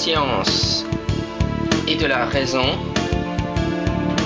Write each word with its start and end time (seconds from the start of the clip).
science 0.00 0.86
et 1.86 1.94
de 1.94 2.06
la 2.06 2.24
raison, 2.24 2.64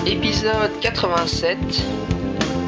épisode 0.06 0.70
87 0.80 1.58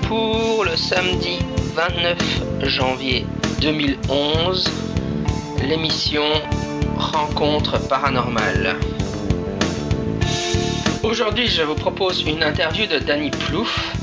pour 0.08 0.64
le 0.64 0.74
samedi 0.76 1.38
29 1.76 2.64
janvier 2.64 3.24
2011, 3.60 4.68
l'émission 5.68 6.24
Rencontre 6.98 7.78
paranormale. 7.86 8.74
Aujourd'hui, 11.04 11.46
je 11.46 11.62
vous 11.62 11.76
propose 11.76 12.22
une 12.22 12.42
interview 12.42 12.86
de 12.86 12.98
Danny 12.98 13.30
Plouffe, 13.30 13.94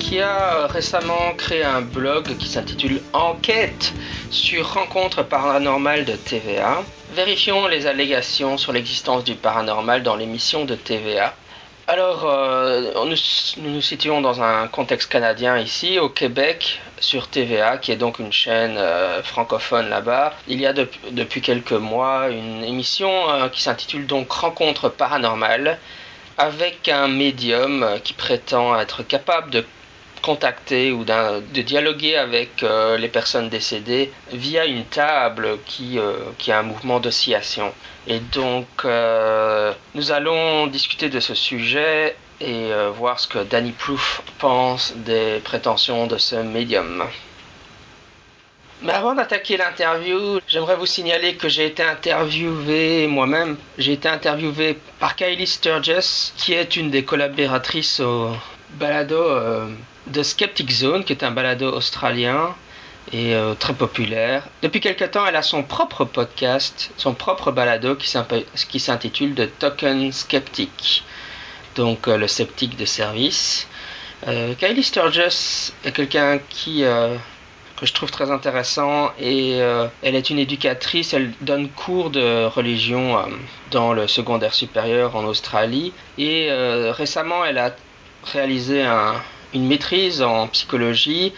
qui 0.00 0.20
a 0.20 0.66
récemment 0.66 1.32
créé 1.38 1.64
un 1.64 1.80
blog 1.80 2.36
qui 2.36 2.48
s'intitule 2.48 3.00
Enquête 3.14 3.94
sur 4.30 4.74
rencontres 4.74 5.22
paranormales 5.24 6.04
de 6.04 6.12
TVA. 6.12 6.82
Vérifions 7.18 7.66
les 7.66 7.88
allégations 7.88 8.56
sur 8.58 8.72
l'existence 8.72 9.24
du 9.24 9.34
paranormal 9.34 10.04
dans 10.04 10.14
l'émission 10.14 10.64
de 10.64 10.76
TVA. 10.76 11.34
Alors, 11.88 12.24
euh, 12.26 12.92
nous, 13.06 13.16
nous, 13.68 13.80
situons 13.80 14.20
dans 14.20 14.40
un 14.40 14.68
contexte 14.68 15.10
canadien 15.10 15.58
ici, 15.58 15.98
au 15.98 16.10
Québec, 16.10 16.80
sur 17.00 17.26
TVA, 17.26 17.78
qui 17.78 17.90
est 17.90 17.96
donc 17.96 18.20
une 18.20 18.32
chaîne 18.32 18.76
euh, 18.78 19.20
francophone 19.24 19.88
là-bas. 19.88 20.32
Il 20.46 20.60
y 20.60 20.66
a 20.66 20.72
de, 20.72 20.88
depuis 21.10 21.40
quelques 21.40 21.72
mois 21.72 22.28
une 22.28 22.62
émission 22.62 23.10
euh, 23.30 23.48
qui 23.48 23.62
s'intitule 23.62 24.06
donc 24.06 24.30
Rencontres 24.30 24.88
paranormales, 24.88 25.80
avec 26.36 26.88
un 26.88 27.08
médium 27.08 27.98
qui 28.04 28.12
prétend 28.12 28.78
être 28.78 29.02
capable 29.02 29.50
de 29.50 29.64
contacter 30.20 30.92
ou 30.92 31.04
de 31.04 31.62
dialoguer 31.62 32.16
avec 32.16 32.62
euh, 32.62 32.96
les 32.96 33.08
personnes 33.08 33.48
décédées 33.48 34.12
via 34.32 34.66
une 34.66 34.84
table 34.84 35.58
qui, 35.66 35.98
euh, 35.98 36.14
qui 36.38 36.52
a 36.52 36.58
un 36.58 36.62
mouvement 36.62 37.00
d'oscillation. 37.00 37.72
Et 38.06 38.20
donc, 38.20 38.66
euh, 38.84 39.72
nous 39.94 40.12
allons 40.12 40.66
discuter 40.66 41.08
de 41.08 41.20
ce 41.20 41.34
sujet 41.34 42.16
et 42.40 42.70
voir 42.94 43.18
ce 43.18 43.26
que 43.26 43.40
Danny 43.40 43.72
Proof 43.72 44.22
pense 44.38 44.92
des 44.94 45.40
prétentions 45.42 46.06
de 46.06 46.18
ce 46.18 46.36
médium. 46.36 47.04
Mais 48.80 48.92
avant 48.92 49.12
d'attaquer 49.16 49.56
l'interview, 49.56 50.38
j'aimerais 50.46 50.76
vous 50.76 50.86
signaler 50.86 51.34
que 51.34 51.48
j'ai 51.48 51.66
été 51.66 51.82
interviewé 51.82 53.08
moi-même. 53.08 53.56
J'ai 53.76 53.94
été 53.94 54.08
interviewé 54.08 54.78
par 55.00 55.16
Kylie 55.16 55.48
Sturgis, 55.48 56.32
qui 56.36 56.52
est 56.52 56.76
une 56.76 56.92
des 56.92 57.02
collaboratrices 57.02 57.98
au 57.98 58.30
balado 58.74 59.20
de 60.12 60.22
Skeptic 60.22 60.70
Zone, 60.70 61.04
qui 61.04 61.12
est 61.12 61.22
un 61.22 61.30
balado 61.30 61.72
australien 61.72 62.54
et 63.12 63.34
euh, 63.34 63.54
très 63.54 63.74
populaire. 63.74 64.44
Depuis 64.62 64.80
quelque 64.80 65.04
temps, 65.04 65.26
elle 65.26 65.36
a 65.36 65.42
son 65.42 65.62
propre 65.62 66.04
podcast, 66.04 66.90
son 66.96 67.14
propre 67.14 67.50
balado 67.50 67.96
qui 67.96 68.80
s'intitule 68.80 69.34
The 69.34 69.58
Token 69.58 70.12
Skeptic, 70.12 71.04
donc 71.74 72.08
euh, 72.08 72.16
le 72.16 72.28
sceptique 72.28 72.76
de 72.76 72.84
service. 72.84 73.68
Euh, 74.26 74.54
Kylie 74.54 74.82
Sturgis 74.82 75.72
est 75.84 75.92
quelqu'un 75.92 76.38
qui 76.50 76.84
que 77.76 77.86
je 77.86 77.92
trouve 77.92 78.10
très 78.10 78.32
intéressant 78.32 79.12
et 79.20 79.52
elle 79.52 80.16
est 80.16 80.30
une 80.30 80.40
éducatrice, 80.40 81.14
elle 81.14 81.30
donne 81.42 81.68
cours 81.68 82.10
de 82.10 82.46
religion 82.46 83.24
dans 83.70 83.92
le 83.92 84.08
secondaire 84.08 84.52
supérieur 84.52 85.14
en 85.14 85.22
Australie 85.22 85.92
et 86.18 86.50
récemment 86.90 87.44
elle 87.44 87.58
a 87.58 87.76
réalisé 88.24 88.82
un, 88.82 89.14
une 89.52 89.66
maîtrise 89.66 90.22
en 90.22 90.48
psychologie 90.48 91.32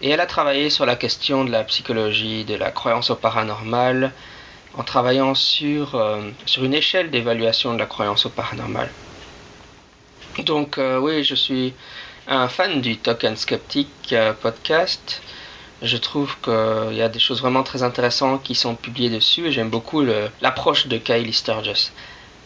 et 0.00 0.10
elle 0.10 0.20
a 0.20 0.26
travaillé 0.26 0.70
sur 0.70 0.86
la 0.86 0.96
question 0.96 1.44
de 1.44 1.50
la 1.50 1.64
psychologie, 1.64 2.44
de 2.44 2.54
la 2.54 2.70
croyance 2.70 3.10
au 3.10 3.16
paranormal 3.16 4.12
en 4.76 4.82
travaillant 4.82 5.34
sur, 5.34 6.02
sur 6.46 6.64
une 6.64 6.74
échelle 6.74 7.10
d'évaluation 7.10 7.74
de 7.74 7.78
la 7.78 7.86
croyance 7.86 8.26
au 8.26 8.30
paranormal. 8.30 8.90
Donc 10.38 10.80
oui, 11.00 11.22
je 11.22 11.36
suis 11.36 11.74
un 12.26 12.48
fan 12.48 12.80
du 12.80 12.98
Token 12.98 13.36
Skeptic 13.36 14.14
podcast 14.40 15.22
je 15.84 15.96
trouve 15.98 16.34
qu'il 16.40 16.96
y 16.96 17.02
a 17.02 17.08
des 17.08 17.18
choses 17.18 17.40
vraiment 17.40 17.62
très 17.62 17.82
intéressantes 17.82 18.42
qui 18.42 18.54
sont 18.54 18.74
publiées 18.74 19.10
dessus 19.10 19.46
et 19.46 19.52
j'aime 19.52 19.70
beaucoup 19.70 20.02
l'approche 20.40 20.86
de 20.86 20.96
Kylie 20.96 21.32
Sturgis. 21.32 21.90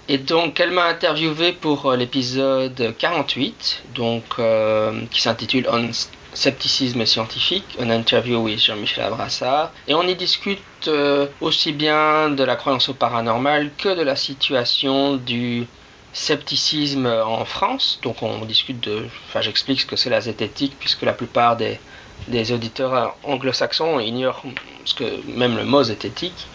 Et 0.09 0.19
donc, 0.19 0.59
elle 0.59 0.71
m'a 0.71 0.85
interviewé 0.87 1.53
pour 1.53 1.93
l'épisode 1.93 2.95
48, 2.99 3.83
donc, 3.95 4.25
euh, 4.39 5.03
qui 5.11 5.21
s'intitule 5.21 5.69
On 5.71 5.91
Scepticisme 6.35 7.05
scientifique, 7.05 7.65
une 7.81 7.91
interview 7.91 8.39
with 8.39 8.63
Jean-Michel 8.63 9.03
Abrassard. 9.03 9.73
Et 9.89 9.95
on 9.95 10.03
y 10.03 10.15
discute 10.15 10.61
euh, 10.87 11.27
aussi 11.41 11.73
bien 11.73 12.31
de 12.31 12.45
la 12.45 12.55
croyance 12.55 12.89
au 12.91 12.95
paranormal 12.95 13.71
que 13.77 13.89
de 13.89 14.03
la 14.03 14.15
situation 14.15 15.17
du 15.17 15.67
scepticisme 16.13 17.07
en 17.07 17.45
France. 17.45 17.99
Donc, 18.03 18.23
on 18.23 18.45
discute 18.45 18.79
de. 18.81 19.07
Enfin, 19.27 19.41
j'explique 19.41 19.81
ce 19.81 19.87
que 19.87 19.97
c'est 19.97 20.11
la 20.11 20.21
zététique, 20.21 20.75
puisque 20.79 21.03
la 21.03 21.13
plupart 21.13 21.57
des 21.57 21.81
des 22.27 22.53
auditeurs 22.53 23.17
anglo-saxons 23.23 24.01
ignorent 24.01 24.43
ce 24.85 24.95
que 24.95 25.05
même 25.29 25.57
le 25.57 25.65
mot 25.65 25.83
zététique. 25.83 26.47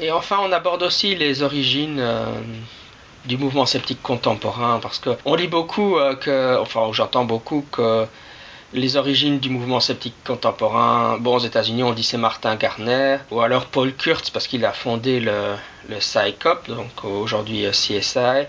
Et 0.00 0.10
enfin, 0.10 0.38
on 0.40 0.50
aborde 0.52 0.82
aussi 0.82 1.14
les 1.14 1.42
origines 1.42 1.98
euh, 2.00 2.24
du 3.26 3.36
mouvement 3.36 3.66
sceptique 3.66 4.02
contemporain, 4.02 4.78
parce 4.80 4.98
qu'on 4.98 5.34
lit 5.34 5.48
beaucoup 5.48 5.98
euh, 5.98 6.14
que, 6.14 6.58
enfin, 6.58 6.90
j'entends 6.92 7.24
beaucoup 7.24 7.64
que 7.70 8.06
les 8.72 8.96
origines 8.96 9.38
du 9.40 9.50
mouvement 9.50 9.80
sceptique 9.80 10.14
contemporain, 10.24 11.18
bon, 11.18 11.36
aux 11.36 11.40
États-Unis, 11.40 11.82
on 11.82 11.92
dit 11.92 12.04
c'est 12.04 12.16
Martin 12.16 12.54
Garner, 12.56 13.18
ou 13.30 13.40
alors 13.40 13.66
Paul 13.66 13.92
Kurtz, 13.94 14.30
parce 14.30 14.46
qu'il 14.46 14.64
a 14.64 14.72
fondé 14.72 15.20
le, 15.20 15.54
le 15.88 15.96
PsyCop, 15.96 16.68
donc 16.68 17.04
aujourd'hui 17.04 17.66
CSI. 17.70 18.46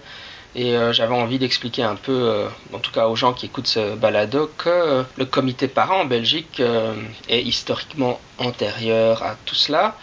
Et 0.53 0.75
euh, 0.75 0.91
j'avais 0.91 1.15
envie 1.15 1.39
d'expliquer 1.39 1.83
un 1.83 1.95
peu, 1.95 2.11
euh, 2.11 2.47
en 2.73 2.79
tout 2.79 2.91
cas 2.91 3.07
aux 3.07 3.15
gens 3.15 3.33
qui 3.33 3.45
écoutent 3.45 3.67
ce 3.67 3.95
balado, 3.95 4.51
que 4.57 4.69
euh, 4.69 5.03
le 5.17 5.25
comité 5.25 5.67
parent 5.69 6.01
en 6.01 6.05
Belgique 6.05 6.59
euh, 6.59 6.93
est 7.29 7.41
historiquement 7.41 8.19
antérieur 8.37 9.23
à 9.23 9.35
tout 9.45 9.55
cela. 9.55 9.95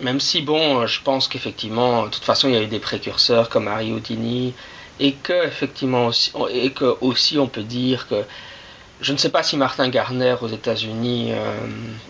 Même 0.00 0.20
si, 0.20 0.42
bon, 0.42 0.86
je 0.86 1.02
pense 1.02 1.28
qu'effectivement, 1.28 2.04
de 2.04 2.08
toute 2.08 2.24
façon, 2.24 2.48
il 2.48 2.54
y 2.54 2.56
a 2.56 2.62
eu 2.62 2.66
des 2.66 2.78
précurseurs 2.78 3.48
comme 3.48 3.68
Harry 3.68 3.92
Houdini, 3.92 4.54
et 4.98 5.12
que, 5.12 5.46
effectivement, 5.46 6.06
aussi, 6.06 6.32
et 6.50 6.70
que 6.72 6.96
aussi 7.00 7.38
on 7.38 7.48
peut 7.48 7.62
dire 7.62 8.06
que 8.06 8.24
je 9.00 9.12
ne 9.12 9.18
sais 9.18 9.30
pas 9.30 9.42
si 9.42 9.56
Martin 9.56 9.88
Garner 9.88 10.36
aux 10.42 10.48
États-Unis 10.48 11.32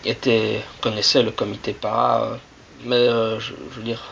était 0.05 0.61
connaissait 0.81 1.23
le 1.23 1.31
comité 1.31 1.73
para, 1.73 2.39
mais 2.85 3.07
je, 3.39 3.53
veux 3.77 3.83
dire, 3.83 4.03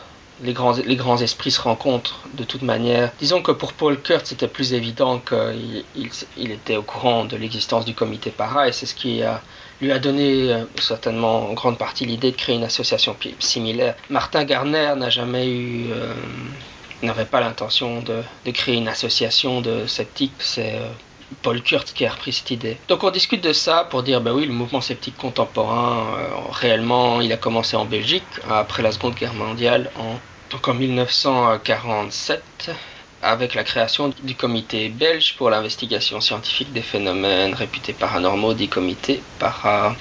les 0.41 0.53
grands, 0.53 1.17
esprits 1.17 1.51
se 1.51 1.61
rencontrent 1.61 2.21
de 2.33 2.45
toute 2.45 2.61
manière. 2.61 3.11
Disons 3.19 3.41
que 3.41 3.51
pour 3.51 3.73
Paul 3.73 3.99
Kurt, 4.01 4.25
c'était 4.25 4.47
plus 4.47 4.73
évident 4.73 5.19
qu'il 5.19 5.83
il, 5.95 6.09
il 6.37 6.51
était 6.51 6.77
au 6.77 6.83
courant 6.83 7.25
de 7.25 7.35
l'existence 7.35 7.83
du 7.83 7.93
comité 7.93 8.31
para 8.31 8.69
et 8.69 8.71
c'est 8.71 8.85
ce 8.85 8.95
qui 8.95 9.21
a, 9.23 9.41
lui 9.81 9.91
a 9.91 9.99
donné 9.99 10.53
euh, 10.53 10.65
certainement 10.79 11.49
en 11.49 11.53
grande 11.53 11.77
partie 11.77 12.05
l'idée 12.05 12.31
de 12.31 12.35
créer 12.35 12.55
une 12.55 12.63
association 12.63 13.15
similaire. 13.39 13.95
Martin 14.09 14.43
Garner. 14.43 14.93
Euh, 14.97 16.13
n'avait 17.01 17.25
pas 17.25 17.39
l'intention 17.39 18.01
de, 18.01 18.23
créer 18.51 18.75
une 18.75 18.89
association 18.89 19.61
de 19.61 19.87
sceptiques. 19.87 20.33
C'est. 20.39 20.75
Euh, 20.75 20.89
Paul 21.43 21.61
Kurtz 21.61 21.91
qui 21.93 22.07
a 22.07 22.11
repris 22.11 22.33
cette 22.33 22.49
idée. 22.49 22.77
Donc 22.87 23.03
on 23.03 23.11
discute 23.11 23.43
de 23.43 23.53
ça 23.53 23.83
pour 23.87 24.01
dire, 24.01 24.19
ben 24.19 24.33
oui, 24.33 24.47
le 24.47 24.51
mouvement 24.51 24.81
sceptique 24.81 25.15
contemporain, 25.15 26.07
réellement, 26.51 27.21
il 27.21 27.31
a 27.31 27.37
commencé 27.37 27.77
en 27.77 27.85
Belgique 27.85 28.23
après 28.49 28.81
la 28.81 28.91
Seconde 28.91 29.13
Guerre 29.13 29.35
mondiale, 29.35 29.91
en, 29.99 30.15
donc 30.49 30.67
en 30.67 30.73
1947, 30.73 32.71
avec 33.21 33.53
la 33.53 33.63
création 33.63 34.13
du 34.23 34.35
comité 34.35 34.89
belge 34.89 35.35
pour 35.37 35.49
l'investigation 35.49 36.21
scientifique 36.21 36.71
des 36.71 36.81
phénomènes 36.81 37.53
réputés 37.53 37.93
paranormaux, 37.93 38.53
dit 38.53 38.69
comité 38.69 39.21
para. 39.39 39.95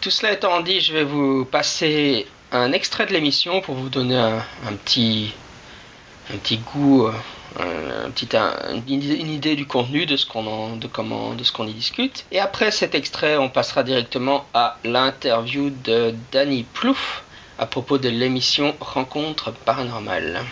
Tout 0.00 0.10
cela 0.10 0.32
étant 0.32 0.60
dit, 0.60 0.80
je 0.80 0.92
vais 0.92 1.04
vous 1.04 1.44
passer 1.44 2.26
un 2.52 2.72
extrait 2.72 3.06
de 3.06 3.12
l'émission 3.12 3.60
pour 3.60 3.74
vous 3.76 3.88
donner 3.88 4.16
un, 4.16 4.42
petit, 4.84 5.32
un 6.32 6.36
petit 6.38 6.58
goût. 6.58 7.06
Euh, 7.06 7.12
une 8.88 9.30
idée 9.30 9.56
du 9.56 9.66
contenu 9.66 10.06
de 10.06 10.16
ce 10.16 10.24
qu'on 10.24 10.76
de 10.76 10.86
comment 10.86 11.34
de 11.34 11.42
ce 11.42 11.50
qu'on 11.50 11.66
y 11.66 11.72
discute 11.72 12.24
et 12.30 12.38
après 12.38 12.70
cet 12.70 12.94
extrait 12.94 13.36
on 13.38 13.48
passera 13.48 13.82
directement 13.82 14.46
à 14.54 14.78
l'interview 14.84 15.70
de 15.70 16.14
Danny 16.30 16.62
Plouffe 16.62 17.24
à 17.58 17.66
propos 17.66 17.98
de 17.98 18.08
l'émission 18.08 18.76
Rencontre 18.80 19.50
paranormale. 19.50 20.44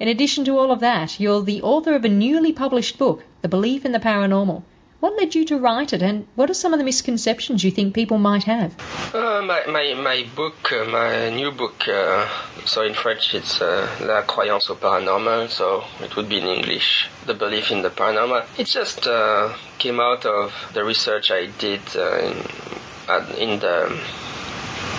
In 0.00 0.06
addition 0.06 0.44
to 0.44 0.56
all 0.56 0.70
of 0.70 0.78
that, 0.78 1.18
you're 1.18 1.42
the 1.42 1.60
author 1.62 1.96
of 1.96 2.04
a 2.04 2.08
newly 2.08 2.52
published 2.52 2.98
book, 2.98 3.24
The 3.42 3.48
Belief 3.48 3.84
in 3.84 3.90
the 3.90 3.98
Paranormal. 3.98 4.62
What 5.00 5.16
led 5.16 5.34
you 5.34 5.44
to 5.46 5.58
write 5.58 5.92
it, 5.92 6.02
and 6.02 6.28
what 6.36 6.50
are 6.50 6.54
some 6.54 6.72
of 6.72 6.78
the 6.78 6.84
misconceptions 6.84 7.64
you 7.64 7.72
think 7.72 7.94
people 7.94 8.18
might 8.18 8.44
have? 8.44 8.76
Uh, 9.12 9.42
my, 9.42 9.64
my, 9.66 9.94
my 9.94 10.24
book, 10.36 10.72
uh, 10.72 10.84
my 10.84 11.30
new 11.30 11.50
book, 11.50 11.88
uh, 11.88 12.28
so 12.64 12.82
in 12.82 12.94
French 12.94 13.34
it's 13.34 13.60
uh, 13.60 13.88
La 14.02 14.22
croyance 14.22 14.70
au 14.70 14.76
paranormal, 14.76 15.48
so 15.48 15.82
it 16.00 16.14
would 16.14 16.28
be 16.28 16.38
in 16.38 16.46
English, 16.46 17.08
The 17.26 17.34
Belief 17.34 17.72
in 17.72 17.82
the 17.82 17.90
Paranormal. 17.90 18.46
It 18.56 18.68
just 18.68 19.06
uh, 19.08 19.52
came 19.78 19.98
out 19.98 20.26
of 20.26 20.52
the 20.74 20.84
research 20.84 21.32
I 21.32 21.46
did 21.46 21.80
uh, 21.96 22.18
in, 22.18 23.50
in 23.50 23.58
the 23.58 24.00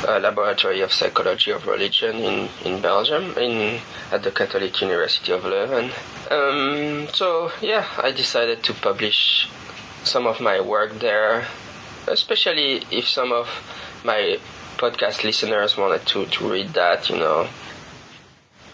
uh, 0.07 0.19
Laboratory 0.19 0.81
of 0.81 0.91
Psychology 0.91 1.51
of 1.51 1.65
Religion 1.67 2.15
in, 2.17 2.49
in 2.65 2.81
Belgium, 2.81 3.37
in 3.37 3.79
at 4.11 4.23
the 4.23 4.31
Catholic 4.31 4.79
University 4.81 5.31
of 5.31 5.43
Leuven. 5.43 5.91
Um, 6.31 7.07
so 7.13 7.51
yeah, 7.61 7.85
I 7.97 8.11
decided 8.11 8.63
to 8.63 8.73
publish 8.73 9.47
some 10.03 10.27
of 10.27 10.39
my 10.39 10.61
work 10.61 10.99
there, 10.99 11.47
especially 12.07 12.83
if 12.91 13.07
some 13.07 13.31
of 13.31 13.47
my 14.03 14.39
podcast 14.77 15.23
listeners 15.23 15.75
wanted 15.75 16.05
to, 16.07 16.25
to 16.25 16.49
read 16.49 16.69
that, 16.73 17.09
you 17.09 17.17
know. 17.17 17.47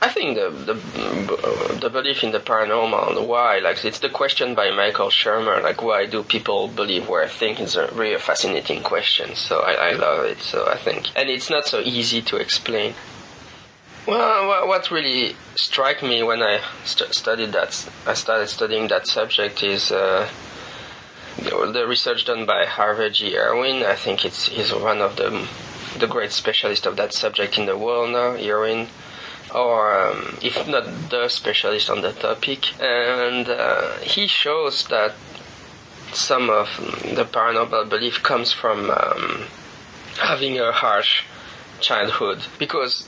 I 0.06 0.10
think 0.10 0.38
the, 0.38 0.52
the 0.52 1.80
the 1.82 1.90
belief 1.90 2.24
in 2.24 2.32
the 2.32 2.40
paranormal 2.40 3.18
and 3.18 3.28
why, 3.28 3.58
like 3.58 3.84
it's 3.84 3.98
the 3.98 4.10
question 4.10 4.54
by 4.54 4.70
Michael 4.70 5.10
Shermer, 5.10 5.64
like 5.64 5.82
why 5.82 6.06
do 6.06 6.22
people 6.22 6.68
believe 6.68 7.10
where 7.10 7.24
I 7.24 7.28
think 7.28 7.60
is 7.60 7.76
a 7.76 7.88
really 7.88 8.20
fascinating 8.20 8.84
question. 8.84 9.34
So 9.34 9.62
I, 9.62 9.74
I 9.90 9.92
love 9.94 10.26
it. 10.26 10.42
So 10.42 10.68
I 10.68 10.78
think, 10.78 11.08
and 11.16 11.28
it's 11.28 11.50
not 11.50 11.66
so 11.66 11.80
easy 11.80 12.22
to 12.30 12.38
explain. 12.38 12.94
Well, 14.06 14.68
what 14.68 14.92
really 14.92 15.36
struck 15.56 16.04
me 16.04 16.22
when 16.22 16.44
I 16.44 16.62
st- 16.84 17.16
studied 17.16 17.54
that, 17.54 17.72
I 18.06 18.14
started 18.14 18.50
studying 18.50 18.90
that 18.90 19.08
subject 19.08 19.64
is 19.64 19.92
uh, 19.92 20.30
the 21.40 21.88
research 21.88 22.26
done 22.26 22.46
by 22.46 22.66
Harvey 22.66 23.10
G. 23.10 23.36
Irwin. 23.40 23.82
I 23.82 23.96
think 23.96 24.24
it's 24.24 24.50
he's 24.50 24.72
one 24.72 25.02
of 25.02 25.16
the 25.16 25.48
the 25.98 26.06
great 26.06 26.32
specialists 26.32 26.86
of 26.86 26.96
that 26.98 27.12
subject 27.12 27.58
in 27.58 27.66
the 27.66 27.76
world 27.76 28.12
now, 28.12 28.36
Irwin 28.36 28.88
or 29.54 30.10
um, 30.10 30.38
if 30.42 30.68
not 30.68 31.10
the 31.10 31.28
specialist 31.30 31.90
on 31.90 32.02
the 32.02 32.14
topic. 32.14 32.80
And 32.82 33.48
uh, 33.48 33.98
he 34.00 34.28
shows 34.28 34.86
that 34.88 35.14
some 36.14 36.50
of 36.50 36.68
the 37.16 37.26
paranormal 37.26 37.90
belief 37.90 38.24
comes 38.24 38.52
from 38.52 38.90
um, 38.90 39.46
having 40.20 40.60
a 40.60 40.72
harsh 40.72 41.24
childhood. 41.80 42.42
Because 42.58 43.08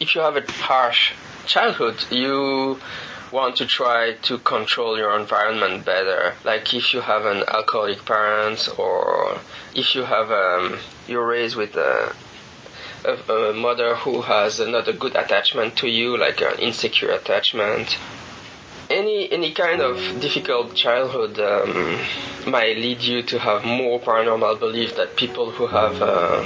if 0.00 0.14
you 0.14 0.20
have 0.20 0.36
a 0.36 0.52
harsh 0.52 1.12
childhood, 1.46 1.96
you 2.10 2.80
want 3.32 3.56
to 3.56 3.66
try 3.66 4.14
to 4.22 4.38
control 4.38 4.98
your 4.98 5.18
environment 5.18 5.84
better. 5.84 6.34
Like 6.44 6.74
if 6.74 6.92
you 6.92 7.00
have 7.00 7.24
an 7.24 7.44
alcoholic 7.46 8.04
parent 8.04 8.68
or 8.78 9.38
if 9.74 9.94
you 9.94 10.02
have 10.02 10.30
um, 10.30 10.78
you're 11.06 11.26
raised 11.26 11.56
with 11.56 11.76
a 11.76 12.14
a, 13.04 13.32
a 13.32 13.52
mother 13.54 13.94
who 13.96 14.22
has 14.22 14.60
not 14.60 14.88
a 14.88 14.92
good 14.92 15.16
attachment 15.16 15.76
to 15.76 15.88
you, 15.88 16.16
like 16.16 16.40
an 16.40 16.58
insecure 16.58 17.10
attachment. 17.10 17.98
Any 18.88 19.30
any 19.30 19.52
kind 19.52 19.80
of 19.80 20.20
difficult 20.20 20.74
childhood 20.74 21.38
um, 21.38 21.98
might 22.46 22.76
lead 22.76 23.02
you 23.02 23.22
to 23.22 23.38
have 23.38 23.64
more 23.64 24.00
paranormal 24.00 24.58
belief 24.58 24.96
than 24.96 25.08
people 25.08 25.50
who 25.50 25.66
have. 25.66 26.02
Uh, 26.02 26.44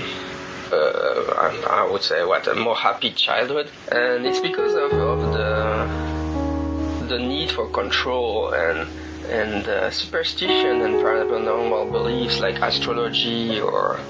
uh, 0.73 1.63
I 1.71 1.89
would 1.91 2.03
say 2.03 2.25
what 2.25 2.47
a 2.49 2.55
more 2.55 2.77
happy 2.77 3.11
childhood, 3.11 3.71
and 3.93 4.27
it's 4.27 4.41
because 4.41 4.75
of, 4.75 4.93
of 4.93 5.33
the 5.33 6.15
the 7.09 7.19
need 7.19 7.51
for 7.51 7.69
control 7.69 8.53
and 8.53 8.89
and 9.31 9.67
uh, 9.67 9.91
superstition 9.91 10.83
and 10.83 10.95
paranormal 10.97 11.91
beliefs 11.91 12.41
like 12.41 12.57
astrology 12.61 13.61
or 13.61 14.01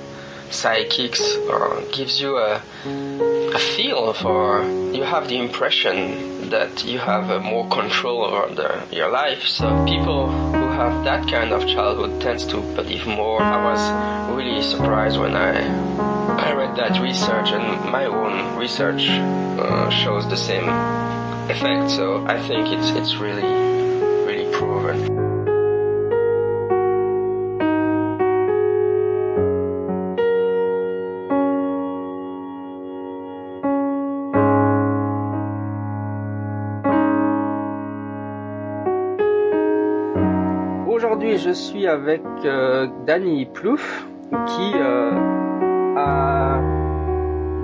psychics 0.54 1.36
or 1.50 1.82
gives 1.92 2.20
you 2.20 2.38
a, 2.38 2.62
a 2.86 3.58
feel 3.58 4.14
for 4.14 4.62
you 4.94 5.02
have 5.02 5.28
the 5.28 5.38
impression 5.38 6.50
that 6.50 6.84
you 6.84 6.98
have 6.98 7.30
uh, 7.30 7.40
more 7.40 7.68
control 7.68 8.24
over 8.24 8.54
the, 8.54 8.96
your 8.96 9.10
life. 9.10 9.42
So 9.42 9.84
people 9.86 10.30
who 10.30 10.66
have 10.68 11.04
that 11.04 11.28
kind 11.28 11.52
of 11.52 11.66
childhood 11.66 12.20
tends 12.20 12.46
to 12.46 12.60
believe 12.74 13.06
more. 13.06 13.42
I 13.42 13.58
was 13.70 14.36
really 14.36 14.62
surprised 14.62 15.18
when 15.18 15.34
i 15.36 15.52
i 16.46 16.52
read 16.52 16.76
that 16.76 17.00
research 17.00 17.50
and 17.50 17.90
my 17.90 18.06
own 18.06 18.56
research 18.56 19.08
uh, 19.08 19.88
shows 19.90 20.28
the 20.28 20.36
same 20.36 20.68
effect. 21.50 21.90
So 21.90 22.24
i 22.26 22.38
think 22.46 22.68
it's 22.68 22.90
it's 22.90 23.16
really 23.16 23.42
really 24.26 24.50
proven 24.52 25.33
suis 41.54 41.86
avec 41.86 42.22
euh, 42.44 42.86
Plouf 43.54 44.06
qui 44.46 44.72
euh, 44.74 45.10
a 45.96 46.60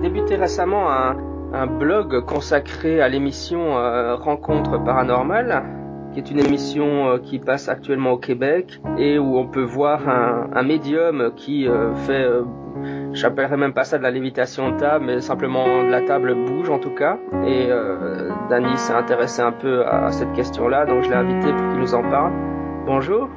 débuté 0.03 0.37
récemment 0.37 0.91
un, 0.91 1.67
blog 1.67 2.25
consacré 2.25 3.01
à 3.01 3.09
l'émission 3.09 3.77
euh, 3.77 4.15
Rencontre 4.15 4.83
paranormale 4.83 5.65
qui 6.13 6.21
est 6.21 6.31
une 6.31 6.39
émission 6.39 7.19
qui 7.23 7.39
passe 7.39 7.69
actuellement 7.69 8.13
au 8.13 8.19
Québec 8.19 8.81
et 8.99 9.19
où 9.19 9.37
on 9.37 9.47
peut 9.47 9.63
voir 9.63 10.09
un, 10.09 10.63
médium 10.65 11.31
qui 11.37 11.69
fait, 12.05 12.27
j'appellerais 13.13 13.57
même 13.57 13.73
pas 13.73 13.85
ça 13.85 13.97
de 13.97 14.03
la 14.03 14.11
lévitation 14.11 14.73
de 14.73 14.77
table, 14.77 15.05
mais 15.07 15.21
simplement 15.21 15.85
de 15.85 15.89
la 15.89 16.01
table 16.01 16.35
bouge 16.35 16.69
en 16.69 16.81
tout 16.81 16.91
cas. 16.97 17.17
Et 17.47 17.69
Danny 18.49 18.77
s'est 18.77 18.93
intéressé 18.93 19.41
un 19.41 19.53
peu 19.53 19.87
à 19.87 20.11
cette 20.11 20.33
question-là, 20.33 20.85
donc 20.85 21.05
je 21.05 21.11
l'ai 21.11 21.15
invité 21.15 21.53
pour 21.53 21.69
qu'il 21.69 21.79
nous 21.79 21.95
en 21.95 22.03
parle. 22.03 22.33
Bonjour. 22.87 23.29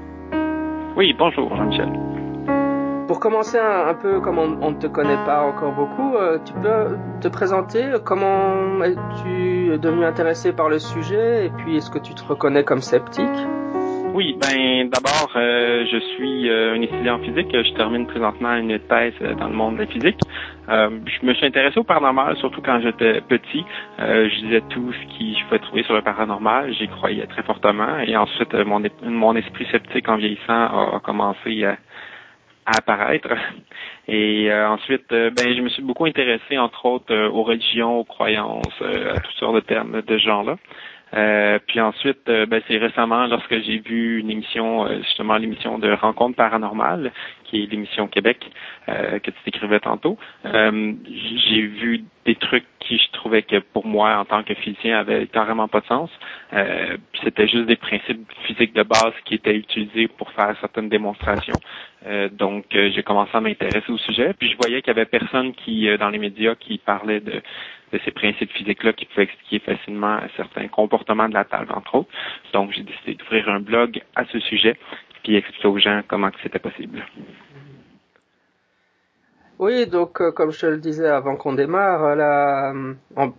Oui, 0.96 1.12
bonjour 1.18 1.56
Jean-Michel. 1.56 1.90
Pour 3.08 3.20
commencer 3.20 3.58
un, 3.58 3.96
peu, 3.96 4.22
comme 4.22 4.38
on, 4.38 4.72
ne 4.72 4.78
te 4.78 4.86
connaît 4.86 5.18
pas 5.26 5.42
encore 5.44 5.72
beaucoup, 5.72 6.16
euh, 6.16 6.38
tu 6.46 6.54
peux 6.54 6.98
te 7.20 7.28
présenter 7.28 7.84
Comment 8.06 8.84
es-tu 8.84 9.78
devenu 9.80 10.06
intéressé 10.06 10.54
par 10.54 10.70
le 10.70 10.78
sujet 10.78 11.48
Et 11.48 11.50
puis, 11.50 11.78
est-ce 11.78 11.90
que 11.90 11.98
tu 11.98 12.14
te 12.14 12.24
reconnais 12.24 12.64
comme 12.64 12.82
sceptique? 12.82 13.26
Oui, 14.14 14.38
ben 14.40 14.88
d'abord, 14.90 15.32
euh, 15.36 15.84
je 15.92 15.98
suis 16.16 16.48
euh, 16.48 16.76
un 16.76 16.82
étudiant 16.82 17.16
en 17.16 17.20
physique. 17.20 17.50
Je 17.52 17.74
termine 17.74 18.06
présentement 18.06 18.54
une 18.56 18.78
thèse 18.78 19.14
dans 19.40 19.48
le 19.48 19.56
monde 19.56 19.76
de 19.76 19.82
la 19.82 19.88
physique. 19.88 20.20
Je 20.68 21.26
me 21.26 21.34
suis 21.34 21.46
intéressé 21.46 21.78
au 21.80 21.84
paranormal, 21.84 22.38
surtout 22.38 22.62
quand 22.62 22.80
j'étais 22.82 23.22
petit. 23.22 23.66
je 24.00 24.42
disais 24.42 24.62
tout 24.70 24.94
ce 24.94 25.18
qui 25.18 25.38
je 25.38 25.44
pouvais 25.46 25.60
trouver 25.60 25.84
sur 25.84 25.94
le 25.94 26.02
paranormal. 26.02 26.74
J'y 26.74 26.88
croyais 26.88 27.26
très 27.28 27.44
fortement. 27.44 28.00
Et 28.00 28.16
ensuite, 28.16 28.54
mon, 28.54 28.82
mon 29.04 29.36
esprit 29.36 29.66
sceptique 29.72 30.08
en 30.08 30.16
vieillissant 30.16 30.94
a, 30.96 31.00
commencé 31.04 31.66
à, 31.66 31.78
apparaître. 32.66 33.30
Et 34.08 34.54
ensuite, 34.54 35.10
ben, 35.10 35.56
je 35.56 35.62
me 35.62 35.70
suis 35.70 35.84
beaucoup 35.84 36.06
intéressé, 36.06 36.58
entre 36.58 36.86
autres, 36.86 37.16
aux 37.28 37.44
religions, 37.44 38.00
aux 38.00 38.06
croyances, 38.06 38.82
à 38.82 39.20
toutes 39.20 39.36
sortes 39.36 39.56
de 39.56 39.62
termes 39.62 40.02
de 40.02 40.18
ce 40.18 40.24
genre-là. 40.24 40.56
Euh, 41.14 41.60
puis 41.68 41.80
ensuite, 41.80 42.28
euh, 42.28 42.46
ben, 42.46 42.62
c'est 42.68 42.78
récemment 42.78 43.28
lorsque 43.28 43.60
j'ai 43.62 43.78
vu 43.80 44.20
une 44.20 44.32
émission, 44.32 44.86
euh, 44.86 44.98
justement 45.04 45.38
l'émission 45.38 45.78
de 45.78 45.92
Rencontre 45.92 46.36
paranormale, 46.36 47.12
l'émission 47.54 48.08
Québec 48.08 48.50
que 48.88 49.32
tu 49.32 49.38
décrivais 49.46 49.80
tantôt. 49.80 50.18
j'ai 50.44 51.62
vu 51.62 52.04
des 52.26 52.36
trucs 52.36 52.66
qui 52.80 52.98
je 52.98 53.12
trouvais 53.14 53.44
que 53.44 53.60
pour 53.60 53.86
moi, 53.86 54.18
en 54.18 54.26
tant 54.26 54.44
que 54.44 54.54
physicien, 54.54 55.00
avaient 55.00 55.28
carrément 55.28 55.68
pas 55.68 55.82
de 55.82 55.86
sens. 55.86 56.10
C'était 57.24 57.48
juste 57.48 57.66
des 57.66 57.76
principes 57.76 58.30
physiques 58.46 58.74
de 58.74 58.84
base 58.84 59.14
qui 59.26 59.36
étaient 59.36 59.56
utilisés 59.56 60.08
pour 60.08 60.32
faire 60.32 60.56
certaines 60.60 60.90
démonstrations. 60.90 61.60
donc, 62.32 62.66
j'ai 62.72 63.04
commencé 63.04 63.32
à 63.34 63.42
m'intéresser 63.42 63.92
au 63.92 63.98
sujet. 63.98 64.34
Puis 64.38 64.50
je 64.50 64.58
voyais 64.58 64.82
qu'il 64.82 64.94
y 64.94 64.98
avait 64.98 65.06
personne 65.06 65.54
qui, 65.54 65.88
dans 65.98 66.10
les 66.10 66.20
médias, 66.20 66.56
qui 66.56 66.78
parlait 66.78 67.20
de 67.20 67.42
de 67.94 68.00
ces 68.04 68.12
principes 68.12 68.52
physiques-là 68.52 68.94
qui 68.94 69.06
pouvaient 69.06 69.24
expliquer 69.24 69.60
facilement 69.60 70.20
certains 70.36 70.68
comportements 70.68 71.30
de 71.30 71.34
la 71.34 71.46
table, 71.46 71.72
entre 71.74 71.96
autres. 71.96 72.10
Donc, 72.52 72.72
j'ai 72.74 72.82
décidé 72.82 73.14
d'ouvrir 73.14 73.48
un 73.50 73.60
blog 73.60 74.02
à 74.16 74.26
ce 74.26 74.40
sujet, 74.40 74.76
puis 75.24 75.36
expliquer 75.38 75.68
aux 75.68 75.78
gens 75.78 76.02
comment 76.08 76.30
c'était 76.42 76.60
possible. 76.60 77.06
Oui, 79.60 79.88
donc 79.88 80.20
euh, 80.20 80.32
comme 80.32 80.52
je 80.52 80.60
te 80.60 80.66
le 80.66 80.78
disais 80.78 81.08
avant 81.08 81.36
qu'on 81.36 81.54
démarre, 81.54 82.04
euh, 82.04 82.16
là, 82.16 82.74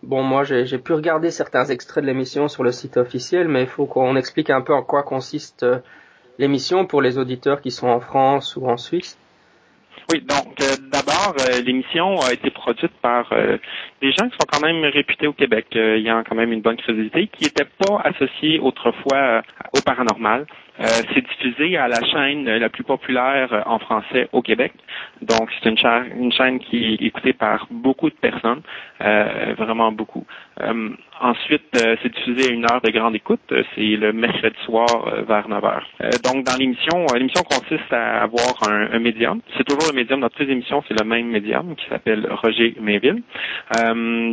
bon 0.02 0.22
moi 0.22 0.44
j'ai 0.44 0.78
pu 0.78 0.92
regarder 0.92 1.30
certains 1.30 1.66
extraits 1.66 2.02
de 2.02 2.08
l'émission 2.08 2.48
sur 2.48 2.62
le 2.62 2.72
site 2.72 2.96
officiel, 2.96 3.48
mais 3.48 3.62
il 3.62 3.68
faut 3.68 3.86
qu'on 3.86 4.16
explique 4.16 4.50
un 4.50 4.62
peu 4.62 4.72
en 4.72 4.82
quoi 4.82 5.02
consiste 5.02 5.64
euh, 5.64 5.78
l'émission 6.38 6.86
pour 6.86 7.02
les 7.02 7.18
auditeurs 7.18 7.60
qui 7.60 7.70
sont 7.70 7.88
en 7.88 8.00
France 8.00 8.56
ou 8.56 8.66
en 8.66 8.76
Suisse. 8.76 9.18
Oui, 10.12 10.20
donc 10.20 10.60
euh, 10.60 10.76
d'abord, 10.92 11.34
euh, 11.40 11.62
l'émission 11.62 12.20
a 12.20 12.32
été 12.32 12.50
produite 12.50 12.92
par 13.00 13.32
euh, 13.32 13.56
des 14.02 14.12
gens 14.12 14.28
qui 14.28 14.36
sont 14.36 14.46
quand 14.50 14.60
même 14.60 14.84
réputés 14.84 15.26
au 15.26 15.32
Québec. 15.32 15.66
il 15.72 16.02
y 16.02 16.10
a 16.10 16.22
quand 16.28 16.34
même 16.34 16.52
une 16.52 16.60
bonne 16.60 16.76
crédibilité, 16.76 17.28
qui 17.28 17.44
n'étaient 17.44 17.70
pas 17.78 18.00
associés 18.04 18.58
autrefois 18.60 19.42
au 19.72 19.80
paranormal. 19.80 20.46
C'est 20.78 21.24
diffusé 21.26 21.76
à 21.76 21.88
la 21.88 22.02
chaîne 22.04 22.44
la 22.44 22.68
plus 22.68 22.84
populaire 22.84 23.62
en 23.66 23.78
français 23.78 24.28
au 24.32 24.42
Québec. 24.42 24.72
Donc, 25.22 25.50
c'est 25.52 25.68
une, 25.68 25.78
chaîne, 25.78 26.06
une 26.18 26.32
chaîne 26.32 26.58
qui 26.58 26.84
est 26.84 27.06
écoutée 27.06 27.32
par 27.32 27.66
beaucoup 27.70 28.10
de 28.10 28.14
personnes, 28.16 28.62
vraiment 29.00 29.92
beaucoup. 29.92 30.26
Euh, 30.60 30.90
ensuite, 31.20 31.68
euh, 31.76 31.96
c'est 32.02 32.14
diffusé 32.14 32.50
à 32.50 32.52
une 32.52 32.64
heure 32.64 32.80
de 32.80 32.90
grande 32.90 33.14
écoute. 33.14 33.52
C'est 33.74 33.96
le 33.96 34.12
mercredi 34.12 34.56
soir 34.64 34.86
vers 35.26 35.48
9 35.48 35.64
heures. 35.64 35.88
donc, 36.24 36.44
dans 36.44 36.56
l'émission, 36.56 37.06
l'émission 37.14 37.42
consiste 37.42 37.92
à 37.92 38.22
avoir 38.22 38.54
un, 38.68 38.98
médium. 38.98 39.40
C'est 39.56 39.64
toujours 39.64 39.90
le 39.90 39.96
médium 39.96 40.20
dans 40.20 40.28
toutes 40.28 40.46
les 40.46 40.52
émissions, 40.52 40.82
c'est 40.88 40.98
le 40.98 41.04
même 41.04 41.26
médium 41.26 41.74
qui 41.76 41.86
s'appelle 41.88 42.26
Roger 42.42 42.74
Mainville. 42.80 43.22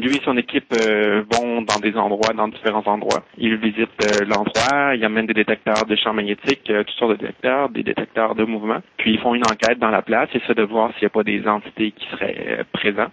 lui 0.01 0.15
et 0.15 0.21
son 0.23 0.37
équipe 0.37 0.73
vont 0.73 1.61
dans 1.61 1.79
des 1.81 1.95
endroits, 1.97 2.33
dans 2.33 2.47
différents 2.47 2.85
endroits. 2.85 3.23
Ils 3.37 3.57
visitent 3.57 3.89
l'endroit, 4.27 4.95
ils 4.95 5.03
amènent 5.03 5.25
des 5.25 5.33
détecteurs 5.33 5.85
de 5.85 5.95
champs 5.95 6.13
magnétiques, 6.13 6.63
toutes 6.63 6.89
sortes 6.97 7.11
de 7.13 7.17
détecteurs, 7.17 7.69
des 7.69 7.83
détecteurs 7.83 8.35
de 8.35 8.43
mouvement. 8.43 8.79
Puis 8.97 9.13
ils 9.13 9.19
font 9.19 9.35
une 9.35 9.45
enquête 9.45 9.79
dans 9.79 9.89
la 9.89 10.01
place, 10.01 10.29
et 10.33 10.37
essaient 10.37 10.53
de 10.53 10.63
voir 10.63 10.91
s'il 10.93 11.03
n'y 11.03 11.07
a 11.07 11.09
pas 11.09 11.23
des 11.23 11.47
entités 11.47 11.91
qui 11.91 12.07
seraient 12.11 12.65
présentes. 12.71 13.11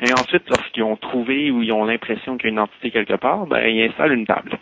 Et 0.00 0.12
ensuite, 0.12 0.48
lorsqu'ils 0.48 0.82
ont 0.82 0.96
trouvé 0.96 1.50
ou 1.50 1.62
ils 1.62 1.72
ont 1.72 1.84
l'impression 1.84 2.36
qu'il 2.36 2.48
y 2.48 2.50
a 2.50 2.52
une 2.52 2.58
entité 2.60 2.90
quelque 2.90 3.14
part, 3.14 3.46
ben, 3.46 3.66
ils 3.66 3.88
installent 3.88 4.12
une 4.12 4.26
table. 4.26 4.58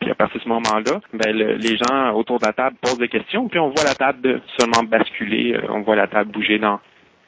Puis 0.00 0.10
à 0.10 0.14
partir 0.16 0.38
de 0.38 0.44
ce 0.44 0.48
moment-là, 0.48 1.00
ben, 1.12 1.32
les 1.32 1.76
gens 1.76 2.12
autour 2.14 2.40
de 2.40 2.46
la 2.46 2.52
table 2.52 2.76
posent 2.82 2.98
des 2.98 3.08
questions, 3.08 3.48
puis 3.48 3.60
on 3.60 3.68
voit 3.68 3.84
la 3.84 3.94
table 3.94 4.42
seulement 4.58 4.82
basculer, 4.82 5.54
euh, 5.54 5.66
on 5.68 5.82
voit 5.82 5.94
la 5.94 6.08
table 6.08 6.32
bouger 6.32 6.58
dans 6.58 6.80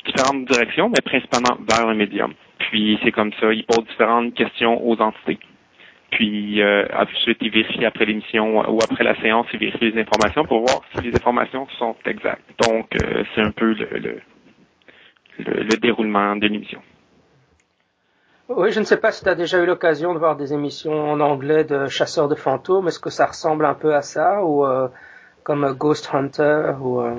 différentes 0.04 0.44
directions, 0.46 0.88
mais 0.88 1.00
principalement 1.04 1.56
vers 1.68 1.86
le 1.86 1.94
médium. 1.94 2.34
Puis 2.58 2.98
c'est 3.04 3.12
comme 3.12 3.32
ça, 3.40 3.52
ils 3.52 3.64
posent 3.64 3.86
différentes 3.86 4.34
questions 4.34 4.84
aux 4.84 5.00
entités. 5.00 5.38
Puis 6.10 6.60
euh, 6.60 6.86
ensuite, 6.96 7.38
ils 7.40 7.50
vérifient 7.50 7.84
après 7.84 8.06
l'émission 8.06 8.68
ou 8.68 8.78
après 8.82 9.04
la 9.04 9.14
séance, 9.20 9.46
ils 9.52 9.60
vérifient 9.60 9.92
les 9.92 10.00
informations 10.00 10.44
pour 10.44 10.60
voir 10.60 10.82
si 10.94 11.02
les 11.02 11.14
informations 11.14 11.68
sont 11.78 11.94
exactes. 12.04 12.42
Donc, 12.68 12.88
euh, 12.96 13.22
c'est 13.34 13.42
un 13.42 13.52
peu 13.52 13.74
le, 13.74 13.88
le, 13.98 14.20
le 15.38 15.76
déroulement 15.80 16.34
de 16.36 16.48
l'émission. 16.48 16.80
Oui, 18.50 18.72
je 18.72 18.80
ne 18.80 18.84
sais 18.84 18.98
pas 18.98 19.10
si 19.10 19.22
tu 19.22 19.28
as 19.30 19.34
déjà 19.34 19.58
eu 19.58 19.64
l'occasion 19.64 20.12
de 20.12 20.18
voir 20.18 20.36
des 20.36 20.52
émissions 20.52 20.92
en 20.92 21.20
anglais 21.20 21.64
de 21.64 21.88
chasseurs 21.88 22.28
de 22.28 22.34
fantômes. 22.34 22.88
Est-ce 22.88 22.98
que 22.98 23.08
ça 23.08 23.24
ressemble 23.24 23.64
un 23.64 23.72
peu 23.72 23.94
à 23.94 24.02
ça 24.02 24.44
ou 24.44 24.66
euh, 24.66 24.88
comme 25.44 25.72
Ghost 25.72 26.10
Hunter 26.12 26.72
ou 26.78 27.00
euh, 27.00 27.14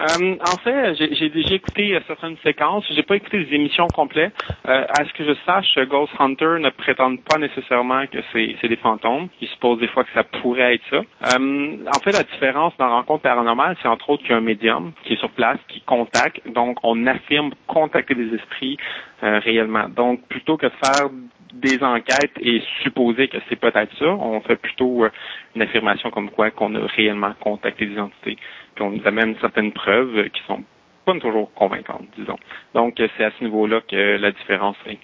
euh, 0.00 0.36
en 0.40 0.56
fait, 0.58 0.94
j'ai 0.94 1.28
déjà 1.28 1.54
écouté 1.54 1.94
euh, 1.94 2.00
certaines 2.06 2.36
séquences. 2.42 2.84
J'ai 2.90 3.02
pas 3.02 3.16
écouté 3.16 3.44
des 3.44 3.54
émissions 3.54 3.86
complètes. 3.88 4.32
Euh, 4.66 4.84
à 4.88 5.04
ce 5.04 5.12
que 5.12 5.24
je 5.24 5.34
sache, 5.46 5.78
Ghost 5.88 6.12
Hunter 6.18 6.56
ne 6.58 6.70
prétend 6.70 7.14
pas 7.16 7.38
nécessairement 7.38 8.04
que 8.06 8.18
c'est 8.32 8.68
des 8.68 8.76
fantômes. 8.76 9.28
Il 9.40 9.48
suppose 9.48 9.78
des 9.78 9.88
fois 9.88 10.04
que 10.04 10.12
ça 10.12 10.24
pourrait 10.24 10.74
être 10.74 10.84
ça. 10.90 11.36
Euh, 11.36 11.76
en 11.86 12.00
fait, 12.00 12.12
la 12.12 12.24
différence 12.24 12.72
dans 12.78 12.88
rencontre 12.88 13.22
paranormale, 13.22 13.76
c'est 13.82 13.88
entre 13.88 14.10
autres 14.10 14.22
qu'il 14.22 14.32
y 14.32 14.34
a 14.34 14.38
un 14.38 14.40
médium 14.40 14.92
qui 15.04 15.14
est 15.14 15.18
sur 15.18 15.30
place, 15.30 15.58
qui 15.68 15.80
contacte. 15.82 16.40
Donc, 16.48 16.78
on 16.82 17.06
affirme 17.06 17.52
contacter 17.66 18.14
des 18.14 18.34
esprits 18.34 18.76
réellement. 19.22 19.88
Donc, 19.88 20.26
plutôt 20.28 20.56
que 20.56 20.66
de 20.66 20.72
faire 20.82 21.08
des 21.52 21.82
enquêtes 21.82 22.32
et 22.40 22.62
supposer 22.82 23.28
que 23.28 23.38
c'est 23.48 23.56
peut-être 23.56 23.96
ça, 23.98 24.06
on 24.06 24.40
fait 24.40 24.56
plutôt 24.56 25.06
une 25.54 25.62
affirmation 25.62 26.10
comme 26.10 26.30
quoi 26.30 26.50
qu'on 26.50 26.74
a 26.74 26.86
réellement 26.86 27.32
contacté 27.40 27.86
des 27.86 27.98
entités 27.98 28.36
puis 28.74 28.84
on 28.84 28.90
nous 28.90 29.06
amène 29.06 29.36
certaines 29.40 29.72
preuves 29.72 30.28
qui 30.30 30.42
sont 30.46 30.62
pas 31.04 31.18
toujours 31.18 31.52
convaincantes, 31.54 32.06
disons. 32.16 32.38
Donc, 32.74 32.94
c'est 32.96 33.24
à 33.24 33.30
ce 33.38 33.44
niveau-là 33.44 33.80
que 33.82 34.16
la 34.16 34.32
différence 34.32 34.76
est. 34.86 34.98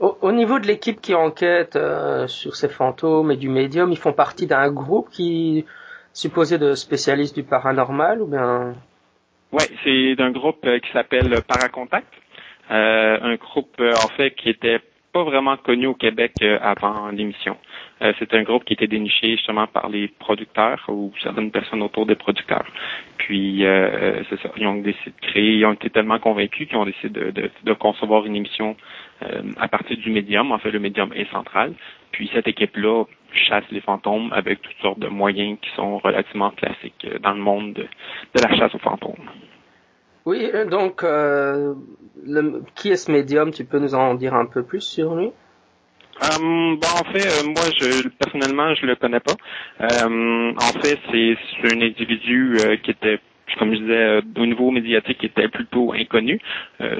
Au, 0.00 0.32
niveau 0.32 0.58
de 0.58 0.66
l'équipe 0.66 1.00
qui 1.00 1.14
enquête 1.14 1.76
euh, 1.76 2.26
sur 2.26 2.56
ces 2.56 2.68
fantômes 2.68 3.30
et 3.30 3.36
du 3.36 3.48
médium, 3.48 3.92
ils 3.92 3.98
font 3.98 4.12
partie 4.12 4.48
d'un 4.48 4.68
groupe 4.68 5.08
qui 5.10 5.64
supposé 6.12 6.58
de 6.58 6.74
spécialistes 6.74 7.36
du 7.36 7.44
paranormal 7.44 8.20
ou 8.20 8.26
bien? 8.26 8.74
Oui, 9.52 9.62
c'est 9.84 10.16
d'un 10.16 10.32
groupe 10.32 10.64
euh, 10.64 10.80
qui 10.80 10.90
s'appelle 10.92 11.32
Paracontact. 11.46 12.12
Euh, 12.72 13.18
un 13.22 13.36
groupe 13.36 13.80
en 13.80 14.08
fait 14.16 14.32
qui 14.32 14.48
était 14.50 14.80
pas 15.12 15.24
vraiment 15.24 15.56
connu 15.56 15.86
au 15.86 15.94
Québec 15.94 16.32
avant 16.60 17.08
l'émission. 17.10 17.56
Euh, 18.02 18.12
c'est 18.18 18.34
un 18.34 18.42
groupe 18.42 18.64
qui 18.64 18.72
était 18.72 18.86
déniché 18.86 19.36
justement 19.36 19.66
par 19.66 19.88
les 19.88 20.08
producteurs 20.08 20.82
ou 20.88 21.12
certaines 21.22 21.50
personnes 21.50 21.82
autour 21.82 22.06
des 22.06 22.16
producteurs. 22.16 22.66
Puis, 23.18 23.64
euh, 23.64 23.68
euh, 23.68 24.22
c'est 24.28 24.40
ça, 24.40 24.50
ils 24.56 24.66
ont 24.66 24.80
décidé 24.80 25.10
de 25.10 25.26
créer, 25.26 25.52
ils 25.52 25.66
ont 25.66 25.72
été 25.72 25.90
tellement 25.90 26.18
convaincus 26.18 26.66
qu'ils 26.68 26.78
ont 26.78 26.84
décidé 26.84 27.30
de, 27.32 27.50
de, 27.62 27.72
concevoir 27.74 28.26
une 28.26 28.36
émission 28.36 28.76
à 29.58 29.68
partir 29.68 29.96
du 29.96 30.10
médium. 30.10 30.50
En 30.50 30.58
fait, 30.58 30.72
le 30.72 30.80
médium 30.80 31.12
est 31.14 31.30
central. 31.30 31.74
Puis, 32.10 32.28
cette 32.32 32.48
équipe-là 32.48 33.04
chasse 33.32 33.64
les 33.70 33.80
fantômes 33.80 34.32
avec 34.32 34.60
toutes 34.60 34.76
sortes 34.82 34.98
de 34.98 35.08
moyens 35.08 35.58
qui 35.62 35.70
sont 35.76 35.98
relativement 35.98 36.50
classiques 36.50 37.06
dans 37.20 37.32
le 37.32 37.40
monde 37.40 37.74
de, 37.74 37.86
la 38.42 38.56
chasse 38.56 38.74
aux 38.74 38.78
fantômes. 38.78 39.30
Oui, 40.24 40.50
donc, 40.70 41.02
le, 41.02 42.62
qui 42.74 42.90
est 42.90 42.96
ce 42.96 43.10
médium? 43.10 43.50
Tu 43.50 43.64
peux 43.64 43.78
nous 43.78 43.94
en 43.94 44.14
dire 44.14 44.34
un 44.34 44.46
peu 44.46 44.62
plus 44.62 44.80
sur 44.80 45.14
lui? 45.16 45.32
Euh, 46.22 46.76
bon, 46.76 46.88
en 47.00 47.12
fait, 47.12 47.26
euh, 47.26 47.46
moi, 47.46 47.64
je 47.80 48.08
personnellement, 48.08 48.74
je 48.74 48.86
le 48.86 48.96
connais 48.96 49.20
pas. 49.20 49.34
Euh, 49.80 50.52
en 50.56 50.80
fait, 50.80 50.98
c'est 51.10 51.36
un 51.74 51.80
individu 51.80 52.58
qui 52.82 52.90
était 52.90 53.18
comme 53.58 53.74
je 53.74 53.80
disais, 53.80 54.20
au 54.38 54.46
niveau 54.46 54.70
médiatique, 54.70 55.18
qui 55.18 55.26
était 55.26 55.48
plutôt 55.48 55.92
inconnu. 55.92 56.40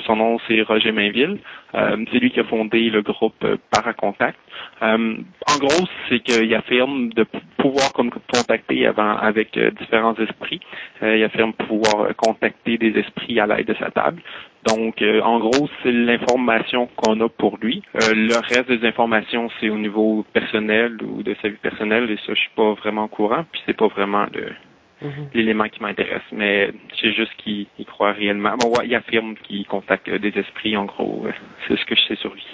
son 0.07 0.17
nom, 0.17 0.39
c'est 0.47 0.63
Roger 0.63 0.93
Mainville. 0.93 1.39
c'est 1.73 2.19
lui 2.19 2.31
qui 2.31 2.41
a 2.41 2.45
fondé 2.45 2.91
le 2.91 3.03
groupe 3.03 3.45
Paracontact. 3.71 4.39
en 4.81 5.59
gros, 5.59 5.87
c'est 6.09 6.21
qu'il 6.21 6.55
affirme 6.55 7.11
de 7.15 7.25
pouvoir 7.57 7.93
comme, 7.93 8.11
contacter 8.11 8.87
avant 8.87 9.17
avec 9.17 9.59
différents 9.79 10.15
esprits. 10.17 10.61
il 11.03 11.25
affirme 11.25 11.53
pouvoir 11.55 12.15
contacter 12.17 12.79
des 12.79 12.99
esprits 12.99 13.41
à 13.41 13.47
l'aide 13.47 13.67
de 13.67 13.75
sa 13.75 13.91
table. 13.91 14.23
Donc, 14.65 15.03
euh, 15.03 15.21
en 15.23 15.41
gros, 15.41 15.69
c'est 15.83 15.91
l'information 15.91 16.89
qu'on 16.97 17.21
a 17.21 17.29
pour 17.29 17.59
lui. 17.59 17.83
Euh, 17.97 18.15
le 18.15 18.37
reste 18.37 18.71
des 18.71 18.87
informations, 18.87 19.51
c'est 19.61 19.71
au 19.71 19.79
niveau 19.79 20.25
personnel 20.33 20.99
ou 21.03 21.23
de 21.23 21.35
sa 21.43 21.49
vie 21.49 21.57
personnelle, 21.57 22.11
et 22.11 22.17
ça, 22.19 22.35
je 22.35 22.41
suis 22.41 22.51
pas 22.55 22.73
vraiment 22.75 23.05
au 23.05 23.09
courant, 23.09 23.45
puis 23.51 23.61
c'est 23.67 23.77
pas 23.77 23.89
vraiment 23.89 24.27
mhm. 25.03 25.29
l'élément 25.35 25.69
qui 25.69 25.83
m'intéresse. 25.83 26.23
Mais 26.33 26.73
c'est 27.01 27.13
juste 27.13 27.35
qu'il 27.37 27.67
croit 27.87 28.13
réellement. 28.13 28.57
Bon, 28.57 28.71
ouais, 28.71 28.87
il 28.87 28.95
affirme 28.95 29.35
qu'il 29.37 29.67
contacte 29.67 30.11
des 30.11 30.33
esprits, 30.39 30.77
en 30.77 30.85
gros. 30.85 31.27
c'est 31.69 31.77
ce 31.77 31.85
que 31.85 31.95
je 31.95 32.03
sais 32.09 32.17
sur 32.17 32.33
lui. 32.33 32.47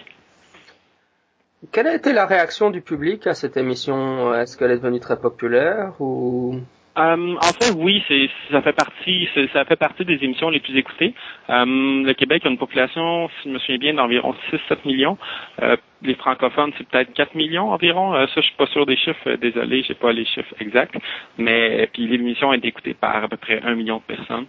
Quelle 1.73 1.89
a 1.89 1.95
été 1.95 2.13
la 2.13 2.27
réaction 2.27 2.71
du 2.71 2.81
public 2.81 3.27
à 3.27 3.35
cette 3.35 3.57
émission? 3.57 4.33
Est-ce 4.35 4.57
qu'elle 4.57 4.71
est 4.71 4.77
devenue 4.77 5.01
très 5.01 5.19
populaire 5.19 5.95
ou 6.01 6.61
euh, 6.99 7.35
en 7.37 7.53
fait, 7.53 7.73
oui, 7.77 8.03
c'est 8.09 8.29
ça 8.51 8.61
fait 8.61 8.73
partie 8.73 9.29
ça 9.53 9.65
fait 9.65 9.77
partie 9.77 10.05
des 10.05 10.19
émissions 10.25 10.51
les 10.51 10.61
plus 10.61 10.77
écoutées. 10.77 11.15
Euh, 11.49 11.65
le 11.65 12.13
Québec 12.13 12.45
a 12.45 12.49
une 12.49 12.59
population, 12.59 13.29
si 13.29 13.49
je 13.49 13.55
me 13.55 13.59
souviens 13.59 13.79
bien, 13.79 13.95
d'environ 13.95 14.35
6-7 14.51 14.79
millions. 14.85 15.17
Euh, 15.63 15.77
les 16.03 16.15
francophones, 16.15 16.73
c'est 16.77 16.89
peut-être 16.89 17.13
4 17.13 17.35
millions 17.35 17.71
environ. 17.71 18.15
ça, 18.15 18.27
je 18.37 18.41
suis 18.41 18.57
pas 18.57 18.67
sûr 18.67 18.87
des 18.87 18.97
chiffres, 18.97 19.33
désolé, 19.35 19.83
j'ai 19.83 19.95
pas 19.95 20.13
les 20.13 20.25
chiffres 20.25 20.55
exacts. 20.61 20.97
Mais 21.39 21.89
puis 21.93 22.07
l'émission 22.07 22.53
est 22.53 22.65
écoutée 22.65 22.95
par 22.95 23.25
à 23.25 23.29
peu 23.29 23.37
près 23.37 23.61
un 23.63 23.75
million 23.75 23.99
de 23.99 24.15
personnes. 24.17 24.47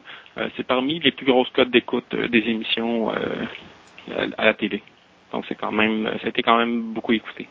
c'est 0.56 0.66
parmi 0.66 1.00
les 1.00 1.12
plus 1.12 1.26
grosses 1.26 1.50
codes 1.50 1.72
d'écoute 1.72 2.16
des 2.16 2.40
émissions 2.40 3.12
à 4.38 4.46
la 4.46 4.54
télé. 4.54 4.82
Donc 5.32 5.46
c'est 5.48 5.56
quand 5.56 5.72
même 5.72 6.10
ça 6.22 6.28
a 6.28 6.30
été 6.30 6.42
quand 6.42 6.58
même 6.58 6.94
beaucoup 6.94 7.14
écouté. 7.14 7.48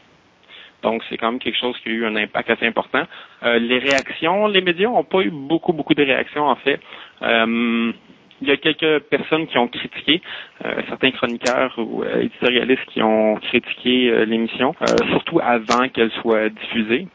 Donc, 0.82 1.02
c'est 1.08 1.16
quand 1.16 1.32
même 1.32 1.40
quelque 1.40 1.58
chose 1.58 1.76
qui 1.82 1.88
a 1.88 1.92
eu 1.92 2.06
un 2.06 2.16
impact 2.16 2.50
assez 2.50 2.66
important. 2.66 3.02
Euh, 3.42 3.58
les 3.58 3.78
réactions, 3.78 4.47
les 4.47 4.61
médias 4.61 4.88
n'ont 4.88 5.04
pas 5.04 5.23
eu 5.23 5.30
beaucoup, 5.30 5.73
beaucoup 5.73 5.94
de 5.94 6.04
réactions, 6.04 6.47
en 6.47 6.56
fait. 6.56 6.80
Euh, 7.23 7.92
il 8.40 8.47
y 8.47 8.52
a 8.52 8.56
quelques 8.56 9.00
personnes 9.06 9.49
qui 9.49 9.58
ont 9.58 9.66
critiqué, 9.66 10.23
euh, 10.64 10.80
certains 10.88 11.11
chroniqueurs 11.11 11.75
ou 11.76 12.04
éditorialistes 12.04 12.85
qui 12.87 13.02
ont 13.02 13.35
critiqué 13.37 14.25
l'émission, 14.26 14.76
surtout 15.11 15.40
avant 15.42 15.88
qu'elle 15.88 16.12
soit 16.23 16.49
diffusée, 16.49 17.08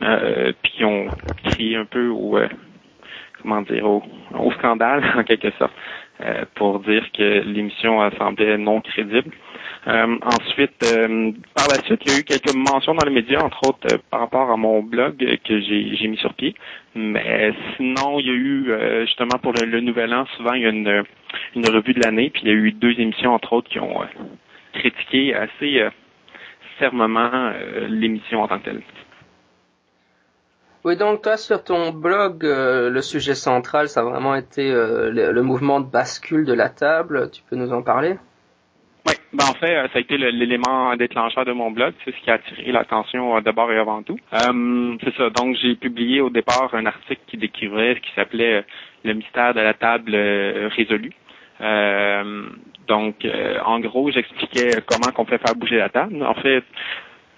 puis 0.61 0.71
qui 0.73 0.83
ont 0.83 1.07
crié 1.45 1.77
un 1.77 1.85
peu 1.85 2.09
au, 2.09 2.37
comment 3.41 3.61
dire, 3.61 3.85
au, 3.85 4.03
au 4.37 4.51
scandale, 4.51 5.01
en 5.15 5.23
quelque 5.23 5.51
sorte, 5.51 5.71
pour 6.55 6.79
dire 6.79 7.05
que 7.11 7.41
l'émission 7.45 8.09
semblait 8.17 8.57
non 8.57 8.81
crédible. 8.81 9.31
Euh, 9.87 10.17
ensuite, 10.21 10.81
euh, 10.83 11.31
par 11.53 11.67
la 11.67 11.83
suite, 11.83 12.01
il 12.05 12.11
y 12.11 12.15
a 12.15 12.19
eu 12.19 12.23
quelques 12.23 12.53
mentions 12.55 12.95
dans 12.95 13.05
les 13.05 13.13
médias, 13.13 13.41
entre 13.41 13.67
autres 13.67 13.93
euh, 13.93 13.97
par 14.09 14.21
rapport 14.21 14.49
à 14.49 14.55
mon 14.55 14.81
blog 14.81 15.17
que 15.17 15.59
j'ai 15.59 16.07
mis 16.07 16.17
sur 16.17 16.33
pied. 16.35 16.55
Mais 16.95 17.53
sinon, 17.75 18.19
il 18.19 18.27
y 18.27 18.29
a 18.29 18.33
eu 18.33 19.05
justement 19.05 19.37
pour 19.41 19.51
le, 19.53 19.81
Nouvel 19.81 20.13
An, 20.13 20.25
souvent 20.37 20.53
il 20.53 20.61
y 20.61 20.65
a 20.65 20.69
une, 20.69 21.03
une 21.55 21.67
revue 21.67 21.93
de 21.93 22.01
l'année, 22.01 22.29
puis 22.29 22.43
il 22.45 22.49
y 22.49 22.51
a 22.51 22.55
eu 22.55 22.71
deux 22.71 22.97
émissions, 22.99 23.33
entre 23.33 23.53
autres, 23.53 23.69
qui 23.69 23.79
ont 23.79 24.01
critiqué 24.73 25.33
assez 25.33 25.83
fermement 26.77 27.51
l'émission 27.89 28.43
en 28.43 28.47
tant 28.47 28.59
que 28.59 28.65
telle. 28.65 28.81
Oui, 30.85 30.97
donc 30.97 31.21
toi, 31.21 31.37
sur 31.37 31.63
ton 31.63 31.91
blog, 31.91 32.43
le 32.43 33.01
sujet 33.01 33.35
central, 33.35 33.87
ça 33.87 34.01
a 34.01 34.03
vraiment 34.03 34.35
été 34.35 34.69
le, 34.69 35.41
mouvement 35.41 35.79
de 35.79 35.89
bascule 35.89 36.45
de 36.45 36.53
la 36.53 36.69
table. 36.69 37.31
Tu 37.31 37.41
peux 37.49 37.55
nous 37.55 37.71
en 37.71 37.81
parler? 37.81 38.17
Oui, 39.05 39.15
ben 39.33 39.43
en 39.45 39.53
fait, 39.53 39.75
ça 39.91 39.97
a 39.97 39.99
été 39.99 40.17
l'élément 40.17 40.95
déclencheur 40.95 41.43
de 41.43 41.51
mon 41.51 41.71
blog, 41.71 41.93
c'est 42.05 42.15
ce 42.15 42.21
qui 42.21 42.31
a 42.31 42.35
attiré 42.35 42.71
l'attention 42.71 43.35
euh, 43.35 43.41
d'abord 43.41 43.69
et 43.71 43.77
avant 43.77 44.01
tout. 44.01 44.17
Euh, 44.33 44.95
c'est 45.03 45.13
ça, 45.15 45.29
donc 45.29 45.57
j'ai 45.61 45.75
publié 45.75 46.21
au 46.21 46.29
départ 46.29 46.69
un 46.73 46.85
article 46.85 47.21
qui 47.27 47.35
décrivait 47.35 47.95
ce 47.95 47.99
qui 47.99 48.13
s'appelait 48.15 48.59
euh, 48.59 48.61
le 49.03 49.13
mystère 49.13 49.53
de 49.53 49.59
la 49.59 49.73
table 49.73 50.15
résolue. 50.77 51.11
donc, 52.87 53.27
en 53.65 53.79
gros, 53.81 54.09
j'expliquais 54.11 54.81
comment 54.85 55.11
qu'on 55.13 55.25
fait 55.25 55.39
faire 55.39 55.55
bouger 55.55 55.77
la 55.77 55.89
table. 55.89 56.23
En 56.23 56.35
fait, 56.35 56.63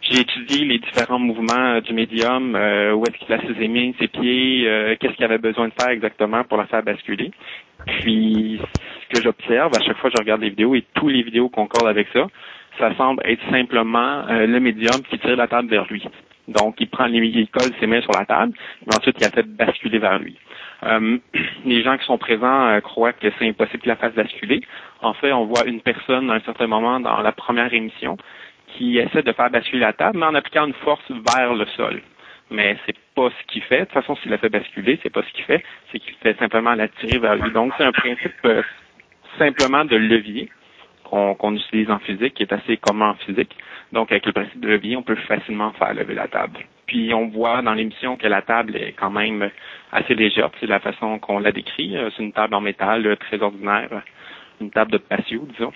j'ai 0.10 0.22
étudié 0.22 0.66
les 0.66 0.80
différents 0.80 1.20
mouvements 1.20 1.80
du 1.82 1.94
médium, 1.94 2.52
où 2.54 3.04
est-ce 3.04 3.18
qu'il 3.18 3.34
a 3.34 3.40
ses 3.42 3.68
mains, 3.68 3.92
ses 4.00 4.08
pieds, 4.08 4.98
qu'est-ce 5.00 5.14
qu'il 5.14 5.26
avait 5.26 5.38
besoin 5.38 5.68
de 5.68 5.74
faire 5.80 5.90
exactement 5.90 6.44
pour 6.44 6.58
la 6.58 6.66
faire 6.66 6.84
basculer. 6.84 7.32
Puis, 7.86 8.60
ce 9.04 9.16
que 9.16 9.24
j'observe, 9.24 9.72
à 9.76 9.82
chaque 9.82 9.98
fois 9.98 10.10
que 10.10 10.18
je 10.18 10.22
regarde 10.22 10.42
les 10.42 10.50
vidéos, 10.50 10.76
et 10.76 10.84
tous 10.94 11.08
les 11.08 11.24
vidéos 11.24 11.50
concordent 11.50 11.88
avec 11.88 12.08
ça, 12.14 12.28
ça 12.78 12.96
semble 12.96 13.22
être 13.26 13.42
simplement 13.50 14.26
le 14.30 14.60
médium 14.60 15.02
qui 15.10 15.18
tire 15.20 15.36
la 15.36 15.48
table 15.48 15.70
vers 15.70 15.86
lui. 15.92 16.04
Donc, 16.48 16.76
il 16.80 16.88
prend, 16.88 17.08
il 17.08 17.48
colle 17.50 17.72
ses 17.80 17.88
mains 17.88 18.02
sur 18.02 18.12
la 18.12 18.26
table, 18.26 18.54
mais 18.86 18.96
ensuite, 18.96 19.18
il 19.20 19.26
a 19.26 19.32
fait 19.32 19.48
basculer 19.48 19.98
vers 19.98 20.20
lui. 20.20 20.38
Euh, 20.84 21.18
les 21.66 21.84
gens 21.84 21.98
qui 21.98 22.06
sont 22.06 22.18
présents 22.18 22.68
euh, 22.68 22.80
croient 22.82 23.14
que 23.14 23.28
c'est 23.40 23.48
impossible 23.48 23.82
qu'il 23.82 23.90
la 23.90 23.96
fasse 23.96 24.14
basculer. 24.14 24.62
En 25.02 25.14
fait, 25.14 25.32
on 25.32 25.46
voit 25.46 25.66
une 25.66 25.82
personne 25.82 26.30
à 26.30 26.36
un 26.36 26.40
certain 26.42 26.68
moment 26.68 27.00
dans 27.00 27.22
la 27.22 27.32
première 27.32 27.74
émission 27.74 28.18
qui 28.77 28.98
essaie 28.98 29.24
de 29.24 29.32
faire 29.32 29.50
basculer 29.50 29.82
la 29.82 29.94
table, 29.94 30.20
mais 30.20 30.25
en 30.25 30.36
appliquant 30.36 30.65
une 30.65 30.74
force 30.74 31.03
vers 31.10 31.53
le 31.53 31.65
sol. 31.77 32.01
Mais 32.51 32.77
c'est 32.86 32.96
pas 33.15 33.29
ce 33.29 33.51
qu'il 33.51 33.63
fait. 33.63 33.79
De 33.79 33.86
toute 33.86 33.94
façon, 33.94 34.15
s'il 34.17 34.32
la 34.32 34.38
fait 34.38 34.50
basculer, 34.50 35.00
c'est 35.01 35.10
pas 35.10 35.24
ce 35.24 35.34
qu'il 35.34 35.46
fait. 35.46 35.63
C'est 35.91 36.00
qu'il 36.00 36.13
fait 36.15 36.38
simplement 36.38 36.75
la 36.75 36.88
tirer 36.88 37.17
vers 37.17 37.36
lui. 37.36 37.51
Donc, 37.51 37.74
c'est 37.77 37.84
un 37.84 37.91
principe 37.91 38.34
euh, 38.46 38.62
simplement 39.38 39.86
de 39.86 39.96
levier 39.96 40.50
qu'on 41.03 41.55
utilise 41.55 41.89
en 41.89 42.00
physique, 42.00 42.34
qui 42.34 42.44
est 42.44 42.51
assez 42.51 42.77
commun 42.77 43.12
en 43.12 43.15
physique. 43.15 43.55
Donc, 43.94 44.12
avec 44.12 44.25
le 44.25 44.34
principe 44.34 44.60
de 44.60 44.67
levier, 44.67 44.98
on 44.98 45.03
peut 45.03 45.15
facilement 45.15 45.72
faire 45.74 45.94
lever 45.94 46.13
la 46.13 46.27
table. 46.27 46.60
Puis, 46.88 47.13
on 47.13 47.27
voit 47.27 47.62
dans 47.62 47.74
l'émission 47.74 48.17
que 48.17 48.27
la 48.27 48.41
table 48.41 48.75
est 48.75 48.94
quand 48.94 49.12
même 49.12 49.50
assez 49.91 50.13
légère. 50.13 50.50
C'est 50.60 50.67
la 50.67 50.79
façon 50.79 51.17
qu'on 51.20 51.39
la 51.39 51.51
décrit. 51.51 51.96
Euh, 51.96 52.10
c'est 52.15 52.24
une 52.24 52.34
table 52.34 52.53
en 52.53 52.62
métal 52.62 53.05
euh, 53.08 53.15
très 53.15 53.41
ordinaire, 53.41 53.89
une 54.60 54.72
table 54.72 54.91
de 54.91 54.98
patio, 54.98 55.48
disons. 55.51 55.74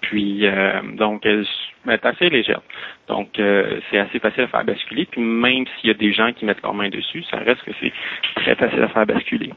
Puis, 0.00 0.46
euh, 0.46 0.80
donc, 0.94 1.24
elle 1.24 1.46
est 1.88 2.06
assez 2.06 2.28
légère. 2.28 2.60
Donc, 3.08 3.28
c'est 3.36 3.98
assez 3.98 4.18
facile 4.18 4.44
à 4.44 4.48
faire 4.48 4.64
basculer. 4.64 5.06
Puis, 5.06 5.20
même 5.20 5.64
s'il 5.66 5.88
y 5.88 5.90
a 5.90 5.94
des 5.94 6.12
gens 6.12 6.32
qui 6.32 6.44
mettent 6.44 6.62
leurs 6.62 6.74
mains 6.74 6.88
dessus, 6.88 7.22
ça 7.30 7.38
reste 7.38 7.62
que 7.62 7.70
c'est 7.80 7.92
très 8.36 8.54
facile 8.56 8.82
à 8.82 8.88
faire 8.88 9.06
basculer. 9.06 9.52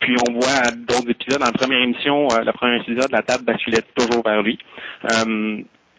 puis, 0.00 0.16
on 0.28 0.32
voit 0.32 0.70
d'autres 0.76 1.10
épisodes. 1.10 1.40
Dans 1.40 1.46
la 1.46 1.52
première 1.52 1.82
émission, 1.82 2.28
la 2.44 2.52
première 2.52 2.80
épisode, 2.80 3.10
la 3.10 3.22
table 3.22 3.44
basculait 3.44 3.82
toujours 3.96 4.22
vers 4.24 4.42
lui 4.42 4.58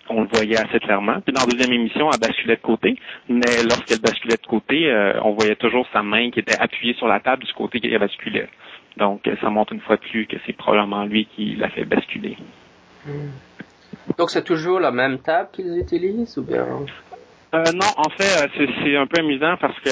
on 0.10 0.22
le 0.22 0.28
voyait 0.34 0.58
assez 0.58 0.80
clairement. 0.80 1.20
Puis 1.22 1.34
dans 1.34 1.42
la 1.42 1.48
deuxième 1.48 1.74
émission, 1.74 2.10
elle 2.12 2.20
basculait 2.20 2.56
de 2.56 2.62
côté, 2.62 2.96
mais 3.30 3.64
lorsqu'elle 3.64 4.02
basculait 4.02 4.38
de 4.42 4.48
côté, 4.48 4.88
euh, 4.88 5.20
on 5.24 5.32
voyait 5.32 5.56
toujours 5.56 5.88
sa 5.94 6.04
main 6.04 6.30
qui 6.32 6.40
était 6.40 6.60
appuyée 6.60 6.94
sur 6.96 7.08
la 7.08 7.20
table 7.20 7.44
du 7.44 7.54
côté 7.54 7.80
qu'elle 7.80 7.98
basculait. 8.00 8.50
Donc 8.98 9.28
ça 9.42 9.50
montre 9.50 9.74
une 9.74 9.82
fois 9.82 9.96
de 9.96 10.02
plus 10.02 10.28
que 10.28 10.38
c'est 10.46 10.54
probablement 10.54 11.06
lui 11.06 11.26
qui 11.36 11.56
l'a 11.56 11.70
fait 11.70 11.86
basculer. 11.86 12.38
Hmm. 13.06 13.30
Donc 14.18 14.30
c'est 14.30 14.44
toujours 14.44 14.80
la 14.80 14.92
même 14.92 15.20
table 15.20 15.50
qu'ils 15.54 15.78
utilisent 15.78 16.38
ou 16.38 16.44
bien? 16.44 16.66
Euh, 17.54 17.64
non, 17.74 17.88
en 17.98 18.10
fait, 18.10 18.44
euh, 18.44 18.66
c'est 18.84 18.96
un 18.98 19.06
peu 19.06 19.20
amusant 19.20 19.56
parce 19.60 19.80
que 19.80 19.90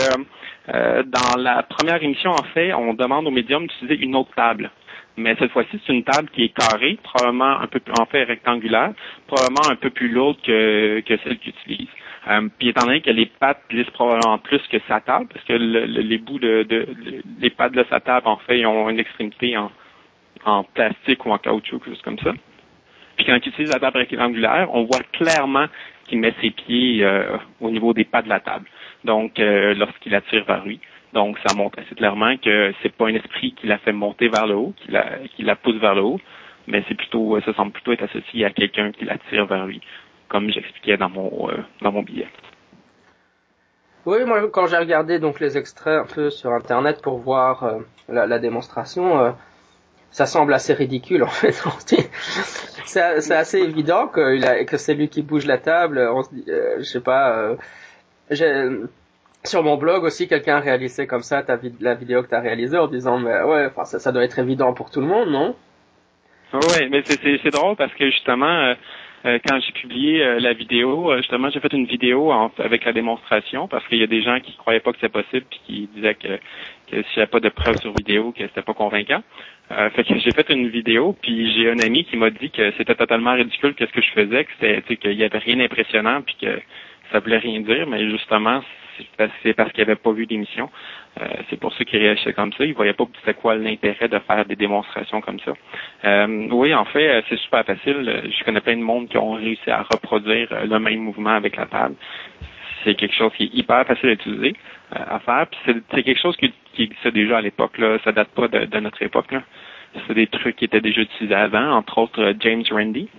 dans 1.03 1.37
la 1.37 1.63
première 1.63 2.01
émission, 2.01 2.31
en 2.31 2.43
fait, 2.53 2.73
on 2.73 2.93
demande 2.93 3.27
au 3.27 3.31
médium 3.31 3.67
d'utiliser 3.67 4.03
une 4.03 4.15
autre 4.15 4.31
table 4.35 4.71
mais 5.17 5.35
cette 5.37 5.51
fois-ci, 5.51 5.79
c'est 5.85 5.93
une 5.93 6.03
table 6.03 6.29
qui 6.29 6.43
est 6.43 6.53
carrée, 6.53 6.97
probablement 7.03 7.59
un 7.59 7.67
peu 7.67 7.79
plus, 7.79 7.93
en 7.99 8.05
fait 8.05 8.23
rectangulaire, 8.23 8.93
probablement 9.27 9.69
un 9.69 9.75
peu 9.75 9.89
plus 9.89 10.09
lourde 10.09 10.37
que, 10.43 11.01
que 11.01 11.17
celle 11.23 11.37
qu'il 11.39 11.49
utilise. 11.49 11.89
Euh, 12.27 12.47
puis 12.57 12.69
étant 12.69 12.85
donné 12.85 13.01
que 13.01 13.09
les 13.09 13.25
pattes 13.25 13.61
glissent 13.69 13.89
probablement 13.91 14.37
plus 14.37 14.61
que 14.71 14.77
sa 14.87 14.99
table, 15.01 15.27
parce 15.33 15.43
que 15.45 15.53
les 15.53 16.17
bouts 16.17 16.39
de, 16.39 16.63
de, 16.63 16.87
les 17.39 17.49
pattes 17.49 17.73
de 17.73 17.85
sa 17.89 17.99
table, 17.99 18.27
en 18.27 18.37
fait, 18.37 18.65
ont 18.65 18.89
une 18.89 18.99
extrémité 18.99 19.57
en, 19.57 19.71
en 20.45 20.63
plastique 20.63 21.25
ou 21.25 21.31
en 21.31 21.37
caoutchouc, 21.37 21.79
quelque 21.79 21.89
chose 21.89 22.01
comme 22.03 22.19
ça. 22.19 22.31
Puis 23.21 23.31
quand 23.31 23.37
il 23.37 23.49
utilise 23.49 23.71
la 23.71 23.79
table 23.79 23.99
rectangulaire, 23.99 24.67
on 24.73 24.85
voit 24.85 25.03
clairement 25.13 25.67
qu'il 26.07 26.19
met 26.19 26.33
ses 26.41 26.49
pieds 26.49 27.05
euh, 27.05 27.37
au 27.59 27.69
niveau 27.69 27.93
des 27.93 28.03
pattes 28.03 28.25
de 28.25 28.29
la 28.29 28.39
table. 28.39 28.65
Donc, 29.03 29.39
euh, 29.39 29.75
lorsqu'il 29.75 30.15
attire 30.15 30.43
vers 30.45 30.65
lui. 30.65 30.79
Donc, 31.13 31.37
ça 31.45 31.53
montre 31.53 31.77
assez 31.77 31.93
clairement 31.93 32.35
que 32.37 32.73
c'est 32.81 32.91
pas 32.91 33.05
un 33.05 33.13
esprit 33.13 33.53
qui 33.53 33.67
l'a 33.67 33.77
fait 33.77 33.91
monter 33.91 34.27
vers 34.27 34.47
le 34.47 34.55
haut, 34.55 34.73
qui 35.35 35.43
la, 35.43 35.55
pousse 35.55 35.75
vers 35.75 35.93
le 35.93 36.01
haut, 36.01 36.19
mais 36.65 36.83
c'est 36.87 36.95
plutôt, 36.95 37.39
ça 37.41 37.53
semble 37.53 37.73
plutôt 37.73 37.91
être 37.91 38.05
associé 38.05 38.43
à 38.43 38.49
quelqu'un 38.49 38.91
qui 38.91 39.05
l'attire 39.05 39.45
vers 39.45 39.67
lui, 39.67 39.81
comme 40.27 40.49
j'expliquais 40.49 40.97
dans 40.97 41.09
mon, 41.09 41.47
euh, 41.49 41.57
dans 41.81 41.91
mon 41.91 42.01
billet. 42.01 42.27
Oui, 44.07 44.25
moi, 44.25 44.49
quand 44.51 44.65
j'ai 44.65 44.77
regardé 44.77 45.19
donc 45.19 45.39
les 45.39 45.59
extraits 45.59 45.99
un 45.99 46.11
peu 46.11 46.31
sur 46.31 46.51
Internet 46.53 47.01
pour 47.03 47.19
voir 47.19 47.63
euh, 47.63 47.79
la, 48.09 48.39
démonstration, 48.39 49.19
euh, 49.19 49.31
ça 50.11 50.25
semble 50.25 50.53
assez 50.53 50.73
ridicule 50.73 51.23
en 51.25 51.27
fait. 51.27 51.55
c'est 52.85 53.01
assez 53.01 53.59
évident 53.59 54.07
que, 54.07 54.77
c'est 54.77 54.93
lui 54.93 55.09
qui 55.09 55.21
bouge 55.21 55.45
la 55.45 55.57
table. 55.57 55.99
On 56.13 56.23
se 56.23 56.29
dit, 56.29 56.45
je 56.47 56.83
sais 56.83 57.01
pas. 57.01 57.55
j'ai 58.29 58.69
sur 59.43 59.63
mon 59.63 59.77
blog 59.77 60.03
aussi, 60.03 60.27
quelqu'un 60.27 60.57
a 60.57 60.59
réalisé 60.59 61.07
comme 61.07 61.23
ça 61.23 61.41
ta 61.41 61.57
la 61.79 61.95
vidéo 61.95 62.23
que 62.23 62.29
tu 62.29 62.35
as 62.35 62.41
réalisée 62.41 62.77
en 62.77 62.87
disant, 62.87 63.19
mais 63.19 63.41
ouais, 63.41 63.67
enfin, 63.67 63.85
ça, 63.85 64.11
doit 64.11 64.23
être 64.23 64.39
évident 64.39 64.73
pour 64.73 64.91
tout 64.91 65.01
le 65.01 65.07
monde, 65.07 65.29
non? 65.29 65.55
Oui, 66.53 66.89
mais 66.89 67.01
c'est 67.05 67.49
drôle 67.49 67.75
parce 67.75 67.93
que 67.93 68.09
justement, 68.09 68.45
euh, 68.45 68.73
euh, 69.25 69.39
quand 69.47 69.59
j'ai 69.61 69.71
publié 69.71 70.21
euh, 70.21 70.39
la 70.39 70.53
vidéo, 70.53 71.15
justement, 71.17 71.49
j'ai 71.49 71.61
fait 71.61 71.71
une 71.71 71.85
vidéo 71.85 72.31
avec 72.59 72.83
la 72.83 72.91
démonstration 72.91 73.67
parce 73.67 73.87
qu'il 73.87 73.99
y 73.99 74.03
a 74.03 74.07
des 74.07 74.21
gens 74.21 74.39
qui 74.41 74.55
croyaient 74.57 74.81
pas 74.81 74.91
que 74.91 74.97
c'était 74.97 75.09
possible 75.09 75.45
puis 75.49 75.61
qui 75.65 75.89
disaient 75.95 76.15
que, 76.15 76.37
que 76.91 77.01
s'il 77.03 77.17
n'y 77.17 77.21
avait 77.21 77.27
pas 77.27 77.39
de 77.39 77.49
preuves 77.49 77.77
sur 77.77 77.93
vidéo, 77.93 78.33
que 78.33 78.45
c'était 78.45 78.61
pas 78.61 78.73
convaincant. 78.73 79.23
Fait 79.95 80.03
que 80.03 80.19
j'ai 80.19 80.31
fait 80.31 80.49
une 80.49 80.69
vidéo, 80.69 81.15
puis 81.21 81.53
j'ai 81.53 81.71
un 81.71 81.79
ami 81.79 82.03
qui 82.05 82.17
m'a 82.17 82.29
dit 82.29 82.49
que 82.49 82.71
c'était 82.77 82.95
totalement 82.95 83.33
ridicule 83.33 83.73
qu'est-ce 83.73 83.91
que 83.91 84.01
je 84.01 84.11
faisais, 84.11 84.45
que 84.45 84.51
c'était 84.59 84.95
qu'il 84.97 85.13
y 85.13 85.23
avait 85.23 85.37
rien 85.37 85.57
d'impressionnant, 85.57 86.21
puis 86.21 86.35
que 86.41 86.61
ça 87.11 87.19
voulait 87.19 87.37
rien 87.37 87.59
dire, 87.61 87.87
mais 87.87 88.09
justement, 88.09 88.61
c'est 89.43 89.53
parce 89.53 89.71
qu'il 89.71 89.81
n'avait 89.81 89.95
pas 89.95 90.11
vu 90.11 90.25
d'émission. 90.25 90.69
Euh, 91.19 91.25
c'est 91.49 91.59
pour 91.59 91.73
ça 91.73 91.83
qu'il 91.83 91.99
réagissait 91.99 92.33
comme 92.33 92.53
ça. 92.53 92.63
Il 92.63 92.73
voyait 92.73 92.93
pas 92.93 93.05
c'était 93.19 93.33
quoi 93.33 93.55
l'intérêt 93.55 94.07
de 94.07 94.19
faire 94.19 94.45
des 94.45 94.55
démonstrations 94.55 95.21
comme 95.21 95.39
ça. 95.39 95.53
Euh, 96.05 96.47
oui, 96.51 96.73
en 96.73 96.85
fait, 96.85 97.09
euh, 97.09 97.21
c'est 97.29 97.39
super 97.39 97.65
facile. 97.65 98.23
Je 98.25 98.43
connais 98.43 98.61
plein 98.61 98.77
de 98.77 98.83
monde 98.83 99.09
qui 99.09 99.17
ont 99.17 99.33
réussi 99.33 99.69
à 99.69 99.83
reproduire 99.83 100.47
le 100.65 100.79
même 100.79 100.99
mouvement 100.99 101.31
avec 101.31 101.57
la 101.57 101.65
table. 101.65 101.95
C'est 102.83 102.95
quelque 102.95 103.15
chose 103.15 103.31
qui 103.35 103.43
est 103.43 103.53
hyper 103.53 103.85
facile 103.85 104.09
à 104.09 104.13
utiliser, 104.13 104.53
à 104.91 105.19
faire. 105.19 105.47
c'est 105.65 106.03
quelque 106.03 106.19
chose 106.19 106.35
qui, 106.37 106.53
qui 106.73 106.83
existait 106.83 107.11
déjà 107.11 107.37
à 107.37 107.41
l'époque. 107.41 107.77
Là. 107.77 107.97
Ça 108.03 108.11
date 108.11 108.29
pas 108.29 108.47
de, 108.47 108.79
notre 108.79 109.01
époque. 109.01 109.31
Là 109.31 109.41
c'est 110.07 110.13
des 110.13 110.27
trucs 110.27 110.55
qui 110.55 110.63
étaient 110.63 110.79
déjà 110.79 111.01
utilisés 111.01 111.35
avant, 111.35 111.71
entre 111.71 111.97
autres 111.97 112.33
James 112.39 112.63
Randi, 112.71 113.09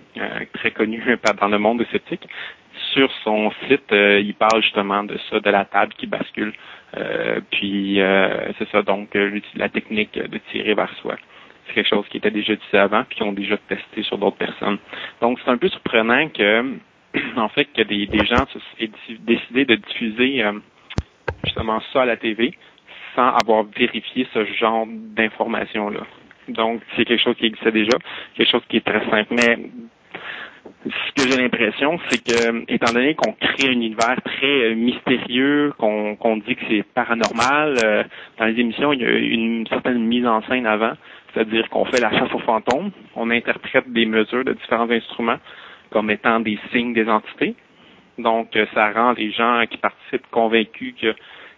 très 0.53 0.71
connu 0.71 1.03
dans 1.39 1.47
le 1.47 1.59
monde 1.59 1.85
sceptique 1.91 2.27
sur 2.93 3.11
son 3.23 3.51
site, 3.67 3.91
euh, 3.91 4.19
il 4.19 4.33
parle 4.33 4.61
justement 4.61 5.03
de 5.03 5.17
ça, 5.29 5.39
de 5.39 5.49
la 5.49 5.65
table 5.65 5.93
qui 5.97 6.07
bascule. 6.07 6.53
Euh, 6.95 7.39
puis 7.51 8.01
euh, 8.01 8.51
c'est 8.57 8.69
ça, 8.69 8.81
donc 8.83 9.17
la 9.55 9.69
technique 9.69 10.13
de 10.13 10.37
tirer 10.51 10.73
vers 10.73 10.93
soi. 11.01 11.15
C'est 11.65 11.73
quelque 11.73 11.89
chose 11.89 12.05
qui 12.09 12.17
était 12.17 12.31
déjà 12.31 12.53
utilisé 12.53 12.77
avant, 12.77 13.03
puis 13.03 13.17
qui 13.17 13.23
ont 13.23 13.31
déjà 13.31 13.57
testé 13.57 14.03
sur 14.03 14.17
d'autres 14.17 14.37
personnes. 14.37 14.77
Donc 15.21 15.39
c'est 15.43 15.49
un 15.49 15.57
peu 15.57 15.69
surprenant 15.69 16.27
que, 16.29 16.75
en 17.37 17.49
fait, 17.49 17.65
que 17.65 17.81
des, 17.81 18.07
gens 18.25 18.45
aient 18.79 18.91
décidé 19.21 19.65
de 19.65 19.75
diffuser 19.75 20.43
justement 21.43 21.81
ça 21.91 22.03
à 22.03 22.05
la 22.05 22.17
TV 22.17 22.53
sans 23.15 23.29
avoir 23.29 23.63
vérifié 23.63 24.27
ce 24.33 24.45
genre 24.45 24.87
d'informations-là. 24.87 26.01
Donc, 26.47 26.81
c'est 26.95 27.05
quelque 27.05 27.21
chose 27.21 27.35
qui 27.37 27.45
existait 27.45 27.71
déjà, 27.71 27.97
quelque 28.35 28.49
chose 28.49 28.63
qui 28.67 28.77
est 28.77 28.85
très 28.85 29.07
simple. 29.09 29.33
Mais 29.35 29.57
ce 30.85 31.23
que 31.23 31.29
j'ai 31.29 31.41
l'impression, 31.41 31.99
c'est 32.09 32.23
que, 32.23 32.71
étant 32.71 32.91
donné 32.91 33.15
qu'on 33.15 33.33
crée 33.33 33.69
un 33.69 33.71
univers 33.71 34.17
très 34.23 34.71
euh, 34.71 34.75
mystérieux, 34.75 35.73
qu'on 35.77 36.37
dit 36.37 36.55
que 36.55 36.65
c'est 36.69 36.83
paranormal, 36.93 37.77
euh, 37.83 38.03
dans 38.37 38.45
les 38.45 38.59
émissions, 38.59 38.91
il 38.93 39.01
y 39.01 39.05
a 39.05 39.11
une 39.11 39.67
certaine 39.67 40.03
mise 40.03 40.25
en 40.25 40.41
scène 40.43 40.65
avant, 40.65 40.93
c'est-à-dire 41.33 41.69
qu'on 41.69 41.85
fait 41.85 42.01
la 42.01 42.11
chasse 42.11 42.33
aux 42.33 42.39
fantômes, 42.39 42.91
on 43.15 43.29
interprète 43.29 43.91
des 43.91 44.05
mesures 44.05 44.43
de 44.43 44.53
différents 44.53 44.89
instruments 44.89 45.39
comme 45.89 46.09
étant 46.09 46.39
des 46.39 46.57
signes 46.71 46.93
des 46.93 47.07
entités. 47.07 47.55
Donc, 48.17 48.55
euh, 48.55 48.65
ça 48.73 48.91
rend 48.91 49.11
les 49.13 49.31
gens 49.31 49.63
qui 49.69 49.77
participent 49.77 50.29
convaincus 50.31 50.95
que 50.99 51.13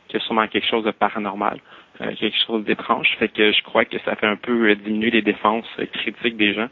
qu'il 0.08 0.20
y 0.20 0.24
a 0.24 0.26
sûrement 0.26 0.48
quelque 0.48 0.68
chose 0.68 0.84
de 0.84 0.91
paranormal, 0.91 1.60
quelque 1.98 2.38
chose 2.46 2.63
d'étrange. 2.63 3.08
Fait 3.18 3.28
que 3.28 3.52
je 3.52 3.63
crois 3.63 3.86
que 3.86 3.98
ça 4.06 4.15
fait 4.15 4.28
un 4.28 4.36
peu 4.36 4.76
diminuer 4.76 5.10
les 5.10 5.24
défenses 5.24 5.65
critiques 5.94 6.38
des 6.38 6.54
gens 6.54 6.68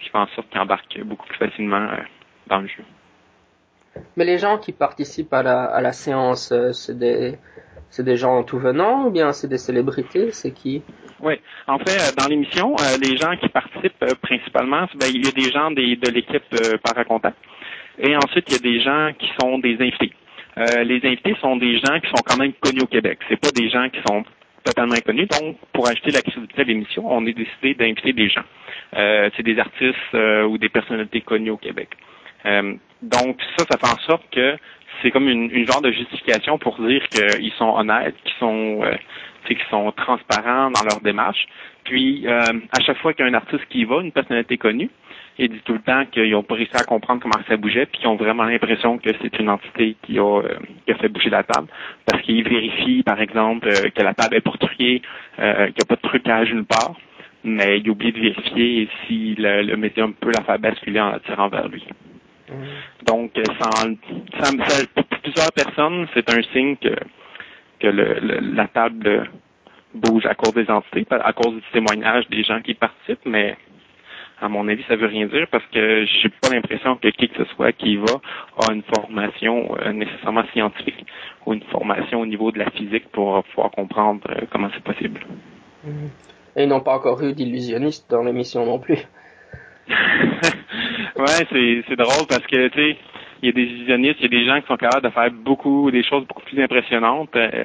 qui 0.00 0.08
fait 0.08 0.18
en 0.18 0.26
sorte 0.28 0.48
qu'ils 0.50 0.60
embarquent 0.60 1.00
beaucoup 1.04 1.26
plus 1.26 1.38
facilement 1.38 1.76
euh, 1.76 2.02
dans 2.46 2.60
le 2.60 2.68
jeu. 2.68 2.84
Mais 4.16 4.24
les 4.24 4.38
gens 4.38 4.58
qui 4.58 4.72
participent 4.72 5.32
à 5.32 5.42
la, 5.42 5.64
à 5.64 5.80
la 5.80 5.92
séance, 5.92 6.52
euh, 6.52 6.72
c'est 6.72 6.96
des, 6.96 7.36
c'est 7.90 8.04
des 8.04 8.16
gens 8.16 8.42
tout 8.44 8.58
venant 8.58 9.06
ou 9.06 9.10
bien 9.10 9.32
c'est 9.32 9.48
des 9.48 9.58
célébrités? 9.58 10.30
C'est 10.30 10.52
qui? 10.52 10.82
Oui. 11.20 11.34
En 11.66 11.78
fait, 11.78 11.98
euh, 11.98 12.12
dans 12.16 12.28
l'émission, 12.28 12.76
les 13.02 13.16
gens 13.16 13.36
qui 13.36 13.48
participent 13.48 14.04
principalement, 14.22 14.86
ben, 14.94 15.08
il 15.12 15.24
y 15.24 15.28
a 15.28 15.32
des 15.32 15.50
gens 15.50 15.70
des, 15.70 15.96
de 15.96 16.10
l'équipe 16.10 16.44
Paracontact. 16.82 17.36
Et 18.00 18.16
ensuite, 18.16 18.44
il 18.48 18.52
y 18.52 18.56
a 18.56 18.58
des 18.58 18.80
gens 18.80 19.12
qui 19.18 19.30
sont 19.40 19.58
des 19.58 19.74
invités. 19.80 20.12
les 20.56 21.00
invités 21.04 21.36
sont 21.40 21.56
des 21.56 21.78
gens 21.78 22.00
qui 22.00 22.08
sont 22.08 22.22
quand 22.24 22.36
même 22.36 22.52
connus 22.54 22.82
au 22.82 22.86
Québec. 22.86 23.18
C'est 23.28 23.40
pas 23.40 23.50
des 23.50 23.68
gens 23.68 23.88
qui 23.88 24.00
sont 24.08 24.24
totalement 24.64 24.94
inconnus. 24.94 25.28
Donc, 25.28 25.56
pour 25.72 25.88
ajouter 25.88 26.10
la 26.10 26.22
crédibilité 26.22 26.60
à 26.60 26.64
l'émission, 26.64 27.04
on 27.06 27.26
est 27.26 27.32
décidé 27.32 27.74
d'inviter 27.74 28.12
des 28.12 28.28
gens. 28.28 28.44
Euh, 28.96 29.30
c'est 29.36 29.42
des 29.42 29.58
artistes 29.58 29.96
euh, 30.14 30.44
ou 30.44 30.58
des 30.58 30.68
personnalités 30.68 31.20
connues 31.20 31.50
au 31.50 31.56
Québec. 31.56 31.88
donc 33.02 33.36
ça, 33.56 33.64
ça 33.70 33.78
fait 33.78 33.92
en 33.92 33.98
sorte 34.06 34.24
que 34.30 34.56
c'est 35.02 35.10
comme 35.10 35.28
une, 35.28 35.50
une, 35.50 35.66
genre 35.66 35.80
de 35.80 35.92
justification 35.92 36.58
pour 36.58 36.78
dire 36.80 37.02
qu'ils 37.08 37.52
sont 37.52 37.74
honnêtes, 37.76 38.16
qu'ils 38.24 38.38
sont, 38.38 38.80
euh, 38.82 38.94
qu'ils 39.46 39.58
sont 39.70 39.92
transparents 39.92 40.70
dans 40.70 40.82
leur 40.82 41.00
démarche. 41.00 41.46
Puis 41.84 42.26
euh, 42.26 42.40
à 42.76 42.80
chaque 42.82 42.98
fois 42.98 43.12
qu'il 43.12 43.24
y 43.24 43.28
a 43.28 43.30
un 43.30 43.34
artiste 43.34 43.64
qui 43.70 43.80
y 43.80 43.84
va, 43.84 44.00
une 44.02 44.12
personnalité 44.12 44.58
connue, 44.58 44.90
il 45.38 45.50
dit 45.50 45.60
tout 45.64 45.72
le 45.72 45.80
temps 45.80 46.04
qu'ils 46.06 46.30
n'ont 46.30 46.42
pas 46.42 46.56
réussi 46.56 46.76
à 46.76 46.84
comprendre 46.84 47.22
comment 47.22 47.42
ça 47.46 47.56
bougeait, 47.56 47.86
puis 47.86 48.00
qu'ils 48.00 48.08
ont 48.08 48.16
vraiment 48.16 48.44
l'impression 48.44 48.98
que 48.98 49.10
c'est 49.22 49.38
une 49.38 49.48
entité 49.48 49.96
qui 50.02 50.18
a, 50.18 50.22
euh, 50.22 50.58
qui 50.84 50.92
a 50.92 50.96
fait 50.96 51.08
bouger 51.08 51.30
la 51.30 51.44
table. 51.44 51.68
Parce 52.04 52.22
qu'ils 52.22 52.42
vérifient, 52.42 53.02
par 53.04 53.20
exemple, 53.20 53.68
euh, 53.68 53.88
que 53.90 54.02
la 54.02 54.14
table 54.14 54.34
est 54.34 54.40
porturier, 54.40 55.02
euh, 55.38 55.66
qu'il 55.66 55.74
n'y 55.76 55.82
a 55.82 55.86
pas 55.88 55.96
de 55.96 56.08
trucage 56.08 56.52
nulle 56.52 56.64
part, 56.64 56.94
mais 57.44 57.78
ils 57.78 57.88
oublient 57.88 58.12
de 58.12 58.20
vérifier 58.20 58.88
si 59.06 59.36
le, 59.36 59.62
le 59.62 59.76
médium 59.76 60.12
peut 60.14 60.32
la 60.36 60.42
faire 60.42 60.58
basculer 60.58 61.00
en 61.00 61.10
la 61.10 61.20
tirant 61.20 61.48
vers 61.48 61.68
lui. 61.68 61.84
Donc, 63.06 63.32
ça, 63.60 63.68
pour 64.94 65.04
plusieurs 65.04 65.52
personnes, 65.52 66.08
c'est 66.14 66.28
un 66.32 66.42
signe 66.52 66.76
que, 66.76 66.94
que 67.78 67.86
le, 67.86 68.40
la 68.54 68.66
table 68.68 69.30
bouge 69.94 70.26
à 70.26 70.34
cause 70.34 70.54
des 70.54 70.68
entités, 70.70 71.06
à 71.10 71.32
cause 71.32 71.54
du 71.54 71.62
témoignage 71.72 72.26
des 72.28 72.42
gens 72.42 72.60
qui 72.60 72.74
participent, 72.74 73.26
mais 73.26 73.56
à 74.40 74.48
mon 74.48 74.68
avis, 74.68 74.84
ça 74.86 74.96
veut 74.96 75.06
rien 75.06 75.26
dire 75.26 75.46
parce 75.50 75.64
que 75.72 76.04
j'ai 76.04 76.28
pas 76.28 76.50
l'impression 76.50 76.96
que 76.96 77.08
qui 77.08 77.28
que 77.28 77.44
ce 77.44 77.50
soit 77.54 77.72
qui 77.72 77.96
va 77.96 78.20
a 78.68 78.72
une 78.72 78.82
formation 78.82 79.76
euh, 79.76 79.92
nécessairement 79.92 80.44
scientifique 80.52 81.04
ou 81.44 81.54
une 81.54 81.62
formation 81.64 82.20
au 82.20 82.26
niveau 82.26 82.52
de 82.52 82.58
la 82.58 82.70
physique 82.70 83.08
pour 83.10 83.42
pouvoir 83.44 83.70
comprendre 83.72 84.20
euh, 84.30 84.42
comment 84.50 84.68
c'est 84.74 84.84
possible. 84.84 85.20
Et 86.56 86.64
ils 86.64 86.68
n'ont 86.68 86.80
pas 86.80 86.94
encore 86.94 87.22
eu 87.22 87.32
d'illusionniste 87.32 88.10
dans 88.10 88.22
l'émission 88.22 88.64
non 88.64 88.78
plus. 88.78 88.98
ouais, 89.88 91.44
c'est, 91.50 91.84
c'est 91.88 91.96
drôle 91.96 92.26
parce 92.28 92.46
que, 92.46 92.68
tu 92.68 92.78
sais, 92.78 92.96
il 93.42 93.46
y 93.46 93.48
a 93.48 93.52
des 93.52 93.62
illusionnistes, 93.62 94.16
il 94.20 94.32
y 94.32 94.36
a 94.36 94.40
des 94.40 94.46
gens 94.46 94.60
qui 94.60 94.66
sont 94.66 94.76
capables 94.76 95.04
de 95.04 95.10
faire 95.10 95.30
beaucoup, 95.30 95.90
des 95.90 96.04
choses 96.04 96.26
beaucoup 96.26 96.42
plus 96.42 96.62
impressionnantes. 96.62 97.34
Euh, 97.36 97.64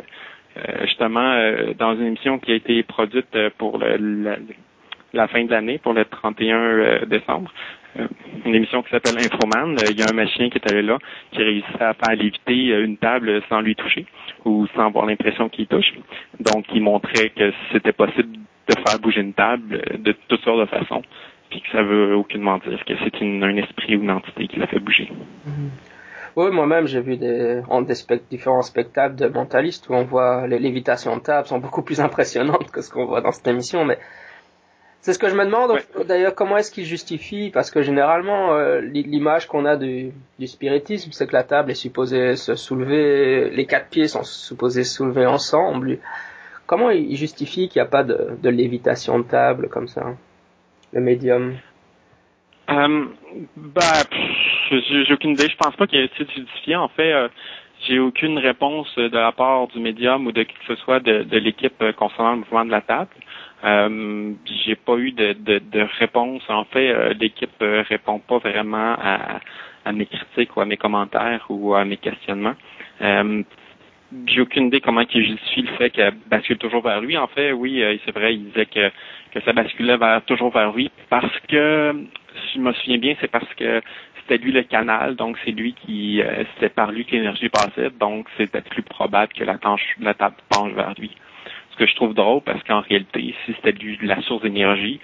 justement, 0.86 1.36
dans 1.80 1.96
une 1.96 2.06
émission 2.06 2.38
qui 2.38 2.52
a 2.52 2.56
été 2.56 2.84
produite 2.84 3.36
pour 3.58 3.80
le, 3.80 3.98
la, 3.98 4.36
fin 5.28 5.44
de 5.46 5.52
l'année, 5.52 5.78
pour 5.78 5.94
le 5.94 6.06
31 6.06 7.06
décembre, 7.06 7.52
une 8.46 8.56
émission 8.56 8.82
qui 8.82 8.90
s'appelle 8.90 9.18
Infoman. 9.18 9.76
Il 9.90 10.00
y 10.00 10.04
a 10.04 10.08
un 10.10 10.16
machin 10.16 10.50
qui 10.50 10.58
est 10.58 10.72
allé 10.72 10.82
là, 10.82 10.98
qui 11.32 11.44
réussit 11.44 11.82
à 11.82 11.94
faire 11.94 12.16
léviter 12.16 12.70
une 12.70 12.98
table 12.98 13.42
sans 13.50 13.62
lui 13.62 13.76
toucher 13.76 14.06
ou 14.46 14.68
sans 14.76 14.88
avoir 14.88 15.06
l'impression 15.06 15.50
qu'il 15.50 15.68
touche. 15.68 15.94
Donc, 16.40 16.66
il 16.74 16.82
montrait 16.82 17.30
que 17.30 17.52
c'était 17.72 17.94
possible 17.94 18.38
de 18.68 18.76
faire 18.86 19.00
bouger 19.00 19.22
une 19.22 19.34
table 19.34 19.82
de 20.00 20.16
toutes 20.28 20.42
sortes 20.42 20.60
de 20.60 20.66
façons 20.66 21.04
puis 21.54 21.62
que 21.62 21.70
ça 21.72 21.84
veut 21.84 22.16
aucunement 22.16 22.58
dire 22.58 22.84
que 22.84 22.94
c'est 23.04 23.24
un 23.24 23.58
esprit 23.58 23.96
ou 23.96 24.02
une 24.02 24.10
entité 24.10 24.48
qui 24.48 24.58
l'a 24.58 24.66
fait 24.66 24.80
bouger. 24.80 25.12
Mhm. 25.46 25.70
Oui, 26.36 26.50
moi-même, 26.50 26.88
j'ai 26.88 27.00
vu 27.00 27.16
des, 27.16 27.62
des 27.62 28.20
différents 28.32 28.64
spectacles 28.64 29.16
de 29.16 29.28
mentalistes 29.28 29.88
où 29.88 29.94
on 29.94 30.04
voit 30.04 30.48
les 30.48 30.58
lévitations 30.58 31.16
de 31.18 31.22
table 31.22 31.46
sont 31.48 31.60
beaucoup 31.60 31.84
plus 31.84 32.02
impressionnantes 32.02 32.72
que 32.72 32.82
ce 32.82 32.90
qu'on 32.90 33.06
voit 33.06 33.22
dans 33.22 33.32
cette 33.32 33.48
émission, 33.48 33.86
mais 33.86 34.00
c'est 35.04 35.12
ce 35.12 35.20
que 35.20 35.28
je 35.28 35.36
me 35.36 35.44
demande 35.44 35.78
d'ailleurs 36.08 36.34
comment 36.34 36.56
est-ce 36.56 36.72
qu'ils 36.72 36.86
justifient 36.86 37.52
parce 37.52 37.70
que 37.72 37.82
généralement 37.82 38.54
euh, 38.54 38.80
l'image 38.80 39.48
qu'on 39.48 39.66
a 39.66 39.76
du, 39.76 40.14
du 40.40 40.48
spiritisme 40.48 41.12
c'est 41.12 41.28
que 41.28 41.34
la 41.34 41.44
table 41.44 41.72
est 41.72 41.76
supposée 41.76 42.38
se 42.38 42.56
soulever, 42.56 43.50
les 43.50 43.66
quatre 43.66 43.90
pieds 43.90 44.08
sont 44.08 44.24
supposés 44.24 44.86
se 44.86 44.96
soulever 44.96 45.26
ensemble. 45.26 46.00
Comment 46.68 46.90
ils 46.90 47.18
justifient 47.18 47.68
qu'il 47.68 47.82
n'y 47.82 47.88
a 47.88 47.92
pas 47.92 48.06
de, 48.06 48.38
de 48.42 48.50
lévitation 48.50 49.20
de 49.20 49.24
table 49.24 49.68
comme 49.68 49.90
ça 49.90 50.16
le 50.94 51.02
médium? 51.02 51.58
Euh, 52.70 53.06
bah, 53.58 54.04
j'ai 54.72 55.14
aucune 55.14 55.32
idée. 55.32 55.50
Je 55.50 55.58
pense 55.58 55.76
pas 55.76 55.86
qu'il 55.86 56.00
y 56.00 56.04
ait 56.04 56.08
de 56.08 56.30
justifié. 56.32 56.78
En 56.78 56.88
fait, 56.88 57.12
euh, 57.12 57.28
j'ai 57.86 58.00
aucune 58.00 58.38
réponse 58.38 58.88
de 58.96 59.18
la 59.18 59.34
part 59.34 59.68
du 59.68 59.80
médium 59.80 60.28
ou 60.28 60.32
de 60.32 60.44
qui 60.44 60.54
que 60.54 60.66
ce 60.68 60.76
soit 60.84 61.02
de, 61.02 61.24
de 61.24 61.38
l'équipe 61.38 61.82
euh, 61.82 61.92
concernant 61.92 62.32
le 62.32 62.38
mouvement 62.38 62.64
de 62.64 62.72
la 62.72 62.80
table. 62.80 63.10
Euh, 63.64 64.34
j'ai 64.66 64.76
pas 64.76 64.98
eu 64.98 65.12
de, 65.12 65.34
de, 65.34 65.60
de, 65.60 65.88
réponse. 66.00 66.44
En 66.50 66.66
fait, 66.66 66.90
euh, 66.90 67.14
l'équipe 67.20 67.50
répond 67.60 68.20
pas 68.20 68.40
vraiment 68.40 68.96
à, 69.00 69.40
à, 69.86 69.92
mes 69.92 70.06
critiques 70.06 70.56
ou 70.58 70.62
à 70.62 70.66
mes 70.66 70.78
commentaires 70.78 71.46
ou 71.50 71.74
à 71.74 71.86
mes 71.86 71.98
questionnements. 71.98 72.56
j'ai 74.28 74.42
aucune 74.42 74.68
idée 74.68 74.80
comment 74.82 75.02
il 75.02 75.26
justifie 75.26 75.64
le 75.64 75.76
fait 75.78 75.90
qu'elle 75.90 76.14
bascule 76.28 76.58
toujours 76.58 76.84
vers 76.84 77.02
lui. 77.02 77.18
En 77.18 77.28
fait, 77.28 77.52
oui, 77.52 77.84
c'est 78.06 78.14
vrai, 78.14 78.36
il 78.36 78.46
disait 78.50 78.66
que 78.66 79.42
ça 79.46 79.54
basculait 79.54 79.98
vers, 79.98 80.24
toujours 80.26 80.52
vers 80.52 80.72
lui 80.74 80.92
parce 81.10 81.40
que, 81.48 81.96
si 82.48 82.56
je 82.56 82.60
me 82.60 82.74
souviens 82.74 82.98
bien, 82.98 83.16
c'est 83.22 83.32
parce 83.32 83.52
que 83.56 83.82
c'était 84.24 84.44
lui 84.44 84.52
le 84.52 84.64
canal, 84.64 85.16
donc 85.16 85.38
c'est 85.44 85.52
lui 85.52 85.74
qui, 85.74 86.22
euh, 86.22 86.44
c'était 86.54 86.70
par 86.70 86.92
lui 86.92 87.06
que 87.06 87.12
l'énergie 87.12 87.50
passait, 87.50 87.90
donc 88.00 88.28
c'était 88.38 88.62
plus 88.62 88.84
probable 88.84 89.34
que 89.34 89.44
la, 89.44 89.58
la 90.00 90.14
table 90.14 90.36
penche 90.50 90.74
vers 90.74 90.94
lui. 90.98 91.12
Ce 91.74 91.78
que 91.78 91.86
je 91.88 91.96
trouve 91.96 92.14
drôle 92.14 92.42
parce 92.42 92.62
qu'en 92.64 92.82
réalité, 92.82 93.36
si 93.46 93.54
c'était 93.54 93.72
lui 93.72 93.98
la 94.02 94.22
source 94.22 94.44
d'énergie, 94.44 95.00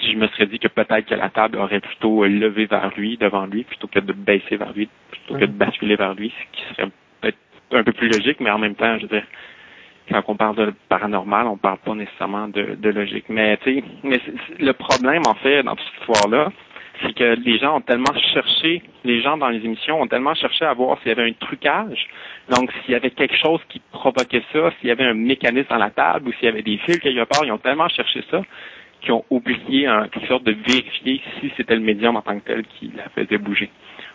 je 0.00 0.16
me 0.16 0.28
serais 0.28 0.46
dit 0.46 0.58
que 0.58 0.68
peut-être 0.68 1.06
que 1.06 1.14
la 1.14 1.28
table 1.28 1.58
aurait 1.58 1.80
plutôt 1.80 2.24
levé 2.24 2.66
vers 2.66 2.92
lui, 2.96 3.16
devant 3.16 3.46
lui, 3.46 3.64
plutôt 3.64 3.88
que 3.88 3.98
de 3.98 4.12
baisser 4.12 4.56
vers 4.56 4.72
lui, 4.72 4.88
plutôt 5.10 5.34
que 5.34 5.44
de 5.44 5.52
basculer 5.52 5.96
vers 5.96 6.14
lui, 6.14 6.30
ce 6.30 6.56
qui 6.56 6.74
serait 6.74 6.90
peut-être 7.20 7.38
un 7.72 7.82
peu 7.82 7.92
plus 7.92 8.08
logique, 8.08 8.38
mais 8.40 8.50
en 8.50 8.58
même 8.58 8.76
temps, 8.76 8.96
je 8.98 9.02
veux 9.02 9.08
dire, 9.08 9.26
quand 10.10 10.22
on 10.28 10.36
parle 10.36 10.56
de 10.56 10.74
paranormal, 10.88 11.46
on 11.46 11.56
parle 11.56 11.78
pas 11.78 11.94
nécessairement 11.94 12.48
de, 12.48 12.76
de 12.76 12.90
logique. 12.90 13.26
Mais 13.28 13.56
tu 13.58 13.74
sais, 13.74 13.84
mais 14.04 14.20
le 14.58 14.72
problème 14.72 15.22
en 15.26 15.34
fait 15.34 15.62
dans 15.62 15.76
cette 15.76 16.00
histoire-là, 16.00 16.50
c'est 17.02 17.14
que 17.14 17.36
les 17.44 17.58
gens 17.58 17.76
ont 17.76 17.80
tellement 17.80 18.14
cherché, 18.32 18.82
les 19.04 19.20
gens 19.20 19.36
dans 19.36 19.48
les 19.48 19.64
émissions 19.64 20.00
ont 20.00 20.06
tellement 20.06 20.34
cherché 20.34 20.64
à 20.64 20.72
voir 20.74 20.98
s'il 20.98 21.08
y 21.08 21.12
avait 21.12 21.28
un 21.28 21.32
trucage, 21.32 22.06
donc 22.50 22.70
s'il 22.72 22.92
y 22.92 22.94
avait 22.94 23.10
quelque 23.10 23.36
chose 23.36 23.60
qui 23.68 23.80
provoquait 23.92 24.42
ça, 24.52 24.70
s'il 24.78 24.88
y 24.88 24.92
avait 24.92 25.04
un 25.04 25.14
mécanisme 25.14 25.68
dans 25.68 25.76
la 25.76 25.90
table 25.90 26.28
ou 26.28 26.32
s'il 26.32 26.44
y 26.44 26.48
avait 26.48 26.62
des 26.62 26.78
fils 26.78 26.98
quelque 26.98 27.24
part, 27.24 27.44
ils 27.44 27.52
ont 27.52 27.58
tellement 27.58 27.88
cherché 27.88 28.22
ça 28.30 28.42
qu'ils 29.00 29.12
ont 29.12 29.24
oublié 29.30 29.88
en 29.88 30.08
quelque 30.08 30.26
sorte 30.26 30.44
de 30.44 30.52
vérifier 30.52 31.20
si 31.40 31.52
c'était 31.56 31.76
le 31.76 31.82
médium 31.82 32.16
en 32.16 32.22
tant 32.22 32.38
que 32.40 32.44
tel 32.44 32.64
qui 32.64 32.90
la 32.96 33.08
faisait 33.10 33.38
bouger. 33.38 33.70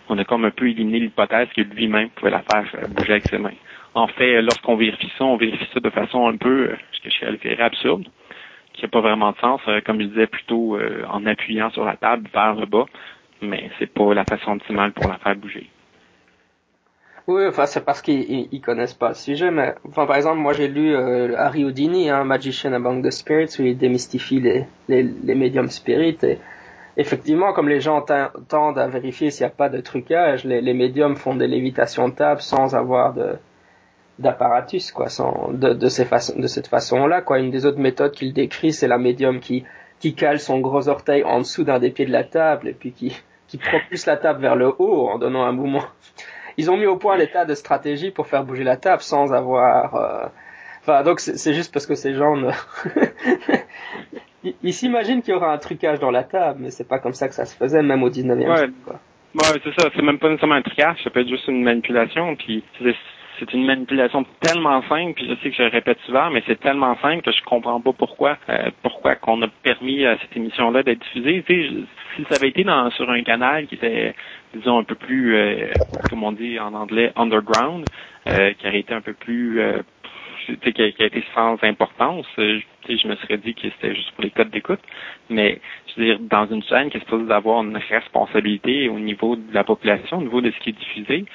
On 0.10 0.18
a 0.18 0.26
comme 0.26 0.44
un 0.46 0.52
peu 0.52 0.68
éliminé 0.68 1.00
l'hypothèse 1.00 1.48
que 1.56 1.62
lui-même 1.62 2.10
pouvait 2.10 2.32
la 2.32 2.42
faire 2.42 2.66
bouger 2.90 3.14
avec 3.14 3.28
ses 3.28 3.38
mains. 3.38 3.54
En 3.96 4.08
fait, 4.08 4.42
lorsqu'on 4.42 4.76
vérifie 4.76 5.12
ça, 5.18 5.24
on 5.24 5.38
vérifie 5.38 5.68
ça 5.74 5.80
de 5.80 5.90
façon 5.90 6.28
un 6.28 6.36
peu, 6.36 6.70
euh, 6.70 6.76
ce 6.92 7.02
que 7.02 7.10
je 7.10 7.20
qualifierais 7.20 7.64
absurde, 7.64 8.06
qui 8.84 8.90
pas 8.90 9.02
vraiment 9.02 9.32
de 9.32 9.38
sens, 9.38 9.62
euh, 9.68 9.82
comme 9.86 10.02
je 10.02 10.08
disais, 10.08 10.28
plutôt 10.28 10.76
euh, 10.76 11.04
en 11.10 11.26
appuyant 11.26 11.70
sur 11.72 11.86
la 11.86 11.96
table 11.96 12.30
vers 12.34 12.56
le 12.56 12.66
bas, 12.66 12.86
mais 13.42 13.70
c'est 13.80 13.88
pas 13.92 14.14
la 14.14 14.26
façon 14.26 14.54
optimale 14.54 14.92
pour 14.94 15.08
la 15.10 15.18
faire 15.18 15.36
bouger. 15.36 15.70
Oui, 17.26 17.44
enfin 17.48 17.66
c'est 17.66 17.86
parce 17.86 18.02
qu'ils 18.02 18.62
connaissent 18.62 18.94
pas 18.94 19.10
le 19.10 19.16
sujet, 19.16 19.50
mais 19.50 19.76
enfin 19.88 20.06
par 20.06 20.18
exemple 20.18 20.40
moi 20.40 20.52
j'ai 20.52 20.68
lu 20.68 20.94
Harry 20.94 21.64
Houdini, 21.64 22.10
hein, 22.10 22.26
Magician 22.26 22.74
Among 22.74 23.02
the 23.02 23.12
Spirits, 23.12 23.56
où 23.60 23.64
il 23.64 23.78
démystifie 23.78 24.42
les, 24.42 24.66
les, 24.90 25.04
les 25.04 25.34
médiums 25.34 25.70
spirites 25.70 26.26
et 26.26 26.40
effectivement 26.98 27.54
comme 27.54 27.70
les 27.70 27.80
gens 27.80 28.04
tendent 28.50 28.78
à 28.78 28.88
vérifier 28.88 29.32
s'il 29.32 29.46
n'y 29.46 29.54
a 29.54 29.56
pas 29.56 29.70
de 29.70 29.80
trucage, 29.80 30.44
les 30.44 30.74
médiums 30.74 31.16
font 31.16 31.34
des 31.34 31.48
lévitations 31.48 32.10
de 32.10 32.14
table 32.14 32.42
sans 32.42 32.76
avoir 32.76 33.14
de, 33.14 33.38
d'apparatus 34.20 34.92
quoi 34.92 35.10
sans 35.10 35.52
de, 35.52 35.74
de, 35.74 35.88
ces 35.88 36.06
façons, 36.06 36.38
de 36.38 36.48
cette 36.48 36.68
façon 36.68 37.08
là 37.08 37.22
quoi 37.22 37.40
une 37.40 37.50
des 37.50 37.66
autres 37.66 37.80
méthodes 37.80 38.12
qu'il 38.12 38.34
décrit 38.34 38.72
c'est 38.72 38.88
la 38.88 38.98
médium 38.98 39.40
qui 39.40 39.64
qui 40.00 40.14
cale 40.14 40.40
son 40.40 40.60
gros 40.60 40.88
orteil 40.88 41.24
en 41.24 41.40
dessous 41.40 41.64
d'un 41.64 41.80
des 41.80 41.90
pieds 41.90 42.06
de 42.06 42.12
la 42.12 42.24
table 42.24 42.68
et 42.68 42.74
puis 42.74 42.92
qui 42.92 43.18
qui 43.48 43.58
propulse 43.58 44.06
la 44.06 44.18
table 44.18 44.42
vers 44.42 44.56
le 44.56 44.74
haut 44.78 45.10
en 45.10 45.18
donnant 45.18 45.44
un 45.44 45.52
mouvement 45.52 45.84
ils 46.58 46.70
ont 46.70 46.78
mis 46.78 46.86
au 46.86 46.98
point 46.98 47.18
des 47.18 47.28
tas 47.28 47.46
de 47.46 47.56
stratégies 47.56 48.12
pour 48.12 48.28
faire 48.28 48.44
bouger 48.44 48.64
la 48.64 48.78
table 48.78 49.02
sans 49.02 49.34
avoir 49.34 49.96
euh, 49.96 50.26
enfin 50.82 51.02
donc 51.04 51.20
c'est 51.20 51.54
juste 51.54 51.74
parce 51.74 51.88
que 51.88 51.96
ces 51.96 52.14
gens 52.14 52.36
ne 52.36 52.52
ils 54.64 54.74
s'imaginent 54.74 55.24
qu'il 55.24 55.34
y 55.34 55.38
aura 55.38 55.52
un 55.52 55.58
trucage 55.58 56.00
dans 56.00 56.12
la 56.12 56.24
table 56.24 56.60
mais 56.62 56.70
c'est 56.70 56.88
pas 56.88 57.00
comme 57.00 57.14
ça 57.14 57.28
que 57.28 57.34
ça 57.34 57.46
se 57.46 57.56
faisait 57.56 57.82
même 57.82 58.04
au 58.04 58.12
19e 58.12 58.48
ouais. 58.48 58.58
siècle 58.58 58.74
quoi 58.86 59.00
Ouais, 59.36 59.60
c'est 59.64 59.82
ça. 59.82 59.90
C'est 59.96 60.04
même 60.04 60.20
pas 60.20 60.30
nécessairement 60.30 60.56
un 60.56 60.62
trucage, 60.62 61.04
ça 61.04 61.10
peut 61.10 61.22
être 61.22 61.28
juste 61.28 61.48
une 61.48 61.64
manipulation. 61.64 62.36
Puis 62.36 62.64
c'est 63.50 63.58
une 63.58 63.66
manipulation 63.66 64.26
tellement 64.42 64.82
simple, 64.84 65.14
puis 65.14 65.28
je 65.28 65.36
sais 65.42 65.50
que 65.50 65.56
je 65.56 65.64
répète 65.64 66.00
souvent, 66.06 66.30
mais 66.30 66.44
c'est 66.48 66.60
tellement 66.60 66.96
simple 67.02 67.22
que 67.22 67.32
je 67.32 67.42
comprends 67.44 67.82
pas 67.82 67.94
pourquoi 67.94 68.38
euh, 68.50 68.70
pourquoi 68.82 69.16
qu'on 69.16 69.42
a 69.42 69.48
permis 69.64 70.06
à 70.06 70.18
cette 70.20 70.36
émission-là 70.36 70.84
d'être 70.84 71.02
diffusée. 71.02 71.44
Tu 71.48 71.70
sais, 71.70 71.76
si 72.16 72.24
ça 72.30 72.36
avait 72.36 72.50
été 72.50 72.64
dans, 72.64 72.90
sur 72.92 73.10
un 73.10 73.24
canal 73.24 73.68
qui 73.68 73.76
était, 73.76 74.14
disons, 74.54 74.80
un 74.80 74.84
peu 74.84 74.96
plus, 74.96 75.36
euh, 75.36 75.72
comme 76.10 76.24
on 76.24 76.32
dit 76.32 76.60
en 76.60 76.74
anglais, 76.74 77.12
underground, 77.16 77.86
euh, 78.28 78.54
qui 78.54 78.68
aurait 78.68 78.80
été 78.80 78.94
un 78.94 79.02
peu 79.02 79.14
plus 79.14 79.60
euh, 79.60 79.82
qui 80.46 80.82
a, 80.82 80.92
qui 80.92 81.04
a, 81.04 81.06
été 81.06 81.24
sans 81.34 81.58
importance, 81.64 82.26
je, 82.38 82.62
je 82.88 83.08
me 83.08 83.16
serais 83.16 83.38
dit 83.38 83.54
que 83.54 83.62
c'était 83.62 83.96
juste 83.96 84.12
pour 84.12 84.24
les 84.24 84.30
codes 84.30 84.50
d'écoute. 84.50 84.82
Mais 85.30 85.60
je 85.88 86.02
veux 86.02 86.06
dire, 86.08 86.20
dans 86.20 86.46
une 86.48 86.64
chaîne 86.64 86.90
qui 86.90 86.98
est 86.98 87.02
supposée 87.02 87.26
d'avoir 87.26 87.64
une 87.64 87.78
responsabilité 87.78 88.90
au 88.90 89.00
niveau 89.00 89.36
de 89.36 89.54
la 89.54 89.64
population, 89.64 90.18
au 90.18 90.22
niveau 90.22 90.42
de 90.42 90.52
ce 90.52 90.60
qui 90.60 90.70
est 90.70 90.74
diffusé, 90.74 91.26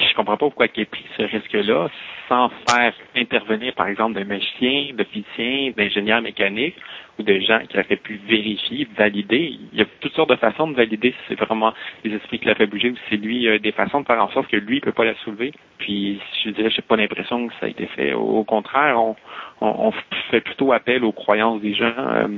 je 0.00 0.14
comprends 0.14 0.36
pas 0.36 0.46
pourquoi 0.46 0.66
il 0.74 0.82
ait 0.82 0.84
pris 0.84 1.04
ce 1.16 1.22
risque-là 1.22 1.88
sans 2.28 2.50
faire 2.68 2.92
intervenir, 3.16 3.74
par 3.74 3.88
exemple, 3.88 4.14
des 4.14 4.24
magiciens, 4.24 4.94
d'officiers, 4.94 5.72
d'ingénieurs 5.76 6.22
mécaniques 6.22 6.76
ou 7.18 7.22
des 7.22 7.40
gens 7.42 7.60
qui 7.68 7.76
auraient 7.78 7.96
pu 7.96 8.20
vérifier, 8.28 8.86
valider. 8.96 9.58
Il 9.72 9.78
y 9.78 9.82
a 9.82 9.86
toutes 10.00 10.12
sortes 10.14 10.30
de 10.30 10.36
façons 10.36 10.68
de 10.68 10.76
valider 10.76 11.10
si 11.10 11.18
c'est 11.28 11.38
vraiment 11.38 11.72
les 12.04 12.14
esprits 12.14 12.38
qui 12.38 12.46
l'a 12.46 12.54
fait 12.54 12.66
bouger 12.66 12.90
ou 12.90 12.96
si 12.96 13.02
c'est 13.10 13.16
lui 13.16 13.48
euh, 13.48 13.58
des 13.58 13.72
façons 13.72 14.00
de 14.02 14.06
faire 14.06 14.22
en 14.22 14.30
sorte 14.30 14.48
que 14.48 14.56
lui 14.56 14.76
ne 14.76 14.80
peut 14.80 14.92
pas 14.92 15.04
la 15.04 15.14
soulever. 15.16 15.52
Puis 15.78 16.20
je 16.44 16.50
dirais, 16.50 16.70
j'ai 16.70 16.82
pas 16.82 16.96
l'impression 16.96 17.48
que 17.48 17.54
ça 17.54 17.66
a 17.66 17.68
été 17.68 17.86
fait. 17.86 18.12
Au, 18.12 18.44
contraire, 18.44 19.00
on, 19.00 19.16
on, 19.60 19.92
fait 20.30 20.40
plutôt 20.40 20.72
appel 20.72 21.02
aux 21.04 21.12
croyances 21.12 21.60
des 21.60 21.74
gens. 21.74 21.94
Euh, 21.96 22.28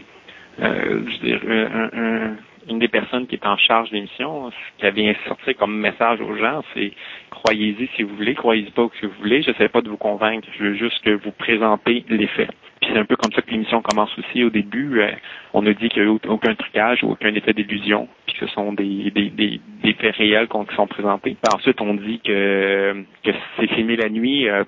euh, 0.61 1.03
je 1.07 1.19
dirais, 1.19 1.69
un 1.93 2.37
une 2.69 2.79
des 2.79 2.89
personnes 2.89 3.27
qui 3.27 3.37
est 3.37 3.47
en 3.47 3.57
charge 3.57 3.91
de 3.91 3.97
l'émission, 3.97 4.51
ce 4.51 4.87
qui 4.87 4.91
vient 4.95 5.15
sortir 5.27 5.57
comme 5.57 5.77
message 5.77 6.21
aux 6.21 6.37
gens, 6.37 6.63
c'est 6.75 6.93
croyez-y 7.31 7.89
si 7.97 8.03
vous 8.03 8.15
voulez, 8.17 8.35
croyez-y 8.35 8.71
pas 8.71 8.89
si 8.99 9.07
vous 9.07 9.13
voulez, 9.21 9.43
je 9.43 9.51
ne 9.51 9.55
sais 9.57 9.69
pas 9.69 9.81
de 9.81 9.89
vous 9.89 9.97
convaincre, 9.97 10.47
je 10.59 10.65
veux 10.65 10.75
juste 10.75 11.03
que 11.03 11.11
vous 11.11 11.33
présentez 11.33 12.05
les 12.09 12.27
faits. 12.27 12.51
Puis 12.81 12.91
c'est 12.93 12.99
un 12.99 13.05
peu 13.05 13.17
comme 13.17 13.33
ça 13.33 13.43
que 13.43 13.51
l'émission 13.51 13.83
commence 13.83 14.11
aussi 14.19 14.43
au 14.43 14.51
début. 14.51 15.01
Euh, 15.01 15.11
on 15.53 15.67
a 15.67 15.73
dit 15.75 15.89
qu'il 15.91 16.03
n'y 16.03 16.09
a 16.09 16.13
aucun 16.29 16.55
trucage 16.55 17.05
aucun 17.05 17.35
effet 17.35 17.53
d'illusion, 17.53 18.09
puis 18.27 18.37
que 18.37 18.47
ce 18.47 18.53
sont 18.55 18.73
des, 18.73 19.11
des, 19.11 19.31
des, 19.31 19.93
faits 19.95 20.17
réels 20.17 20.49
qui 20.49 20.75
sont 20.75 20.87
présentés. 20.87 21.37
Puis 21.43 21.55
ensuite, 21.55 21.81
on 21.81 21.95
dit 21.95 22.21
que, 22.25 23.05
que 23.23 23.31
c'est 23.59 23.67
filmé 23.69 23.97
la 23.97 24.09
nuit 24.09 24.49
euh, 24.49 24.65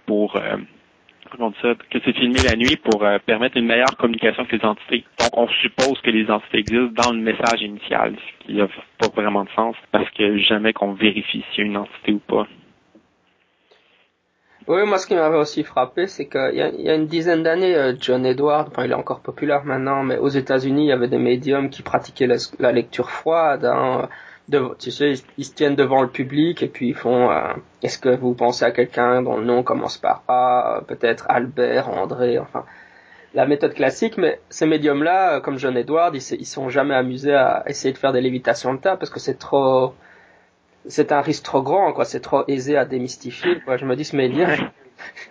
que 1.36 1.98
c'est 2.04 2.12
filmé 2.12 2.40
la 2.48 2.56
nuit 2.56 2.76
pour 2.76 3.04
euh, 3.04 3.18
permettre 3.24 3.56
une 3.56 3.66
meilleure 3.66 3.96
communication 3.96 4.44
avec 4.44 4.60
les 4.60 4.68
entités. 4.68 5.04
Donc, 5.18 5.30
on 5.36 5.48
suppose 5.48 6.00
que 6.02 6.10
les 6.10 6.30
entités 6.30 6.58
existent 6.58 7.02
dans 7.02 7.12
le 7.12 7.20
message 7.20 7.62
initial, 7.62 8.14
ce 8.16 8.46
qui 8.46 8.54
n'a 8.54 8.68
pas 8.98 9.08
vraiment 9.14 9.44
de 9.44 9.50
sens, 9.50 9.76
parce 9.90 10.08
que 10.10 10.38
jamais 10.38 10.72
qu'on 10.72 10.92
vérifie 10.92 11.44
s'il 11.52 11.64
y 11.64 11.66
a 11.66 11.70
une 11.70 11.76
entité 11.76 12.12
ou 12.12 12.18
pas. 12.18 12.46
Oui, 14.68 14.86
moi, 14.86 14.98
ce 14.98 15.08
qui 15.08 15.14
m'avait 15.14 15.38
aussi 15.38 15.64
frappé, 15.64 16.06
c'est 16.06 16.28
qu'il 16.28 16.54
y, 16.54 16.88
a 16.88 16.94
une 16.94 17.06
dizaine 17.06 17.42
d'années, 17.42 17.74
euh, 17.74 17.94
John 17.98 18.24
Edward, 18.24 18.72
il 18.78 18.92
est 18.92 18.94
encore 18.94 19.20
populaire 19.20 19.64
maintenant, 19.64 20.04
mais 20.04 20.18
aux 20.18 20.28
États-Unis, 20.28 20.84
il 20.84 20.88
y 20.88 20.92
avait 20.92 21.08
des 21.08 21.18
médiums 21.18 21.68
qui 21.68 21.82
pratiquaient 21.82 22.28
la, 22.28 22.72
lecture 22.72 23.10
froide. 23.10 23.64
Hein, 23.64 24.08
tu 24.78 24.90
sais, 24.90 25.14
ils, 25.38 25.44
se 25.44 25.54
tiennent 25.54 25.76
devant 25.76 26.02
le 26.02 26.08
public 26.08 26.62
et 26.62 26.68
puis 26.68 26.88
ils 26.88 26.94
font 26.94 27.30
euh, 27.30 27.52
est-ce 27.82 27.98
que 27.98 28.08
vous 28.08 28.34
pensez 28.34 28.64
à 28.64 28.70
quelqu'un 28.70 29.22
dont 29.22 29.36
le 29.36 29.44
nom 29.44 29.62
commence 29.62 29.98
par 29.98 30.22
A, 30.28 30.76
euh, 30.76 30.80
peut-être 30.80 31.26
Albert, 31.28 31.88
André, 31.88 32.38
enfin 32.38 32.64
la 33.34 33.46
méthode 33.46 33.72
classique, 33.72 34.18
mais 34.18 34.40
ces 34.50 34.66
médiums-là, 34.66 35.36
euh, 35.36 35.40
comme 35.40 35.58
John 35.58 35.76
Edward, 35.76 36.14
ils, 36.14 36.36
ils 36.38 36.46
sont 36.46 36.68
jamais 36.68 36.94
amusés 36.94 37.34
à 37.34 37.62
essayer 37.66 37.92
de 37.92 37.98
faire 37.98 38.12
des 38.12 38.20
lévitations 38.20 38.74
de 38.74 38.78
table 38.80 38.98
parce 38.98 39.10
que 39.10 39.20
c'est 39.20 39.38
trop, 39.38 39.94
c'est 40.86 41.12
un 41.12 41.20
risque 41.20 41.44
trop 41.44 41.62
grand, 41.62 41.92
quoi. 41.92 42.04
C'est 42.04 42.20
trop 42.20 42.44
aisé 42.48 42.76
à 42.76 42.84
démystifier, 42.84 43.60
quoi. 43.60 43.76
Je 43.76 43.86
me 43.86 43.96
dis 43.96 44.04
ce 44.04 44.16
médium. 44.16 44.50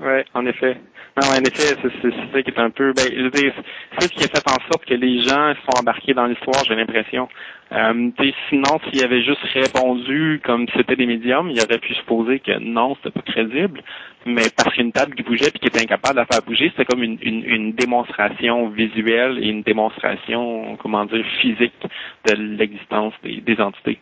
ouais, 0.00 0.24
en 0.34 0.46
effet. 0.46 0.78
Non, 1.16 1.28
en 1.28 1.42
effet, 1.44 1.74
c'est 1.80 2.10
ça 2.12 2.42
qui 2.42 2.50
est 2.50 2.58
un 2.58 2.68
peu. 2.68 2.92
Ben, 2.92 3.30
c'est 3.32 4.02
ce 4.02 4.08
qui 4.08 4.24
a 4.24 4.28
fait 4.28 4.50
en 4.50 4.60
sorte 4.70 4.84
que 4.84 4.92
les 4.92 5.22
gens 5.22 5.54
sont 5.64 5.80
embarqués 5.80 6.12
dans 6.12 6.26
l'histoire, 6.26 6.62
j'ai 6.68 6.74
l'impression. 6.74 7.26
Euh, 7.72 8.10
sinon, 8.50 8.78
s'il 8.84 9.02
avait 9.02 9.22
juste 9.22 9.42
répondu 9.54 10.42
comme 10.44 10.66
c'était 10.76 10.94
des 10.94 11.06
médiums, 11.06 11.50
il 11.50 11.58
aurait 11.60 11.78
pu 11.78 11.94
supposer 11.94 12.40
que 12.40 12.58
non, 12.58 12.96
c'était 12.96 13.18
pas 13.18 13.32
crédible. 13.32 13.82
Mais 14.26 14.50
parce 14.54 14.74
qu'une 14.74 14.92
table 14.92 15.14
qui 15.14 15.22
bougeait 15.22 15.50
puis 15.50 15.60
qui 15.60 15.68
était 15.68 15.80
incapable 15.80 16.16
de 16.16 16.20
la 16.20 16.26
faire 16.26 16.42
bouger, 16.42 16.70
c'était 16.70 16.84
comme 16.84 17.02
une, 17.02 17.16
une, 17.22 17.44
une, 17.44 17.72
démonstration 17.72 18.68
visuelle 18.68 19.38
et 19.40 19.48
une 19.48 19.62
démonstration, 19.62 20.76
comment 20.76 21.04
dire, 21.06 21.24
physique 21.40 21.80
de 22.28 22.34
l'existence 22.34 23.14
des, 23.22 23.40
des 23.40 23.60
entités. 23.60 23.98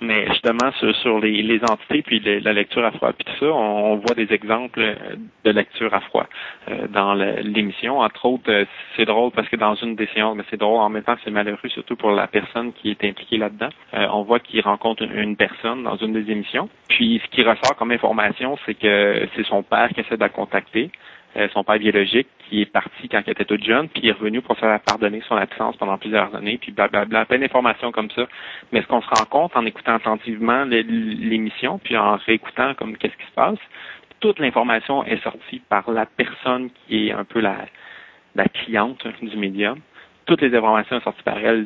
Mais 0.00 0.26
justement, 0.28 0.70
sur, 1.02 1.20
les, 1.20 1.42
les, 1.42 1.60
entités 1.62 2.02
puis 2.02 2.20
la 2.20 2.52
lecture 2.52 2.84
à 2.84 2.90
froid, 2.90 3.12
puis 3.12 3.24
tout 3.24 3.46
ça, 3.46 3.52
on, 3.52 3.96
voit 3.96 4.14
des 4.14 4.32
exemples 4.32 4.96
de 5.44 5.50
lecture 5.50 5.94
à 5.94 6.00
froid 6.00 6.26
euh, 6.68 6.88
dans 6.88 7.14
l'émission. 7.14 8.00
Entre 8.00 8.26
autres, 8.26 8.50
euh, 8.50 8.64
c'est 8.96 9.04
drôle 9.04 9.30
parce 9.30 9.48
que 9.48 9.56
dans 9.56 9.74
une 9.76 9.94
des 9.94 10.08
séances, 10.08 10.36
mais 10.36 10.44
c'est 10.50 10.58
drôle 10.58 10.80
en 10.80 10.88
même 10.88 11.04
temps, 11.04 11.16
c'est 11.24 11.30
malheureux 11.30 11.68
surtout 11.68 11.96
pour 11.96 12.10
la 12.10 12.26
personne 12.26 12.72
qui 12.72 12.90
est 12.90 13.04
impliquée 13.04 13.38
là-dedans. 13.38 13.68
Euh, 13.94 14.06
on 14.12 14.22
voit 14.22 14.40
qu'il 14.40 14.60
rencontre 14.62 15.02
une, 15.02 15.36
personne 15.36 15.84
dans 15.84 15.96
une 15.96 16.12
des 16.12 16.30
émissions. 16.30 16.68
Puis 16.88 17.20
ce 17.24 17.30
qui 17.30 17.42
ressort 17.42 17.76
comme 17.76 17.92
information, 17.92 18.58
c'est 18.66 18.74
que 18.74 19.28
c'est 19.36 19.46
son 19.46 19.62
père 19.62 19.88
qui 19.90 20.00
essaie 20.00 20.16
de 20.16 20.20
la 20.20 20.28
contacter. 20.28 20.90
Euh, 21.36 21.48
son 21.52 21.64
père 21.64 21.80
biologique, 21.80 22.28
qui 22.48 22.62
est 22.62 22.66
parti 22.70 23.08
quand 23.08 23.20
il 23.26 23.30
était 23.30 23.44
tout 23.44 23.58
jeune, 23.60 23.88
puis 23.88 24.02
il 24.04 24.08
est 24.08 24.12
revenu 24.12 24.40
pour 24.40 24.54
se 24.54 24.60
faire 24.60 24.78
pardonner 24.80 25.20
son 25.28 25.34
absence 25.34 25.76
pendant 25.76 25.98
plusieurs 25.98 26.32
années, 26.36 26.58
puis 26.58 26.70
blablabla, 26.70 27.24
plein 27.24 27.40
d'informations 27.40 27.90
comme 27.90 28.08
ça. 28.12 28.28
Mais 28.70 28.82
ce 28.82 28.86
qu'on 28.86 29.02
se 29.02 29.08
rend 29.08 29.24
compte 29.24 29.56
en 29.56 29.66
écoutant 29.66 29.94
attentivement 29.94 30.64
l'émission, 30.64 31.80
puis 31.82 31.96
en 31.96 32.16
réécoutant 32.16 32.74
comme 32.74 32.96
qu'est-ce 32.96 33.16
qui 33.16 33.26
se 33.26 33.34
passe, 33.34 33.58
toute 34.20 34.38
l'information 34.38 35.04
est 35.04 35.20
sortie 35.24 35.60
par 35.68 35.90
la 35.90 36.06
personne 36.06 36.70
qui 36.86 37.08
est 37.08 37.12
un 37.12 37.24
peu 37.24 37.40
la, 37.40 37.56
la 38.36 38.44
cliente 38.44 39.04
du 39.20 39.36
médium. 39.36 39.80
Toutes 40.26 40.40
les 40.40 40.56
informations 40.56 40.98
sont 41.00 41.04
sorties 41.04 41.22
par 41.24 41.38
elle. 41.38 41.64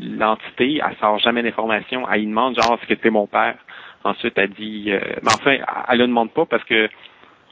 L'entité, 0.00 0.80
elle 0.84 0.96
sort 0.96 1.18
jamais 1.20 1.42
d'informations. 1.44 2.04
Elle 2.10 2.26
demande 2.26 2.60
genre 2.60 2.74
est-ce 2.74 2.88
que 2.88 2.94
c'était 2.96 3.10
mon 3.10 3.28
père? 3.28 3.56
Ensuite, 4.04 4.34
elle 4.36 4.50
dit, 4.50 4.86
euh, 4.88 5.00
mais 5.22 5.32
enfin, 5.34 5.56
elle 5.88 6.00
ne 6.00 6.06
demande 6.06 6.32
pas 6.32 6.46
parce 6.46 6.64
que 6.64 6.88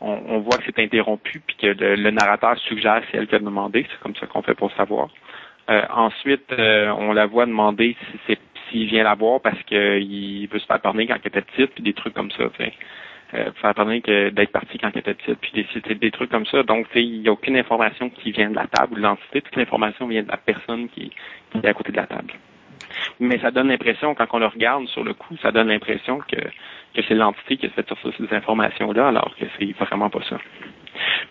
on, 0.00 0.38
voit 0.40 0.58
que 0.58 0.64
c'est 0.66 0.78
interrompu 0.78 1.40
puis 1.46 1.56
que 1.56 1.66
le, 1.66 2.10
narrateur 2.10 2.58
suggère 2.58 3.02
c'est 3.10 3.18
elle 3.18 3.26
qui 3.26 3.34
a 3.34 3.38
demandé. 3.38 3.86
C'est 3.90 4.00
comme 4.00 4.16
ça 4.16 4.26
qu'on 4.26 4.42
fait 4.42 4.54
pour 4.54 4.72
savoir. 4.72 5.08
Euh, 5.68 5.82
ensuite, 5.92 6.52
euh, 6.52 6.90
on 6.98 7.12
la 7.12 7.26
voit 7.26 7.46
demander 7.46 7.96
si 8.10 8.18
c'est 8.26 8.38
s'il 8.70 8.86
vient 8.86 9.04
la 9.04 9.14
voir 9.14 9.40
parce 9.40 9.60
qu'il 9.64 10.48
veut 10.48 10.58
se 10.58 10.66
faire 10.66 10.80
pardonner 10.80 11.06
quand 11.06 11.14
elle 11.22 11.28
était 11.28 11.40
petite, 11.40 11.72
puis 11.72 11.82
des 11.82 11.92
trucs 11.92 12.14
comme 12.14 12.30
ça. 12.32 12.44
Euh, 13.34 13.50
faire 13.60 13.74
pardonner 13.74 14.00
d'être 14.00 14.52
parti 14.52 14.78
quand 14.78 14.90
elle 14.92 15.00
était 15.00 15.14
petite, 15.14 15.38
puis 15.40 15.52
des, 15.52 15.94
des 15.94 16.10
trucs 16.10 16.30
comme 16.30 16.46
ça. 16.46 16.62
Donc, 16.62 16.86
il 16.94 17.22
n'y 17.22 17.28
a 17.28 17.32
aucune 17.32 17.56
information 17.56 18.10
qui 18.10 18.32
vient 18.32 18.50
de 18.50 18.56
la 18.56 18.66
table 18.66 18.94
ou 18.94 18.96
de 18.96 19.02
l'entité. 19.02 19.40
Toute 19.40 19.56
l'information 19.56 20.06
vient 20.06 20.22
de 20.22 20.28
la 20.28 20.36
personne 20.36 20.88
qui, 20.88 21.10
qui 21.50 21.58
est 21.58 21.66
à 21.66 21.74
côté 21.74 21.92
de 21.92 21.96
la 21.96 22.06
table. 22.06 22.32
Mais 23.20 23.38
ça 23.38 23.50
donne 23.50 23.68
l'impression, 23.68 24.14
quand 24.14 24.26
on 24.32 24.38
le 24.38 24.46
regarde 24.46 24.86
sur 24.88 25.04
le 25.04 25.14
coup, 25.14 25.36
ça 25.42 25.52
donne 25.52 25.68
l'impression 25.68 26.18
que 26.18 26.36
que 26.94 27.02
c'est 27.06 27.14
l'entité 27.14 27.56
qui 27.56 27.66
a 27.66 27.70
fait 27.70 27.86
sortir 27.88 28.12
ces 28.18 28.34
informations-là, 28.34 29.08
alors 29.08 29.34
que 29.38 29.44
c'est 29.58 29.72
vraiment 29.72 30.10
pas 30.10 30.22
ça. 30.28 30.38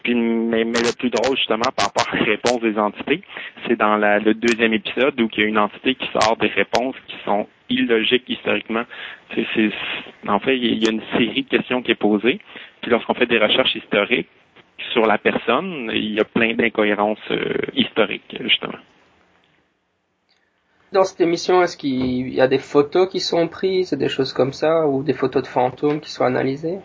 Puis, 0.03 0.13
mais, 0.13 0.63
le 0.63 0.97
plus 0.97 1.09
drôle, 1.09 1.35
justement, 1.37 1.65
par 1.75 1.87
rapport 1.87 2.13
à 2.13 2.17
la 2.17 2.23
réponse 2.23 2.61
des 2.61 2.77
entités, 2.77 3.21
c'est 3.67 3.75
dans 3.75 3.97
le 3.97 4.33
deuxième 4.33 4.73
épisode 4.73 5.19
où 5.19 5.27
il 5.33 5.39
y 5.39 5.43
a 5.43 5.47
une 5.47 5.57
entité 5.57 5.95
qui 5.95 6.07
sort 6.13 6.37
des 6.37 6.47
réponses 6.47 6.95
qui 7.07 7.15
sont 7.25 7.47
illogiques 7.69 8.25
historiquement. 8.27 8.83
En 10.27 10.39
fait, 10.39 10.57
il 10.57 10.83
y 10.83 10.87
a 10.87 10.91
une 10.91 11.01
série 11.17 11.43
de 11.43 11.49
questions 11.49 11.81
qui 11.81 11.91
est 11.91 11.95
posée. 11.95 12.39
Puis 12.81 12.91
lorsqu'on 12.91 13.15
fait 13.15 13.25
des 13.25 13.39
recherches 13.39 13.75
historiques 13.75 14.29
sur 14.91 15.07
la 15.07 15.17
personne, 15.17 15.89
il 15.93 16.13
y 16.13 16.19
a 16.19 16.25
plein 16.25 16.53
d'incohérences 16.53 17.17
euh, 17.31 17.55
historiques, 17.73 18.37
justement 18.41 18.77
dans 20.95 21.03
cette 21.03 21.21
émission, 21.21 21.61
est-ce 21.61 21.77
qu'il 21.77 22.33
y 22.33 22.41
a 22.41 22.47
des 22.47 22.57
photos 22.57 23.09
qui 23.09 23.19
sont 23.19 23.47
prises, 23.47 23.93
des 23.93 24.09
choses 24.09 24.33
comme 24.33 24.53
ça, 24.53 24.87
ou 24.87 25.03
des 25.03 25.13
photos 25.13 25.43
de 25.43 25.47
fantômes 25.47 25.99
qui 25.99 26.09
sont 26.09 26.23
analysées? 26.23 26.79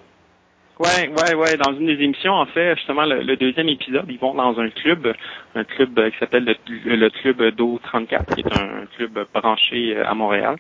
Ouais, 0.81 1.09
ouais, 1.09 1.35
ouais. 1.35 1.57
Dans 1.59 1.73
une 1.75 1.87
des 1.87 2.03
émissions, 2.03 2.33
en 2.33 2.46
fait, 2.46 2.75
justement, 2.75 3.05
le, 3.05 3.37
deuxième 3.37 3.68
épisode, 3.68 4.07
ils 4.09 4.18
vont 4.18 4.35
dans 4.35 4.59
un 4.59 4.70
club, 4.70 5.14
un 5.55 5.64
club 5.64 5.99
euh, 5.99 6.11
qui 6.11 6.18
s'appelle 6.18 6.44
le, 6.44 7.11
club 7.11 7.55
d'eau 7.55 7.79
34, 7.83 8.35
qui 8.35 8.40
est 8.40 8.59
un 8.59 8.87
club 8.96 9.27
branché 9.33 9.94
euh, 9.94 10.07
à 10.07 10.14
Montréal. 10.14 10.57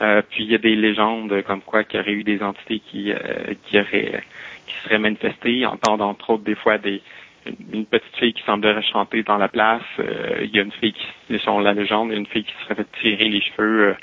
Euh, 0.00 0.22
puis 0.30 0.44
il 0.44 0.50
y 0.50 0.54
a 0.54 0.58
des 0.58 0.76
légendes 0.76 1.42
comme 1.42 1.60
quoi 1.60 1.84
qu'il 1.84 2.00
y 2.00 2.02
aurait 2.02 2.12
eu 2.12 2.24
des 2.24 2.42
entités 2.42 2.80
qui 2.80 3.12
qui 3.64 3.78
auraient 3.78 4.24
qui 4.66 4.74
seraient 4.84 4.98
manifestées, 4.98 5.66
entendant 5.66 6.10
entre 6.10 6.30
autres 6.30 6.42
des 6.44 6.56
fois 6.56 6.78
des 6.78 7.00
une 7.72 7.86
petite 7.86 8.16
fille 8.16 8.32
qui 8.32 8.42
semblerait 8.44 8.82
chanter 8.82 9.22
dans 9.22 9.36
la 9.36 9.48
place. 9.48 9.82
Euh, 9.98 10.40
il 10.42 10.54
y 10.54 10.58
a 10.58 10.62
une 10.62 10.72
fille 10.72 10.92
qui, 10.92 11.38
selon 11.38 11.60
la 11.60 11.72
légende, 11.72 12.12
une 12.12 12.26
fille 12.26 12.44
qui 12.44 12.52
se 12.52 12.64
serait 12.64 12.74
fait 12.76 12.86
tirer 13.00 13.28
les 13.28 13.40
cheveux 13.40 13.88
euh, 13.88 13.94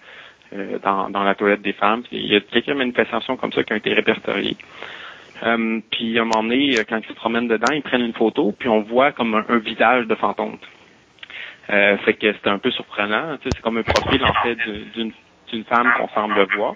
euh, 0.53 0.79
dans, 0.79 1.09
dans 1.09 1.23
la 1.23 1.35
toilette 1.35 1.61
des 1.61 1.73
femmes. 1.73 2.03
il 2.11 2.27
y 2.27 2.35
a 2.35 2.41
quelques 2.41 2.69
manifestations 2.69 3.37
comme 3.37 3.53
ça 3.53 3.63
qui 3.63 3.73
ont 3.73 3.77
été 3.77 3.93
répertoriées. 3.93 4.57
puis 5.91 6.19
à 6.19 6.21
un 6.21 6.25
moment 6.25 6.43
donné, 6.43 6.75
quand 6.87 6.99
ils 6.99 7.07
se 7.07 7.13
promènent 7.13 7.47
dedans, 7.47 7.71
ils 7.73 7.81
prennent 7.81 8.05
une 8.05 8.13
photo, 8.13 8.53
puis 8.57 8.69
on 8.69 8.81
voit 8.81 9.11
comme 9.11 9.33
un, 9.35 9.57
visage 9.57 10.07
de 10.07 10.15
fantôme. 10.15 10.57
fait 11.67 12.13
que 12.19 12.33
c'était 12.33 12.49
un 12.49 12.59
peu 12.59 12.71
surprenant. 12.71 13.37
c'est 13.41 13.61
comme 13.61 13.77
un 13.77 13.83
profil 13.83 14.23
en 14.23 14.33
fait 14.43 14.57
d'une 14.93 15.13
d'une 15.51 15.63
femme 15.65 15.91
qu'on 15.97 16.07
semble 16.09 16.47
voir. 16.55 16.75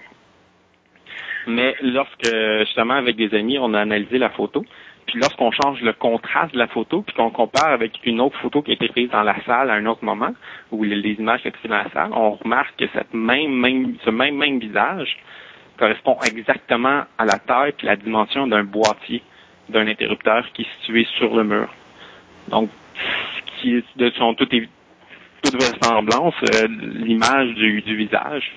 Mais 1.46 1.74
lorsque, 1.80 2.28
justement, 2.60 2.94
avec 2.94 3.16
des 3.16 3.32
amis, 3.34 3.58
on 3.58 3.72
a 3.74 3.80
analysé 3.80 4.18
la 4.18 4.30
photo, 4.30 4.64
puis 5.06 5.20
lorsqu'on 5.20 5.50
change 5.52 5.80
le 5.82 5.92
contraste 5.92 6.52
de 6.52 6.58
la 6.58 6.66
photo, 6.66 7.02
puis 7.02 7.14
qu'on 7.14 7.30
compare 7.30 7.68
avec 7.68 7.92
une 8.04 8.20
autre 8.20 8.38
photo 8.40 8.62
qui 8.62 8.72
a 8.72 8.74
été 8.74 8.88
prise 8.88 9.10
dans 9.10 9.22
la 9.22 9.40
salle 9.44 9.70
à 9.70 9.74
un 9.74 9.86
autre 9.86 10.04
moment, 10.04 10.34
où 10.72 10.82
les, 10.82 10.96
images 11.12 11.42
qui 11.42 11.46
ont 11.46 11.50
été 11.50 11.58
prises 11.58 11.70
dans 11.70 11.76
la 11.76 11.90
salle, 11.90 12.10
on 12.12 12.32
remarque 12.32 12.76
que 12.76 12.86
cette 12.92 13.14
même, 13.14 13.52
même, 13.52 13.96
ce 14.04 14.10
même, 14.10 14.36
même 14.36 14.58
visage 14.58 15.16
correspond 15.78 16.18
exactement 16.26 17.04
à 17.18 17.24
la 17.24 17.38
taille 17.38 17.74
et 17.82 17.86
la 17.86 17.96
dimension 17.96 18.46
d'un 18.46 18.64
boîtier 18.64 19.22
d'un 19.68 19.86
interrupteur 19.86 20.44
qui 20.52 20.62
est 20.62 20.80
situé 20.80 21.06
sur 21.18 21.34
le 21.36 21.44
mur. 21.44 21.68
Donc, 22.48 22.70
qui 23.56 23.76
est 23.76 23.84
de 23.96 24.10
son 24.10 24.34
toute, 24.34 24.50
toute 24.50 25.54
vraisemblance, 25.54 26.34
euh, 26.54 26.68
l'image 26.68 27.54
du, 27.54 27.82
du 27.82 27.96
visage 27.96 28.52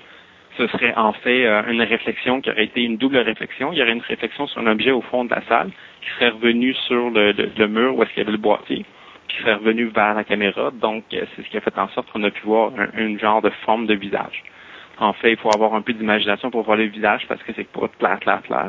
ce 0.60 0.68
serait 0.68 0.94
en 0.96 1.14
fait 1.14 1.46
euh, 1.46 1.64
une 1.70 1.82
réflexion 1.82 2.42
qui 2.42 2.50
aurait 2.50 2.66
été 2.66 2.84
une 2.84 2.98
double 2.98 3.18
réflexion. 3.18 3.72
Il 3.72 3.80
y 3.80 3.82
aurait 3.82 3.94
une 3.94 4.02
réflexion 4.02 4.46
sur 4.48 4.60
un 4.62 4.68
objet 4.68 4.92
au 4.92 5.02
fond 5.02 5.24
de 5.24 5.30
la 5.30 5.42
salle 5.48 5.72
qui 6.02 6.10
serait 6.16 6.30
revenu 6.30 6.74
sur 6.74 7.10
le, 7.10 7.32
le, 7.32 7.68
mur 7.68 7.96
où 7.96 8.04
est-ce 8.04 8.10
qu'il 8.10 8.20
y 8.20 8.22
avait 8.24 8.34
le 8.34 8.38
boîtier, 8.38 8.86
qui 9.30 9.38
serait 9.38 9.54
revenu 9.54 9.86
vers 9.86 10.14
la 10.14 10.26
caméra. 10.26 10.72
Donc, 10.72 11.06
euh, 11.14 11.24
c'est 11.36 11.44
ce 11.44 11.50
qui 11.50 11.58
a 11.58 11.62
fait 11.62 11.78
en 11.78 11.88
sorte 11.90 12.12
qu'on 12.12 12.24
a 12.24 12.32
pu 12.32 12.42
voir 12.44 12.74
un, 12.78 13.18
genre 13.18 13.42
de 13.42 13.50
forme 13.66 13.88
de 13.88 13.94
visage. 13.94 14.44
En 14.98 15.14
fait, 15.14 15.32
il 15.32 15.38
faut 15.38 15.50
avoir 15.54 15.74
un 15.76 15.82
peu 15.82 15.94
d'imagination 15.94 16.52
pour 16.52 16.64
voir 16.64 16.76
le 16.76 16.86
visage 16.86 17.26
parce 17.30 17.42
que 17.44 17.54
c'est 17.56 17.68
pas 17.70 17.88
clair, 17.98 18.20
clair, 18.20 18.42
clair. 18.42 18.68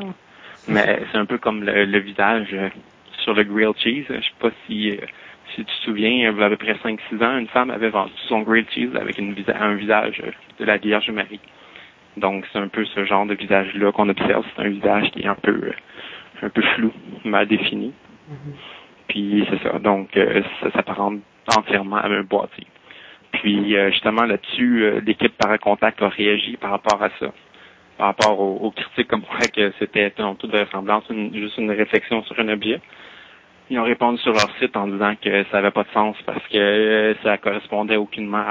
Mais 0.69 1.01
c'est 1.11 1.17
un 1.17 1.25
peu 1.25 1.39
comme 1.39 1.63
le, 1.65 1.99
visage 1.99 2.47
euh, 2.53 2.69
sur 3.23 3.33
le 3.33 3.43
grilled 3.43 3.75
cheese. 3.77 4.05
Je 4.07 4.15
sais 4.15 4.31
pas 4.39 4.51
si 4.65 4.97
si 5.55 5.65
tu 5.65 5.65
te 5.65 5.83
souviens, 5.83 6.09
il 6.09 6.19
y 6.19 6.25
a 6.25 6.29
à 6.29 6.49
peu 6.49 6.55
près 6.55 6.75
5-6 6.75 7.21
ans, 7.21 7.37
une 7.37 7.47
femme 7.47 7.71
avait 7.71 7.89
vendu 7.89 8.13
son 8.29 8.39
grilled 8.39 8.69
cheese 8.69 8.95
avec 8.95 9.17
une, 9.17 9.35
un 9.53 9.73
visage 9.73 10.21
de 10.57 10.63
la 10.63 10.77
Vierge 10.77 11.09
Marie. 11.09 11.41
Donc, 12.17 12.45
c'est 12.51 12.59
un 12.59 12.67
peu 12.67 12.83
ce 12.85 13.05
genre 13.05 13.25
de 13.25 13.35
visage-là 13.35 13.91
qu'on 13.91 14.09
observe. 14.09 14.45
C'est 14.55 14.63
un 14.63 14.69
visage 14.69 15.11
qui 15.11 15.21
est 15.21 15.27
un 15.27 15.35
peu, 15.35 15.51
euh, 15.51 15.73
un 16.41 16.49
peu 16.49 16.61
flou, 16.75 16.91
mal 17.23 17.47
défini. 17.47 17.93
Mm-hmm. 18.29 18.53
Puis, 19.07 19.47
c'est 19.49 19.63
ça. 19.63 19.79
Donc, 19.79 20.15
euh, 20.17 20.41
ça 20.61 20.71
s'apparente 20.71 21.19
entièrement 21.55 21.97
à 21.97 22.07
un 22.07 22.23
boîtier. 22.23 22.67
Puis, 23.31 23.75
euh, 23.75 23.91
justement, 23.91 24.23
là-dessus, 24.23 25.01
l'équipe 25.05 25.35
Paracontact 25.37 26.01
a 26.01 26.09
réagi 26.09 26.57
par 26.57 26.71
rapport 26.71 27.01
à 27.01 27.09
ça. 27.19 27.31
Par 27.97 28.07
rapport 28.07 28.39
aux, 28.39 28.71
critiques 28.71 29.07
comme 29.07 29.21
quoi 29.21 29.47
que 29.47 29.71
c'était 29.79 30.11
en 30.19 30.35
toute 30.35 30.49
vraisemblance 30.51 31.03
juste 31.33 31.57
une 31.57 31.71
réflexion 31.71 32.23
sur 32.23 32.39
un 32.39 32.49
objet. 32.49 32.81
Ils 33.69 33.79
ont 33.79 33.83
répondu 33.83 34.17
sur 34.17 34.33
leur 34.33 34.49
site 34.59 34.75
en 34.75 34.87
disant 34.87 35.13
que 35.21 35.43
ça 35.45 35.57
n'avait 35.57 35.71
pas 35.71 35.83
de 35.83 35.89
sens 35.93 36.17
parce 36.25 36.45
que 36.47 37.15
ça 37.23 37.37
correspondait 37.37 37.97
aucunement 37.97 38.43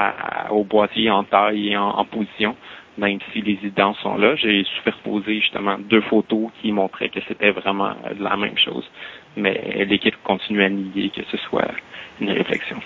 au 0.50 0.62
boîtier 0.62 1.10
en 1.10 1.24
taille 1.24 1.70
et 1.72 1.76
en 1.76 2.04
position 2.04 2.56
même 2.98 3.18
si 3.32 3.40
les 3.40 3.52
évidents 3.52 3.94
sont 3.94 4.16
là, 4.16 4.34
j'ai 4.36 4.64
superposé 4.76 5.40
justement 5.40 5.78
deux 5.78 6.02
photos 6.02 6.50
qui 6.60 6.72
montraient 6.72 7.08
que 7.08 7.20
c'était 7.26 7.50
vraiment 7.50 7.94
la 8.18 8.36
même 8.36 8.58
chose. 8.58 8.88
Mais 9.36 9.84
l'équipe 9.88 10.16
continue 10.24 10.62
à 10.62 10.68
nier 10.68 11.10
que 11.10 11.22
ce 11.30 11.36
soit 11.38 11.68
une 12.20 12.30
réflexion. 12.30 12.78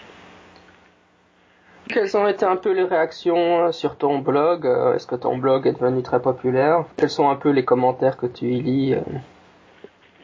Quelles 1.88 2.16
ont 2.16 2.26
été 2.26 2.46
un 2.46 2.56
peu 2.56 2.72
les 2.72 2.84
réactions 2.84 3.66
euh, 3.66 3.72
sur 3.72 3.98
ton 3.98 4.18
blog? 4.18 4.66
Euh, 4.66 4.94
Est-ce 4.94 5.06
que 5.06 5.16
ton 5.16 5.36
blog 5.36 5.66
est 5.66 5.74
devenu 5.74 6.02
très 6.02 6.20
populaire? 6.20 6.84
Quels 6.96 7.10
sont 7.10 7.28
un 7.28 7.36
peu 7.36 7.50
les 7.50 7.64
commentaires 7.64 8.16
que 8.16 8.26
tu 8.26 8.46
y 8.46 8.62
lis 8.62 8.94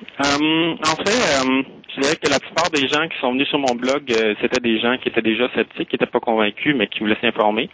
euh? 0.00 0.24
Euh, 0.40 0.74
en 0.74 0.96
fait, 1.04 1.10
euh, 1.10 1.62
je 1.94 2.00
dirais 2.00 2.16
que 2.16 2.30
la 2.30 2.38
plupart 2.38 2.70
des 2.70 2.88
gens 2.88 3.06
qui 3.08 3.18
sont 3.20 3.32
venus 3.32 3.48
sur 3.48 3.58
mon 3.58 3.74
blog, 3.74 4.10
euh, 4.10 4.34
c'était 4.40 4.60
des 4.60 4.78
gens 4.80 4.96
qui 4.98 5.08
étaient 5.08 5.22
déjà 5.22 5.48
sceptiques, 5.54 5.88
qui 5.88 5.94
n'étaient 5.94 6.06
pas 6.10 6.20
convaincus, 6.20 6.74
mais 6.76 6.86
qui 6.86 7.00
voulaient 7.00 7.18
s'informer. 7.20 7.68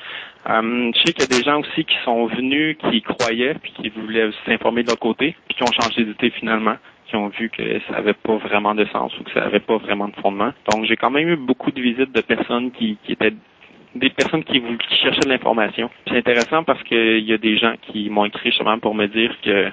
je 0.46 0.92
sais 1.04 1.12
qu'il 1.12 1.30
y 1.30 1.34
a 1.34 1.38
des 1.38 1.44
gens 1.44 1.60
aussi 1.60 1.84
qui 1.84 1.96
sont 2.04 2.26
venus, 2.26 2.76
qui 2.90 3.02
croyaient, 3.02 3.54
puis 3.54 3.72
qui 3.72 3.88
voulaient 3.90 4.30
s'informer 4.46 4.82
de 4.82 4.88
leur 4.88 4.98
côté, 4.98 5.36
puis 5.48 5.56
qui 5.56 5.62
ont 5.62 5.72
changé 5.80 6.04
d'idée 6.04 6.30
finalement, 6.30 6.76
qui 7.08 7.16
ont 7.16 7.28
vu 7.28 7.50
que 7.50 7.62
ça 7.88 7.94
n'avait 7.94 8.14
pas 8.14 8.36
vraiment 8.36 8.74
de 8.74 8.84
sens 8.86 9.12
ou 9.18 9.24
que 9.24 9.32
ça 9.32 9.40
n'avait 9.40 9.60
pas 9.60 9.76
vraiment 9.78 10.08
de 10.08 10.16
fondement. 10.16 10.52
Donc 10.70 10.84
j'ai 10.86 10.96
quand 10.96 11.10
même 11.10 11.28
eu 11.28 11.36
beaucoup 11.36 11.70
de 11.70 11.80
visites 11.80 12.12
de 12.12 12.20
personnes 12.20 12.70
qui, 12.72 12.98
qui 13.04 13.12
étaient 13.12 13.34
des 13.94 14.10
personnes 14.10 14.44
qui, 14.44 14.60
qui 14.60 14.96
cherchaient 15.02 15.20
de 15.20 15.28
l'information. 15.28 15.90
C'est 16.06 16.18
intéressant 16.18 16.64
parce 16.64 16.82
qu'il 16.84 17.24
y 17.24 17.32
a 17.32 17.38
des 17.38 17.56
gens 17.58 17.74
qui 17.82 18.10
m'ont 18.10 18.26
écrit 18.26 18.50
justement 18.50 18.78
pour 18.78 18.94
me 18.94 19.06
dire 19.06 19.34
que 19.42 19.70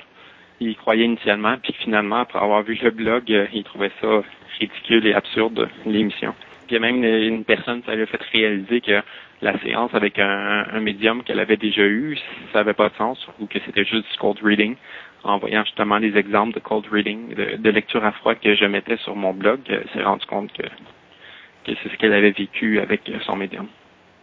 il 0.64 0.76
croyait 0.76 1.06
initialement, 1.06 1.56
puis 1.62 1.74
finalement, 1.74 2.18
après 2.18 2.40
avoir 2.40 2.64
vu 2.64 2.78
le 2.82 2.92
blog, 2.92 3.32
euh, 3.32 3.48
il 3.54 3.64
trouvait 3.64 3.92
ça 4.02 4.24
ridicule 4.60 5.06
et 5.08 5.14
absurde, 5.14 5.70
l'émission. 5.86 6.34
Puis 6.68 6.80
même 6.80 7.04
une, 7.04 7.44
personne, 7.44 7.82
ça 7.86 7.96
lui 7.96 8.04
a 8.04 8.06
fait 8.06 8.22
réaliser 8.32 8.82
que 8.82 9.02
la 9.42 9.60
séance 9.60 9.94
avec 9.94 10.20
un, 10.20 10.80
médium 10.80 11.24
qu'elle 11.24 11.40
avait 11.40 11.58
déjà 11.58 11.84
eu, 11.84 12.18
ça 12.52 12.60
n'avait 12.60 12.74
pas 12.74 12.90
de 12.90 12.96
sens, 12.96 13.28
ou 13.40 13.48
que 13.48 13.60
c'était 13.66 13.84
juste 13.84 14.10
du 14.10 14.18
cold 14.18 14.40
reading. 14.42 14.76
En 15.24 15.38
voyant 15.38 15.64
justement 15.64 15.98
les 15.98 16.18
exemples 16.18 16.54
de 16.54 16.60
cold 16.60 16.86
reading, 16.92 17.34
de, 17.36 17.70
lecture 17.70 18.04
à 18.04 18.12
froid 18.12 18.36
que 18.36 18.56
je 18.56 18.66
mettais 18.66 18.98
sur 18.98 19.16
mon 19.16 19.34
blog, 19.34 19.60
elle 19.68 19.86
s'est 19.94 20.04
rendu 20.04 20.26
compte 20.26 20.52
que, 20.54 20.64
que 20.64 21.78
c'est 21.82 21.90
ce 21.90 21.96
qu'elle 21.98 22.14
avait 22.14 22.32
vécu 22.32 22.80
avec 22.80 23.10
son 23.26 23.36
médium. 23.36 23.68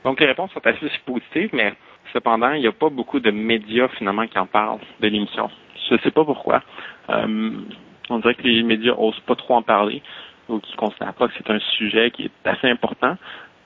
Donc 0.05 0.21
les 0.21 0.27
réponses 0.27 0.51
sont 0.53 0.67
assez 0.67 0.91
positives, 1.05 1.51
mais 1.53 1.73
cependant, 2.13 2.53
il 2.53 2.61
n'y 2.61 2.67
a 2.67 2.73
pas 2.73 2.91
beaucoup 2.91 3.21
de 3.21 3.31
médias 3.31 3.89
finalement 3.89 4.27
qui 4.27 4.39
en 4.39 4.47
parlent 4.47 4.81
de 5.01 5.09
l'émission. 5.09 5.51
Je 5.91 5.97
sais 6.03 6.11
pas 6.11 6.25
pourquoi. 6.25 6.63
Euh, 7.09 7.51
on 8.09 8.19
dirait 8.19 8.35
que 8.35 8.43
les 8.43 8.63
médias 8.63 8.95
osent 8.97 9.21
pas 9.21 9.37
trop 9.37 9.55
en 9.55 9.63
parler 9.63 10.03
ou 10.49 10.59
qu'ils 10.59 10.77
considèrent 10.77 11.15
pas 11.15 11.29
que 11.29 11.35
c'est 11.37 11.51
un 11.51 11.61
sujet 11.61 12.11
qui 12.11 12.25
est 12.25 12.49
assez 12.49 12.69
important. 12.69 13.17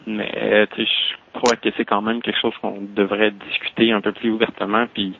Mais 0.06 0.66
je 0.76 0.84
crois 1.32 1.56
que 1.56 1.68
c'est 1.76 1.84
quand 1.84 2.02
même 2.02 2.20
quelque 2.20 2.40
chose 2.40 2.54
qu'on 2.60 2.82
devrait 2.94 3.30
discuter 3.30 3.92
un 3.92 4.00
peu 4.00 4.12
plus 4.12 4.30
ouvertement 4.30 4.86
puis 4.92 5.18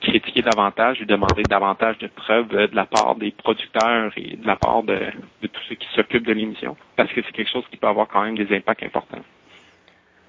critiquer 0.00 0.42
davantage 0.42 1.00
et 1.02 1.04
demander 1.04 1.42
davantage 1.42 1.98
de 1.98 2.08
preuves 2.08 2.48
de 2.48 2.74
la 2.74 2.86
part 2.86 3.14
des 3.16 3.30
producteurs 3.30 4.12
et 4.16 4.36
de 4.36 4.46
la 4.46 4.56
part 4.56 4.82
de, 4.82 4.98
de 5.42 5.46
tous 5.46 5.62
ceux 5.68 5.74
qui 5.74 5.86
s'occupent 5.94 6.26
de 6.26 6.32
l'émission. 6.32 6.76
Parce 6.96 7.12
que 7.12 7.20
c'est 7.22 7.32
quelque 7.32 7.50
chose 7.50 7.64
qui 7.70 7.76
peut 7.76 7.86
avoir 7.86 8.08
quand 8.08 8.22
même 8.22 8.36
des 8.36 8.54
impacts 8.56 8.82
importants. 8.82 9.22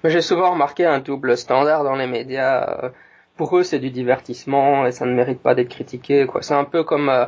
J'ai 0.04 0.20
souvent 0.20 0.52
remarqué 0.52 0.84
un 0.84 0.98
double 0.98 1.36
standard 1.36 1.84
dans 1.84 1.94
les 1.94 2.06
médias. 2.06 2.90
Pour 3.42 3.58
eux 3.58 3.64
c'est 3.64 3.80
du 3.80 3.90
divertissement 3.90 4.86
et 4.86 4.92
ça 4.92 5.04
ne 5.04 5.12
mérite 5.12 5.40
pas 5.40 5.56
d'être 5.56 5.68
critiqué 5.68 6.26
quoi. 6.26 6.42
C'est 6.42 6.54
un 6.54 6.62
peu 6.62 6.84
comme 6.84 7.08
euh, 7.08 7.24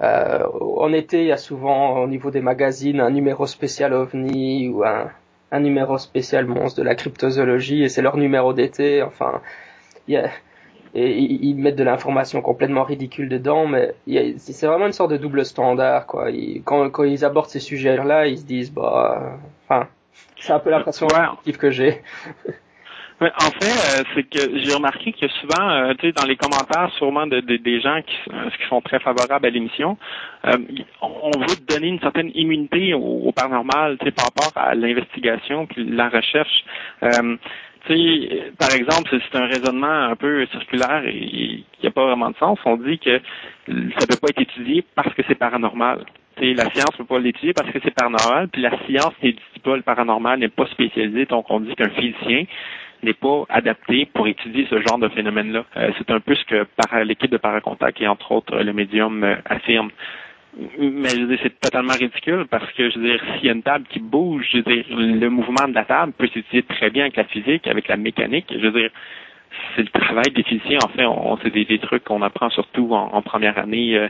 euh, 0.00 0.44
en 0.78 0.92
été 0.92 1.20
il 1.20 1.26
y 1.28 1.32
a 1.32 1.36
souvent 1.36 2.00
au 2.00 2.08
niveau 2.08 2.32
des 2.32 2.40
magazines 2.40 2.98
un 2.98 3.10
numéro 3.10 3.46
spécial 3.46 3.92
ovni 3.94 4.68
ou 4.68 4.82
un, 4.82 5.12
un 5.52 5.60
numéro 5.60 5.96
spécial 5.96 6.44
monstre 6.46 6.80
de 6.80 6.84
la 6.84 6.96
cryptozoologie 6.96 7.84
et 7.84 7.88
c'est 7.88 8.02
leur 8.02 8.16
numéro 8.16 8.52
d'été. 8.52 9.00
Enfin, 9.00 9.40
y 10.08 10.16
a, 10.16 10.28
et 10.92 11.16
ils 11.16 11.54
mettent 11.54 11.76
de 11.76 11.84
l'information 11.84 12.42
complètement 12.42 12.82
ridicule 12.82 13.28
dedans, 13.28 13.68
mais 13.68 13.94
c'est 14.38 14.66
vraiment 14.66 14.86
une 14.86 14.92
sorte 14.92 15.12
de 15.12 15.18
double 15.18 15.44
standard 15.44 16.08
quoi. 16.08 16.32
quand, 16.64 16.90
quand 16.90 17.04
ils 17.04 17.24
abordent 17.24 17.48
ces 17.48 17.60
sujets-là, 17.60 18.26
ils 18.26 18.38
se 18.38 18.44
disent 18.44 18.72
bah, 18.72 19.38
enfin, 19.68 19.86
c'est 20.40 20.52
un 20.52 20.58
peu 20.58 20.70
l'impression 20.70 21.06
que 21.06 21.70
j'ai. 21.70 22.02
en 23.20 23.50
fait, 23.50 23.66
euh, 23.66 24.04
c'est 24.14 24.22
que 24.22 24.58
j'ai 24.58 24.72
remarqué 24.74 25.12
que 25.12 25.26
souvent, 25.40 25.68
euh, 25.68 25.92
tu 25.98 26.06
sais, 26.06 26.12
dans 26.12 26.24
les 26.24 26.36
commentaires, 26.36 26.90
sûrement 26.98 27.26
de, 27.26 27.40
des 27.40 27.80
gens 27.80 28.00
qui, 28.02 28.16
euh, 28.32 28.50
qui, 28.50 28.68
sont 28.68 28.80
très 28.80 29.00
favorables 29.00 29.44
à 29.44 29.50
l'émission, 29.50 29.98
on 31.02 31.30
veut 31.30 31.56
donner 31.68 31.88
une 31.88 32.00
certaine 32.00 32.30
immunité 32.34 32.94
au, 32.94 33.32
paranormal, 33.32 33.98
tu 33.98 34.06
sais, 34.06 34.12
par 34.12 34.26
rapport 34.26 34.52
à 34.54 34.74
l'investigation 34.74 35.66
puis 35.66 35.84
la 35.84 36.08
recherche. 36.08 36.64
tu 37.02 37.38
sais, 37.88 38.52
par 38.58 38.72
exemple, 38.72 39.10
c'est 39.10 39.38
un 39.38 39.46
raisonnement 39.46 40.10
un 40.10 40.16
peu 40.16 40.46
circulaire 40.46 41.02
et 41.06 41.64
qui 41.72 41.84
n'a 41.84 41.90
pas 41.90 42.06
vraiment 42.06 42.30
de 42.30 42.36
sens. 42.36 42.58
On 42.64 42.76
dit 42.76 42.98
que 43.00 43.20
ça 43.66 43.72
ne 43.72 44.06
peut 44.06 44.18
pas 44.20 44.28
être 44.28 44.42
étudié 44.42 44.84
parce 44.94 45.12
que 45.14 45.22
c'est 45.26 45.34
paranormal. 45.34 46.04
sais, 46.38 46.54
la 46.54 46.70
science 46.70 46.92
ne 46.92 46.98
peut 46.98 47.14
pas 47.14 47.18
l'étudier 47.18 47.52
parce 47.52 47.70
que 47.70 47.78
c'est 47.82 47.94
paranormal, 47.94 48.48
puis 48.48 48.62
la 48.62 48.78
science 48.86 49.14
n'étudie 49.22 49.60
pas 49.64 49.74
le 49.74 49.82
paranormal, 49.82 50.38
n'est 50.38 50.48
pas 50.48 50.66
spécialisée, 50.66 51.26
donc 51.26 51.46
on 51.50 51.60
dit 51.60 51.74
qu'un 51.74 51.90
physicien 51.90 52.44
n'est 53.02 53.14
pas 53.14 53.44
adapté 53.48 54.06
pour 54.12 54.26
étudier 54.26 54.66
ce 54.70 54.80
genre 54.82 54.98
de 54.98 55.08
phénomène-là. 55.08 55.64
Euh, 55.76 55.90
c'est 55.98 56.10
un 56.10 56.20
peu 56.20 56.34
ce 56.34 56.44
que 56.44 56.66
l'équipe 57.04 57.30
de 57.30 57.36
Paracontact 57.36 58.00
et 58.00 58.08
entre 58.08 58.32
autres 58.32 58.56
le 58.56 58.72
médium 58.72 59.24
euh, 59.24 59.36
affirme. 59.44 59.90
Mais 60.78 61.10
je 61.10 61.20
veux 61.20 61.26
dire, 61.28 61.38
c'est 61.42 61.60
totalement 61.60 61.92
ridicule 61.92 62.46
parce 62.50 62.70
que 62.72 62.90
je 62.90 62.98
veux 62.98 63.04
dire, 63.04 63.22
s'il 63.34 63.46
y 63.46 63.50
a 63.50 63.52
une 63.52 63.62
table 63.62 63.84
qui 63.88 64.00
bouge, 64.00 64.48
je 64.50 64.58
veux 64.58 64.62
dire, 64.64 64.84
le 64.88 65.28
mouvement 65.28 65.68
de 65.68 65.74
la 65.74 65.84
table 65.84 66.12
peut 66.12 66.26
s'étudier 66.28 66.62
très 66.62 66.90
bien 66.90 67.04
avec 67.04 67.16
la 67.16 67.24
physique, 67.24 67.66
avec 67.66 67.86
la 67.86 67.96
mécanique. 67.96 68.46
Je 68.50 68.66
veux 68.66 68.80
dire, 68.80 68.90
c'est 69.76 69.82
le 69.82 69.88
travail 69.88 70.32
des 70.34 70.42
physiciens. 70.42 70.78
En 70.82 70.88
fait, 70.88 71.04
c'est 71.42 71.66
des, 71.68 71.78
trucs 71.78 72.04
qu'on 72.04 72.22
apprend 72.22 72.50
surtout 72.50 72.92
en, 72.92 73.22
première 73.22 73.58
année 73.58 73.96
euh, 73.96 74.08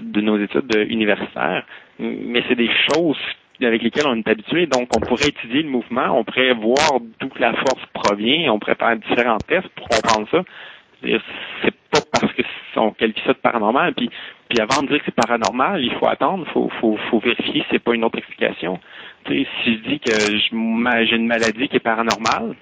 de 0.00 0.20
nos 0.20 0.38
études 0.38 0.72
universitaires. 0.88 1.64
Mais 1.98 2.44
c'est 2.48 2.54
des 2.54 2.70
choses 2.92 3.18
avec 3.66 3.82
lesquels 3.82 4.06
on 4.06 4.16
est 4.16 4.28
habitué. 4.28 4.66
Donc, 4.66 4.88
on 4.96 5.00
pourrait 5.00 5.28
étudier 5.28 5.62
le 5.62 5.70
mouvement, 5.70 6.18
on 6.18 6.24
pourrait 6.24 6.54
voir 6.54 7.00
d'où 7.20 7.30
la 7.38 7.52
force 7.54 7.84
provient, 7.92 8.52
on 8.52 8.58
pourrait 8.58 8.74
faire 8.74 8.96
différents 8.96 9.38
tests 9.38 9.68
pour 9.68 9.88
comprendre 9.88 10.28
ça. 10.30 10.42
C'est 11.02 11.74
pas 11.90 12.00
parce 12.12 12.32
que 12.32 12.42
on 12.76 12.92
qualifie 12.92 13.20
ça 13.26 13.32
de 13.32 13.38
paranormal. 13.38 13.94
Puis, 13.94 14.10
puis 14.48 14.60
avant 14.60 14.82
de 14.82 14.88
dire 14.88 14.98
que 14.98 15.04
c'est 15.06 15.14
paranormal, 15.14 15.82
il 15.82 15.92
faut 15.94 16.06
attendre, 16.06 16.44
il 16.46 16.52
faut, 16.52 16.70
faut, 16.80 16.96
faut 17.10 17.18
vérifier 17.18 17.62
si 17.62 17.66
c'est 17.70 17.78
pas 17.78 17.94
une 17.94 18.04
autre 18.04 18.18
explication. 18.18 18.78
si 19.26 19.46
je 19.66 19.88
dis 19.88 20.00
que 20.00 20.12
j'ai 20.12 21.16
une 21.16 21.26
maladie 21.26 21.68
qui 21.68 21.76
est 21.76 21.80
paranormale, 21.80 22.54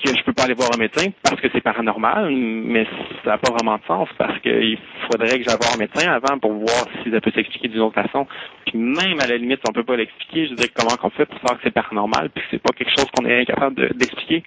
que 0.00 0.16
je 0.16 0.22
peux 0.24 0.32
pas 0.32 0.44
aller 0.44 0.54
voir 0.54 0.70
un 0.74 0.78
médecin 0.78 1.10
parce 1.22 1.40
que 1.40 1.48
c'est 1.52 1.60
paranormal, 1.60 2.30
mais 2.30 2.86
ça 3.24 3.30
n'a 3.30 3.38
pas 3.38 3.50
vraiment 3.52 3.76
de 3.76 3.84
sens 3.86 4.08
parce 4.18 4.38
qu'il 4.40 4.78
faudrait 5.10 5.38
que 5.38 5.44
j'aille 5.44 5.58
voir 5.60 5.74
un 5.74 5.78
médecin 5.78 6.10
avant 6.10 6.38
pour 6.38 6.52
voir 6.52 6.84
si 7.02 7.10
ça 7.10 7.20
peut 7.20 7.30
s'expliquer 7.30 7.68
d'une 7.68 7.80
autre 7.80 8.00
façon. 8.00 8.26
Puis 8.66 8.78
même 8.78 9.20
à 9.20 9.26
la 9.26 9.36
limite, 9.36 9.60
on 9.68 9.72
peut 9.72 9.84
pas 9.84 9.96
l'expliquer, 9.96 10.46
je 10.46 10.50
veux 10.50 10.56
dire 10.56 10.68
comment 10.74 10.94
on 11.02 11.10
fait 11.10 11.26
pour 11.26 11.38
savoir 11.40 11.58
que 11.58 11.64
c'est 11.64 11.74
paranormal 11.74 12.30
puis 12.30 12.42
que 12.42 12.48
c'est 12.50 12.62
pas 12.62 12.74
quelque 12.76 12.90
chose 12.90 13.06
qu'on 13.16 13.26
est 13.26 13.40
incapable 13.42 13.94
d'expliquer. 13.94 14.42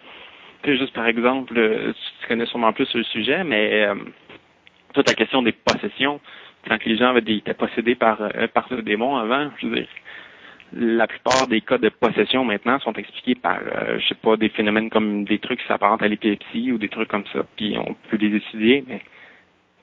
Tu 0.64 0.78
juste 0.78 0.94
par 0.94 1.08
exemple, 1.08 1.54
euh, 1.58 1.94
tu 2.22 2.28
connais 2.28 2.46
sûrement 2.46 2.72
plus 2.72 2.94
le 2.94 3.04
sujet, 3.04 3.44
mais 3.44 3.84
euh, 3.84 3.96
toute 4.94 5.08
la 5.08 5.16
question 5.16 5.42
des 5.42 5.54
possessions, 5.54 6.20
quand 6.68 6.84
les 6.86 6.98
gens 6.98 7.16
étaient 7.16 7.54
possédés 7.54 7.96
par, 7.96 8.22
euh, 8.22 8.48
par 8.54 8.68
le 8.70 8.82
démon 8.84 9.18
avant, 9.18 9.50
je 9.60 9.68
veux 9.68 9.76
dire, 9.76 9.88
la 10.74 11.08
plupart 11.08 11.48
des 11.48 11.62
cas 11.62 11.78
de 11.78 11.90
possession 11.90 12.46
maintenant 12.46 12.80
sont 12.80 12.94
expliqués 12.94 13.36
par, 13.36 13.60
euh, 13.60 14.00
je 14.00 14.08
sais 14.08 14.16
pas, 14.16 14.38
des 14.38 14.50
phénomènes 14.50 14.90
comme 14.90 15.26
des 15.26 15.40
trucs 15.40 15.60
qui 15.60 15.68
s'apparentent 15.68 16.02
à 16.02 16.08
l'épilepsie 16.08 16.72
ou 16.72 16.78
des 16.78 16.90
trucs 16.90 17.10
comme 17.10 17.26
ça. 17.34 17.40
Puis 17.58 17.78
on 17.78 17.96
peut 18.10 18.18
les 18.18 18.36
étudier, 18.38 18.84
mais 18.88 19.02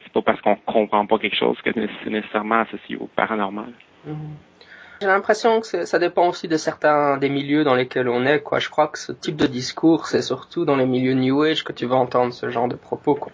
c'est 0.02 0.12
pas 0.12 0.22
parce 0.22 0.40
qu'on 0.40 0.56
comprend 0.56 1.06
pas 1.06 1.18
quelque 1.18 1.36
chose 1.36 1.56
que 1.62 1.70
c'est 1.74 2.10
nécessairement 2.10 2.60
associé 2.60 2.96
au 2.96 3.06
paranormal. 3.06 3.72
J'ai 5.00 5.06
l'impression 5.06 5.60
que 5.60 5.84
ça 5.84 5.98
dépend 5.98 6.28
aussi 6.28 6.48
de 6.48 6.56
certains 6.56 7.18
des 7.18 7.28
milieux 7.28 7.62
dans 7.62 7.74
lesquels 7.74 8.08
on 8.08 8.24
est. 8.24 8.40
Quoi. 8.40 8.58
Je 8.58 8.68
crois 8.68 8.88
que 8.88 8.98
ce 8.98 9.12
type 9.12 9.36
de 9.36 9.46
discours, 9.46 10.06
c'est 10.06 10.22
surtout 10.22 10.64
dans 10.64 10.76
les 10.76 10.86
milieux 10.86 11.14
New 11.14 11.42
Age 11.42 11.62
que 11.62 11.72
tu 11.72 11.86
vas 11.86 11.96
entendre 11.96 12.32
ce 12.32 12.48
genre 12.50 12.66
de 12.66 12.74
propos. 12.74 13.14
Quoi. 13.14 13.30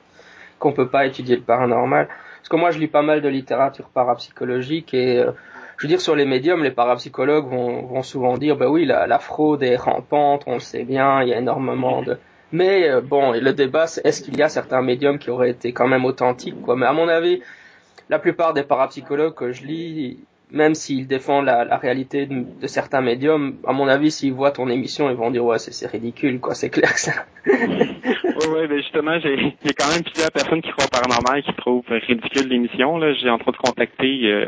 Qu'on 0.59 0.73
peut 0.73 0.89
pas 0.89 1.07
étudier 1.07 1.37
le 1.37 1.43
paranormal. 1.43 2.09
Parce 2.09 2.49
que 2.51 2.57
moi, 2.57 2.71
je 2.71 2.79
lis 2.79 2.89
pas 2.89 3.01
mal 3.01 3.23
de 3.23 3.29
littérature 3.29 3.89
parapsychologique 3.89 4.93
et 4.93 5.21
euh, 5.21 5.33
je 5.77 5.83
veux 5.83 5.89
dire, 5.89 6.01
sur 6.01 6.15
les 6.15 6.25
médiums, 6.25 6.63
les 6.63 6.71
parapsychologues 6.71 7.49
vont, 7.49 7.83
vont 7.83 8.03
souvent 8.03 8.37
dire, 8.39 8.57
bah 8.57 8.69
oui, 8.69 8.85
la, 8.85 9.07
la, 9.07 9.19
fraude 9.19 9.63
est 9.63 9.77
rampante, 9.77 10.45
on 10.47 10.55
le 10.55 10.61
sait 10.61 10.85
bien, 10.85 11.23
il 11.23 11.29
y 11.29 11.35
a 11.35 11.39
énormément 11.39 12.03
de... 12.03 12.19
Mais 12.53 12.89
euh, 12.89 13.01
bon, 13.01 13.33
le 13.33 13.53
débat, 13.53 13.87
c'est 13.87 14.05
est-ce 14.07 14.23
qu'il 14.23 14.37
y 14.37 14.43
a 14.43 14.49
certains 14.49 14.81
médiums 14.81 15.19
qui 15.19 15.31
auraient 15.31 15.51
été 15.51 15.73
quand 15.73 15.89
même 15.89 16.05
authentiques, 16.05 16.61
quoi? 16.63 16.77
Mais 16.77 16.87
à 16.87 16.93
mon 16.93 17.09
avis, 17.09 17.43
la 18.09 18.19
plupart 18.21 18.55
des 18.55 18.63
parapsychologues 18.63 19.35
que 19.35 19.51
je 19.51 19.65
lis, 19.65 20.19
même 20.55 20.75
s'ils 20.75 21.07
défendent 21.07 21.47
la, 21.47 21.77
réalité 21.77 22.27
de, 22.27 22.67
certains 22.67 23.01
médiums, 23.01 23.57
à 23.67 23.73
mon 23.73 23.89
avis, 23.89 24.11
s'ils 24.11 24.33
voient 24.33 24.53
ton 24.53 24.69
émission, 24.69 25.11
ils 25.11 25.17
vont 25.17 25.31
dire 25.31 25.45
ouais, 25.45 25.59
c'est 25.59 25.87
ridicule, 25.91 26.41
quoi. 26.41 26.55
C'est 26.55 26.71
clair 26.71 26.93
que 26.93 27.01
ça. 27.01 27.13
oui, 27.47 28.47
oui, 28.49 28.67
mais 28.71 28.79
justement, 28.79 29.19
j'ai 29.21 29.75
quand 29.77 29.89
même 29.93 30.05
plusieurs 30.05 30.31
personnes 30.31 30.63
qui 30.63 30.71
croient 30.71 30.87
paranormal 30.91 31.43
qui 31.43 31.53
trouvent 31.55 31.85
ridicule 31.89 32.49
l'émission. 32.49 32.99
Là, 32.99 33.13
j'ai 33.15 33.29
entre 33.29 33.49
autres 33.49 33.61
contacté 33.61 34.21
euh, 34.25 34.47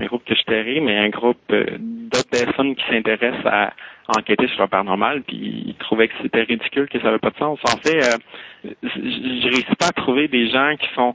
un 0.00 0.06
groupe 0.06 0.24
que 0.24 0.34
je 0.34 0.42
tairai, 0.44 0.80
mais 0.80 0.96
un 0.96 1.10
groupe 1.10 1.38
euh, 1.50 1.66
d'autres 1.78 2.30
personnes 2.30 2.74
qui 2.74 2.84
s'intéressent 2.88 3.46
à 3.46 3.72
enquêter 4.16 4.46
sur 4.48 4.62
le 4.62 4.68
paranormal, 4.68 5.22
puis 5.22 5.64
ils 5.66 5.76
trouvaient 5.78 6.08
que 6.08 6.14
c'était 6.22 6.42
ridicule, 6.42 6.88
que 6.88 6.98
ça 6.98 7.04
n'avait 7.06 7.18
pas 7.18 7.30
de 7.30 7.38
sens. 7.38 7.58
En 7.64 7.76
fait, 7.78 8.02
euh, 8.02 8.68
je 8.82 9.44
réussis 9.48 9.76
pas 9.78 9.88
à 9.88 9.92
trouver 9.92 10.28
des 10.28 10.48
gens 10.48 10.74
qui 10.78 10.88
sont 10.94 11.14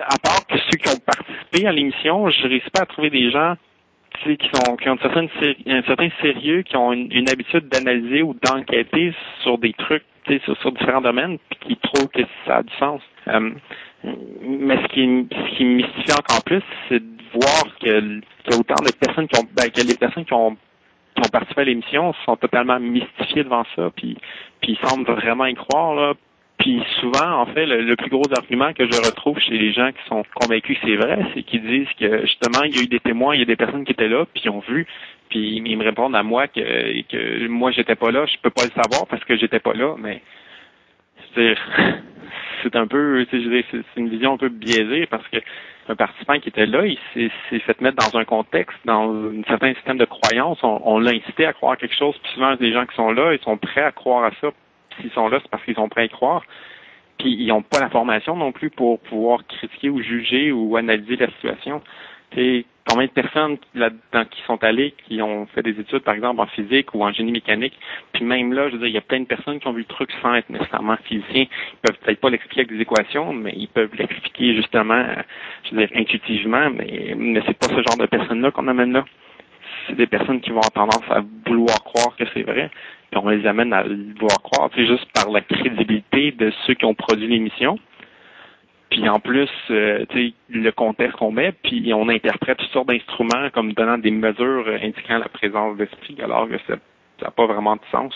à 0.00 0.18
part 0.18 0.46
que 0.46 0.58
ceux 0.58 0.78
qui 0.78 0.88
ont 0.88 1.00
participé 1.04 1.66
à 1.66 1.72
l'émission, 1.72 2.28
je 2.30 2.46
réussis 2.46 2.70
pas 2.70 2.82
à 2.82 2.86
trouver 2.86 3.10
des 3.10 3.30
gens 3.30 3.54
qui 4.24 4.50
sont 4.52 4.76
qui 4.76 4.88
ont 4.88 4.94
un 4.94 4.98
certain, 4.98 5.26
un 5.66 5.82
certain 5.82 6.08
sérieux, 6.20 6.62
qui 6.62 6.76
ont 6.76 6.92
une, 6.92 7.12
une 7.12 7.30
habitude 7.30 7.68
d'analyser 7.68 8.22
ou 8.22 8.34
d'enquêter 8.42 9.14
sur 9.42 9.58
des 9.58 9.72
trucs, 9.74 10.04
sur, 10.44 10.56
sur 10.58 10.72
différents 10.72 11.00
domaines, 11.00 11.38
puis 11.50 11.58
qui 11.60 11.76
trouvent 11.76 12.08
que 12.08 12.22
ça 12.46 12.56
a 12.56 12.62
du 12.62 12.74
sens. 12.78 13.00
Euh, 13.28 13.50
mais 14.42 14.76
ce 14.82 14.88
qui, 14.88 15.28
ce 15.30 15.56
qui 15.56 15.64
mystifie 15.64 16.12
encore 16.12 16.42
plus, 16.44 16.62
c'est 16.88 17.00
de 17.00 17.22
voir 17.32 17.78
que, 17.80 18.20
autant 18.56 18.82
de 18.84 18.92
personnes 18.92 19.28
qui 19.28 19.38
ont, 19.40 19.46
ben, 19.56 19.70
que 19.70 19.86
les 19.86 19.96
personnes 19.96 20.24
qui 20.24 20.34
ont 20.34 20.56
qui 21.14 21.26
ont 21.26 21.30
participé 21.30 21.62
à 21.62 21.64
l'émission 21.64 22.14
sont 22.24 22.36
totalement 22.36 22.78
mystifiées 22.78 23.42
devant 23.42 23.64
ça, 23.74 23.90
puis, 23.96 24.16
puis 24.60 24.78
ils 24.80 24.88
semblent 24.88 25.10
vraiment 25.10 25.46
y 25.46 25.54
croire, 25.54 25.94
là, 25.94 26.14
puis 26.68 26.82
souvent, 27.00 27.40
en 27.40 27.46
fait, 27.46 27.64
le, 27.64 27.96
plus 27.96 28.10
gros 28.10 28.30
argument 28.36 28.74
que 28.74 28.84
je 28.84 28.98
retrouve 28.98 29.38
chez 29.38 29.56
les 29.56 29.72
gens 29.72 29.90
qui 29.90 30.06
sont 30.06 30.22
convaincus 30.34 30.78
que 30.78 30.86
c'est 30.86 30.96
vrai, 30.96 31.18
c'est 31.32 31.42
qu'ils 31.42 31.62
disent 31.62 31.88
que 31.98 32.26
justement, 32.26 32.62
il 32.64 32.76
y 32.76 32.80
a 32.80 32.82
eu 32.82 32.86
des 32.86 33.00
témoins, 33.00 33.34
il 33.34 33.38
y 33.38 33.42
a 33.42 33.46
des 33.46 33.56
personnes 33.56 33.86
qui 33.86 33.92
étaient 33.92 34.08
là, 34.08 34.26
puis 34.34 34.42
ils 34.44 34.50
ont 34.50 34.62
vu, 34.68 34.86
puis 35.30 35.62
ils 35.64 35.78
me 35.78 35.82
répondent 35.82 36.14
à 36.14 36.22
moi 36.22 36.46
que, 36.46 36.60
que 37.08 37.48
moi 37.48 37.70
j'étais 37.70 37.94
pas 37.94 38.10
là, 38.10 38.26
je 38.26 38.36
peux 38.42 38.50
pas 38.50 38.64
le 38.64 38.82
savoir 38.82 39.06
parce 39.06 39.24
que 39.24 39.34
j'étais 39.38 39.60
pas 39.60 39.72
là, 39.72 39.94
mais 39.98 40.20
c'est 41.34 41.54
c'est 42.62 42.76
un 42.76 42.86
peu, 42.86 43.24
c'est 43.30 43.74
une 43.96 44.10
vision 44.10 44.34
un 44.34 44.36
peu 44.36 44.50
biaisée 44.50 45.06
parce 45.06 45.26
que 45.28 45.38
un 45.88 45.96
participant 45.96 46.38
qui 46.38 46.50
était 46.50 46.66
là, 46.66 46.84
il 46.84 46.98
s'est 47.14 47.60
fait 47.60 47.80
mettre 47.80 47.96
dans 47.96 48.18
un 48.18 48.26
contexte, 48.26 48.76
dans 48.84 49.10
un 49.10 49.42
certain 49.46 49.72
système 49.72 49.96
de 49.96 50.04
croyance. 50.04 50.58
On, 50.62 50.82
on 50.84 50.98
l'a 50.98 51.12
incité 51.12 51.46
à 51.46 51.54
croire 51.54 51.78
quelque 51.78 51.96
chose. 51.96 52.14
Puis 52.22 52.32
souvent, 52.34 52.54
les 52.60 52.74
gens 52.74 52.84
qui 52.84 52.94
sont 52.94 53.10
là, 53.10 53.32
ils 53.32 53.42
sont 53.42 53.56
prêts 53.56 53.84
à 53.84 53.90
croire 53.90 54.24
à 54.24 54.32
ça 54.42 54.50
s'ils 55.00 55.12
sont 55.12 55.28
là, 55.28 55.38
c'est 55.42 55.50
parce 55.50 55.64
qu'ils 55.64 55.74
sont 55.74 55.88
prêts 55.88 56.02
à 56.02 56.04
y 56.04 56.08
croire. 56.08 56.42
Puis 57.18 57.34
ils 57.34 57.48
n'ont 57.48 57.62
pas 57.62 57.80
la 57.80 57.90
formation 57.90 58.36
non 58.36 58.52
plus 58.52 58.70
pour 58.70 59.00
pouvoir 59.00 59.46
critiquer 59.46 59.90
ou 59.90 60.00
juger 60.00 60.52
ou 60.52 60.76
analyser 60.76 61.16
la 61.16 61.28
situation. 61.30 61.82
sais, 62.34 62.64
combien 62.88 63.06
de 63.06 63.10
personnes 63.10 63.58
là-dedans 63.74 64.24
qui 64.30 64.40
sont 64.46 64.62
allées, 64.64 64.94
qui 65.06 65.20
ont 65.20 65.46
fait 65.46 65.62
des 65.62 65.78
études, 65.78 66.00
par 66.00 66.14
exemple, 66.14 66.40
en 66.40 66.46
physique 66.46 66.94
ou 66.94 67.04
en 67.04 67.12
génie 67.12 67.32
mécanique, 67.32 67.78
puis 68.12 68.24
même 68.24 68.52
là, 68.52 68.68
je 68.68 68.74
veux 68.74 68.78
dire, 68.78 68.88
il 68.88 68.94
y 68.94 68.98
a 68.98 69.02
plein 69.02 69.20
de 69.20 69.26
personnes 69.26 69.60
qui 69.60 69.66
ont 69.66 69.72
vu 69.72 69.80
le 69.80 69.84
truc 69.84 70.10
sans 70.22 70.34
être 70.34 70.48
nécessairement 70.48 70.96
physiciens. 71.04 71.46
Ils 71.50 71.78
peuvent 71.82 71.98
peut-être 71.98 72.20
pas 72.20 72.30
l'expliquer 72.30 72.60
avec 72.60 72.72
des 72.72 72.80
équations, 72.80 73.32
mais 73.32 73.52
ils 73.56 73.68
peuvent 73.68 73.94
l'expliquer 73.96 74.54
justement, 74.54 75.04
je 75.64 75.74
veux 75.74 75.86
dire, 75.86 75.96
intuitivement, 75.96 76.70
mais, 76.70 77.14
mais 77.16 77.42
c'est 77.46 77.58
pas 77.58 77.68
ce 77.68 77.74
genre 77.74 77.98
de 77.98 78.06
personnes-là 78.06 78.50
qu'on 78.52 78.68
amène 78.68 78.92
là. 78.92 79.04
C'est 79.88 79.96
des 79.96 80.06
personnes 80.06 80.40
qui 80.40 80.50
vont 80.50 80.60
avoir 80.60 80.88
tendance 80.88 81.10
à 81.10 81.22
vouloir 81.46 81.82
croire 81.82 82.14
que 82.16 82.24
c'est 82.34 82.42
vrai, 82.42 82.70
puis 83.10 83.20
on 83.22 83.28
les 83.28 83.46
amène 83.46 83.72
à 83.72 83.82
voir 84.18 84.42
croire, 84.42 84.70
c'est 84.74 84.86
juste 84.86 85.06
par 85.12 85.30
la 85.30 85.40
crédibilité 85.40 86.32
de 86.32 86.52
ceux 86.66 86.74
qui 86.74 86.84
ont 86.84 86.94
produit 86.94 87.26
l'émission. 87.26 87.78
Puis 88.90 89.08
en 89.08 89.20
plus, 89.20 89.50
euh, 89.70 90.04
le 90.48 90.70
contexte 90.70 91.16
qu'on 91.18 91.30
met, 91.30 91.52
puis 91.52 91.92
on 91.92 92.08
interprète 92.08 92.58
toutes 92.58 92.70
sortes 92.70 92.88
d'instruments 92.88 93.50
comme 93.52 93.72
donnant 93.74 93.98
des 93.98 94.10
mesures 94.10 94.66
indiquant 94.82 95.18
la 95.18 95.28
présence 95.28 95.76
d'esprit, 95.76 96.16
alors 96.22 96.48
que 96.48 96.58
ça 96.66 96.76
n'a 97.22 97.30
pas 97.30 97.46
vraiment 97.46 97.76
de 97.76 97.82
sens. 97.90 98.14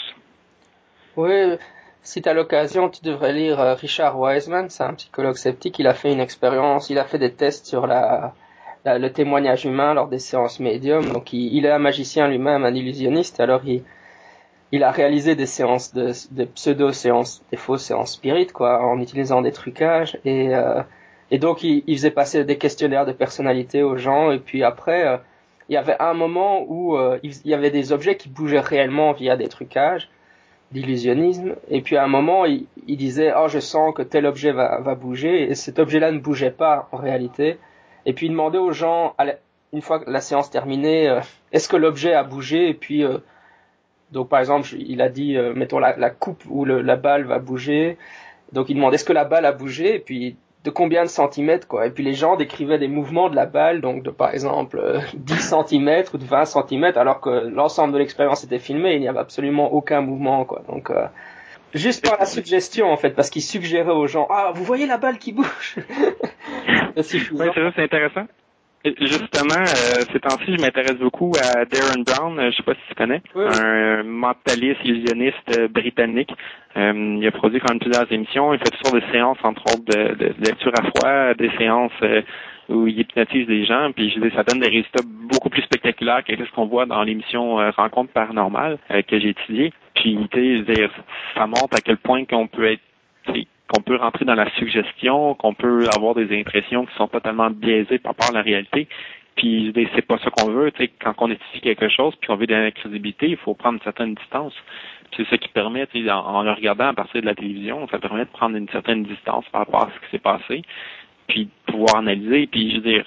Oui, 1.16 1.56
si 2.02 2.22
tu 2.22 2.28
as 2.28 2.34
l'occasion, 2.34 2.88
tu 2.88 3.02
devrais 3.04 3.32
lire 3.32 3.60
euh, 3.60 3.74
Richard 3.74 4.18
Wiseman, 4.18 4.70
c'est 4.70 4.82
un 4.82 4.94
psychologue 4.94 5.36
sceptique, 5.36 5.78
il 5.78 5.86
a 5.86 5.94
fait 5.94 6.12
une 6.12 6.20
expérience, 6.20 6.88
il 6.88 6.98
a 6.98 7.04
fait 7.04 7.18
des 7.18 7.34
tests 7.34 7.66
sur 7.66 7.86
la, 7.86 8.32
le 8.84 9.08
témoignage 9.08 9.64
humain 9.64 9.94
lors 9.94 10.08
des 10.08 10.18
séances 10.18 10.60
médium, 10.60 11.04
donc 11.04 11.32
il, 11.32 11.54
il 11.54 11.66
est 11.66 11.70
un 11.70 11.78
magicien 11.78 12.28
lui-même, 12.28 12.64
un 12.64 12.74
illusionniste, 12.74 13.40
alors 13.40 13.62
il, 13.64 13.82
il 14.72 14.82
a 14.82 14.90
réalisé 14.90 15.36
des 15.36 15.46
séances 15.46 15.92
de, 15.92 16.12
de 16.32 16.44
pseudo-séances, 16.46 17.44
des 17.50 17.58
fausses 17.58 17.84
séances 17.84 18.14
spirites, 18.14 18.52
quoi, 18.52 18.82
en 18.82 18.98
utilisant 19.00 19.42
des 19.42 19.52
trucages. 19.52 20.18
Et, 20.24 20.54
euh, 20.54 20.82
et 21.30 21.38
donc, 21.38 21.62
il, 21.62 21.84
il, 21.86 21.96
faisait 21.98 22.10
passer 22.10 22.42
des 22.44 22.56
questionnaires 22.56 23.04
de 23.04 23.12
personnalité 23.12 23.82
aux 23.82 23.98
gens. 23.98 24.30
Et 24.30 24.38
puis 24.38 24.64
après, 24.64 25.06
euh, 25.06 25.18
il 25.68 25.74
y 25.74 25.76
avait 25.76 25.96
un 26.00 26.14
moment 26.14 26.64
où 26.66 26.96
euh, 26.96 27.18
il, 27.22 27.34
y 27.44 27.52
avait 27.52 27.70
des 27.70 27.92
objets 27.92 28.16
qui 28.16 28.30
bougeaient 28.30 28.60
réellement 28.60 29.12
via 29.12 29.36
des 29.36 29.48
trucages 29.48 30.08
d'illusionnisme. 30.72 31.54
Et 31.68 31.82
puis 31.82 31.98
à 31.98 32.04
un 32.04 32.08
moment, 32.08 32.46
il, 32.46 32.66
il, 32.86 32.96
disait, 32.96 33.34
oh, 33.36 33.48
je 33.48 33.58
sens 33.58 33.92
que 33.94 34.00
tel 34.00 34.24
objet 34.24 34.52
va, 34.52 34.80
va 34.80 34.94
bouger. 34.94 35.50
Et 35.50 35.54
cet 35.54 35.78
objet-là 35.78 36.12
ne 36.12 36.18
bougeait 36.18 36.50
pas 36.50 36.88
en 36.92 36.96
réalité. 36.96 37.58
Et 38.06 38.12
puis 38.12 38.26
il 38.26 38.30
demandait 38.30 38.58
aux 38.58 38.72
gens, 38.72 39.14
une 39.72 39.82
fois 39.82 40.02
la 40.06 40.20
séance 40.20 40.50
terminée, 40.50 41.08
euh, 41.08 41.20
est-ce 41.52 41.68
que 41.68 41.76
l'objet 41.76 42.14
a 42.14 42.24
bougé? 42.24 42.68
Et 42.68 42.74
puis 42.74 43.04
euh, 43.04 43.18
donc 44.12 44.28
par 44.28 44.40
exemple, 44.40 44.68
il 44.78 45.00
a 45.00 45.08
dit, 45.08 45.36
euh, 45.36 45.54
mettons 45.54 45.78
la, 45.78 46.10
coupe 46.10 46.44
le, 46.64 46.82
la 46.82 46.96
balle 46.96 47.24
va 47.24 47.38
bouger. 47.38 47.96
Donc 48.52 48.68
il 48.68 48.74
demande 48.74 48.94
est-ce 48.94 49.04
que 49.04 49.12
la 49.12 49.24
balle 49.24 49.46
a 49.46 49.52
bougé? 49.52 49.96
Et 49.96 49.98
puis 49.98 50.36
de 50.64 50.70
combien 50.70 51.02
de 51.02 51.08
centimètres 51.08 51.66
quoi? 51.66 51.86
Et 51.86 51.90
puis 51.90 52.04
les 52.04 52.14
gens 52.14 52.36
décrivaient 52.36 52.78
des 52.78 52.88
mouvements 52.88 53.30
de 53.30 53.34
la 53.34 53.46
balle, 53.46 53.80
donc 53.80 54.02
de 54.02 54.10
par 54.10 54.32
exemple 54.32 54.80
10 55.14 55.34
euh, 55.34 55.36
centimètres 55.40 56.14
ou 56.14 56.18
de 56.18 56.24
20 56.24 56.44
centimètres, 56.44 56.98
alors 56.98 57.20
que 57.20 57.30
l'ensemble 57.30 57.94
de 57.94 57.98
l'expérience 57.98 58.44
était 58.44 58.58
filmé, 58.58 58.94
il 58.94 59.00
n'y 59.00 59.08
avait 59.08 59.18
absolument 59.18 59.72
aucun 59.72 60.02
mouvement 60.02 60.44
quoi. 60.44 60.62
Donc 60.68 60.92
juste 61.74 62.04
par 62.08 62.18
la 62.18 62.26
suggestion 62.26 62.90
en 62.90 62.96
fait, 62.96 63.10
parce 63.10 63.30
qu'il 63.30 63.42
suggérait 63.42 63.92
aux 63.92 64.06
gens 64.06 64.26
ah 64.30 64.52
vous 64.54 64.64
voyez 64.64 64.86
la 64.86 64.98
balle 64.98 65.18
qui 65.18 65.32
bouge. 65.32 65.76
c'est 67.02 67.18
c'est 67.18 67.82
intéressant. 67.82 68.26
Justement, 68.84 69.60
euh, 69.60 70.02
ces 70.12 70.18
temps-ci, 70.18 70.56
je 70.56 70.60
m'intéresse 70.60 70.96
beaucoup 70.96 71.32
à 71.40 71.64
Darren 71.64 72.02
Brown, 72.04 72.38
euh, 72.38 72.50
je 72.50 72.56
sais 72.56 72.62
pas 72.64 72.74
si 72.74 72.80
tu 72.88 72.94
connais, 72.96 73.22
un 73.36 74.02
mentaliste 74.02 74.80
illusionniste 74.84 75.56
euh, 75.56 75.68
britannique. 75.68 76.34
Euh, 76.76 77.16
il 77.20 77.24
a 77.24 77.30
produit 77.30 77.60
quand 77.60 77.70
même 77.70 77.78
plusieurs 77.78 78.10
émissions. 78.10 78.52
Il 78.52 78.58
fait 78.58 78.76
toujours 78.76 78.98
des 78.98 79.06
séances, 79.12 79.38
entre 79.44 79.62
autres, 79.66 79.84
de, 79.84 80.14
de, 80.16 80.34
lecture 80.44 80.72
à 80.76 80.82
froid, 80.82 81.34
des 81.34 81.50
séances 81.58 81.92
où 82.72 82.86
il 82.86 82.98
hypnotise 82.98 83.46
des 83.46 83.64
gens, 83.64 83.92
puis 83.92 84.10
je 84.10 84.20
dis, 84.20 84.34
ça 84.34 84.42
donne 84.42 84.60
des 84.60 84.68
résultats 84.68 85.02
beaucoup 85.06 85.50
plus 85.50 85.62
spectaculaires 85.62 86.24
que 86.24 86.34
ce 86.34 86.50
qu'on 86.52 86.66
voit 86.66 86.86
dans 86.86 87.02
l'émission 87.02 87.56
Rencontre 87.72 88.12
paranormale 88.12 88.78
que 89.08 89.18
j'ai 89.18 89.30
étudiée. 89.30 89.72
Puis, 89.94 90.18
sais, 90.32 90.64
ça 91.34 91.46
montre 91.46 91.76
à 91.76 91.80
quel 91.84 91.98
point 91.98 92.24
qu'on 92.24 92.46
peut 92.46 92.72
être 92.72 92.80
qu'on 93.72 93.80
peut 93.82 93.96
rentrer 93.96 94.24
dans 94.24 94.34
la 94.34 94.50
suggestion, 94.56 95.34
qu'on 95.34 95.54
peut 95.54 95.86
avoir 95.96 96.14
des 96.14 96.38
impressions 96.38 96.84
qui 96.84 96.94
sont 96.96 97.08
totalement 97.08 97.50
biaisées 97.50 97.98
par 97.98 98.12
rapport 98.12 98.30
à 98.30 98.38
la 98.38 98.42
réalité. 98.42 98.86
Puis 99.36 99.72
c'est 99.94 100.06
pas 100.06 100.18
ça 100.18 100.30
qu'on 100.30 100.50
veut. 100.50 100.70
Tu 100.72 100.84
sais, 100.84 100.90
quand 101.02 101.14
on 101.18 101.30
étudie 101.30 101.60
quelque 101.62 101.88
chose, 101.88 102.14
puis 102.20 102.30
on 102.30 102.36
veut 102.36 102.46
de 102.46 102.54
la 102.54 102.70
crédibilité, 102.70 103.28
il 103.28 103.36
faut 103.38 103.54
prendre 103.54 103.76
une 103.76 103.82
certaine 103.82 104.14
distance. 104.14 104.52
C'est 105.16 105.26
ce 105.26 105.34
qui 105.36 105.48
permet, 105.48 105.86
sais, 105.92 106.10
en, 106.10 106.42
le 106.42 106.52
regardant 106.52 106.88
à 106.88 106.94
partir 106.94 107.20
de 107.20 107.26
la 107.26 107.34
télévision, 107.34 107.88
ça 107.88 107.98
permet 107.98 108.24
de 108.24 108.30
prendre 108.30 108.56
une 108.56 108.68
certaine 108.68 109.04
distance 109.04 109.44
par 109.50 109.62
rapport 109.62 109.84
à 109.84 109.90
ce 109.90 110.04
qui 110.04 110.10
s'est 110.10 110.22
passé, 110.22 110.62
puis 111.32 111.46
de 111.46 111.72
pouvoir 111.72 111.96
analyser. 111.96 112.46
Puis 112.46 112.70
je 112.70 112.76
veux 112.76 112.82
dire, 112.82 113.04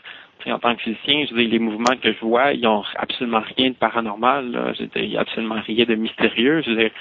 en 0.47 0.59
tant 0.59 0.75
que 0.75 0.81
physicien, 0.81 1.25
je 1.27 1.33
veux 1.33 1.41
dire, 1.41 1.51
les 1.51 1.59
mouvements 1.59 1.95
que 2.01 2.11
je 2.11 2.19
vois, 2.19 2.53
ils 2.53 2.65
ont 2.67 2.83
absolument 2.95 3.43
rien 3.55 3.69
de 3.69 3.75
paranormal. 3.75 4.51
Là. 4.51 4.73
Il 4.95 5.09
n'y 5.09 5.17
a 5.17 5.21
absolument 5.21 5.61
rien 5.65 5.85
de 5.85 5.95
mystérieux. 5.95 6.61
Je 6.65 6.71
veux 6.71 6.75
dire, 6.75 6.91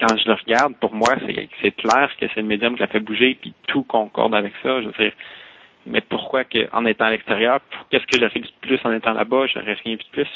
quand 0.00 0.16
je 0.16 0.28
le 0.28 0.34
regarde, 0.34 0.74
pour 0.80 0.94
moi, 0.94 1.16
c'est 1.60 1.72
clair 1.72 2.10
que 2.20 2.26
c'est 2.28 2.40
le 2.40 2.46
médium 2.46 2.74
qui 2.74 2.80
l'a 2.80 2.86
fait 2.86 3.00
bouger, 3.00 3.36
puis 3.40 3.52
tout 3.66 3.82
concorde 3.82 4.34
avec 4.34 4.52
ça. 4.62 4.80
Je 4.80 4.86
veux 4.86 4.92
dire, 4.98 5.12
mais 5.86 6.00
pourquoi 6.00 6.44
que, 6.44 6.68
en 6.72 6.84
étant 6.86 7.06
à 7.06 7.10
l'extérieur, 7.10 7.60
qu'est-ce 7.90 8.06
que 8.06 8.18
j'aurais 8.18 8.34
vu 8.34 8.40
de 8.40 8.48
plus 8.60 8.80
en 8.84 8.92
étant 8.92 9.12
là-bas, 9.12 9.46
j'aurais 9.52 9.74
rien 9.84 9.94
vu 9.94 10.02
de 10.04 10.10
plus. 10.12 10.28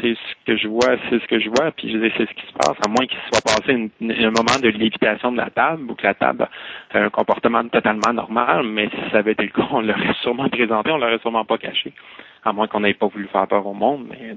C'est 0.00 0.14
ce 0.14 0.44
que 0.46 0.56
je 0.56 0.68
vois, 0.68 0.96
c'est 1.08 1.20
ce 1.20 1.26
que 1.26 1.40
je 1.40 1.48
vois, 1.48 1.70
puis 1.72 1.90
je 1.90 1.98
dis 1.98 2.12
c'est 2.16 2.28
ce 2.28 2.34
qui 2.34 2.46
se 2.46 2.52
passe, 2.52 2.76
à 2.84 2.88
moins 2.88 3.06
qu'il 3.06 3.18
soit 3.32 3.42
passé 3.42 3.72
un 3.72 4.30
moment 4.30 4.58
de 4.62 4.68
lévitation 4.68 5.32
de 5.32 5.38
la 5.38 5.50
table 5.50 5.90
ou 5.90 5.94
que 5.94 6.04
la 6.04 6.14
table 6.14 6.48
a 6.92 6.98
un 6.98 7.10
comportement 7.10 7.66
totalement 7.68 8.12
normal, 8.12 8.64
mais 8.64 8.88
si 8.88 9.10
ça 9.10 9.18
avait 9.18 9.32
été 9.32 9.44
le 9.44 9.50
cas, 9.50 9.66
on 9.70 9.80
l'aurait 9.80 10.14
sûrement 10.22 10.48
présenté, 10.48 10.90
on 10.90 10.98
l'aurait 10.98 11.18
sûrement 11.18 11.44
pas 11.44 11.58
caché, 11.58 11.92
à 12.44 12.52
moins 12.52 12.68
qu'on 12.68 12.80
n'ait 12.80 12.94
pas 12.94 13.06
voulu 13.06 13.26
faire 13.28 13.46
peur 13.48 13.66
au 13.66 13.74
monde, 13.74 14.08
mais 14.10 14.36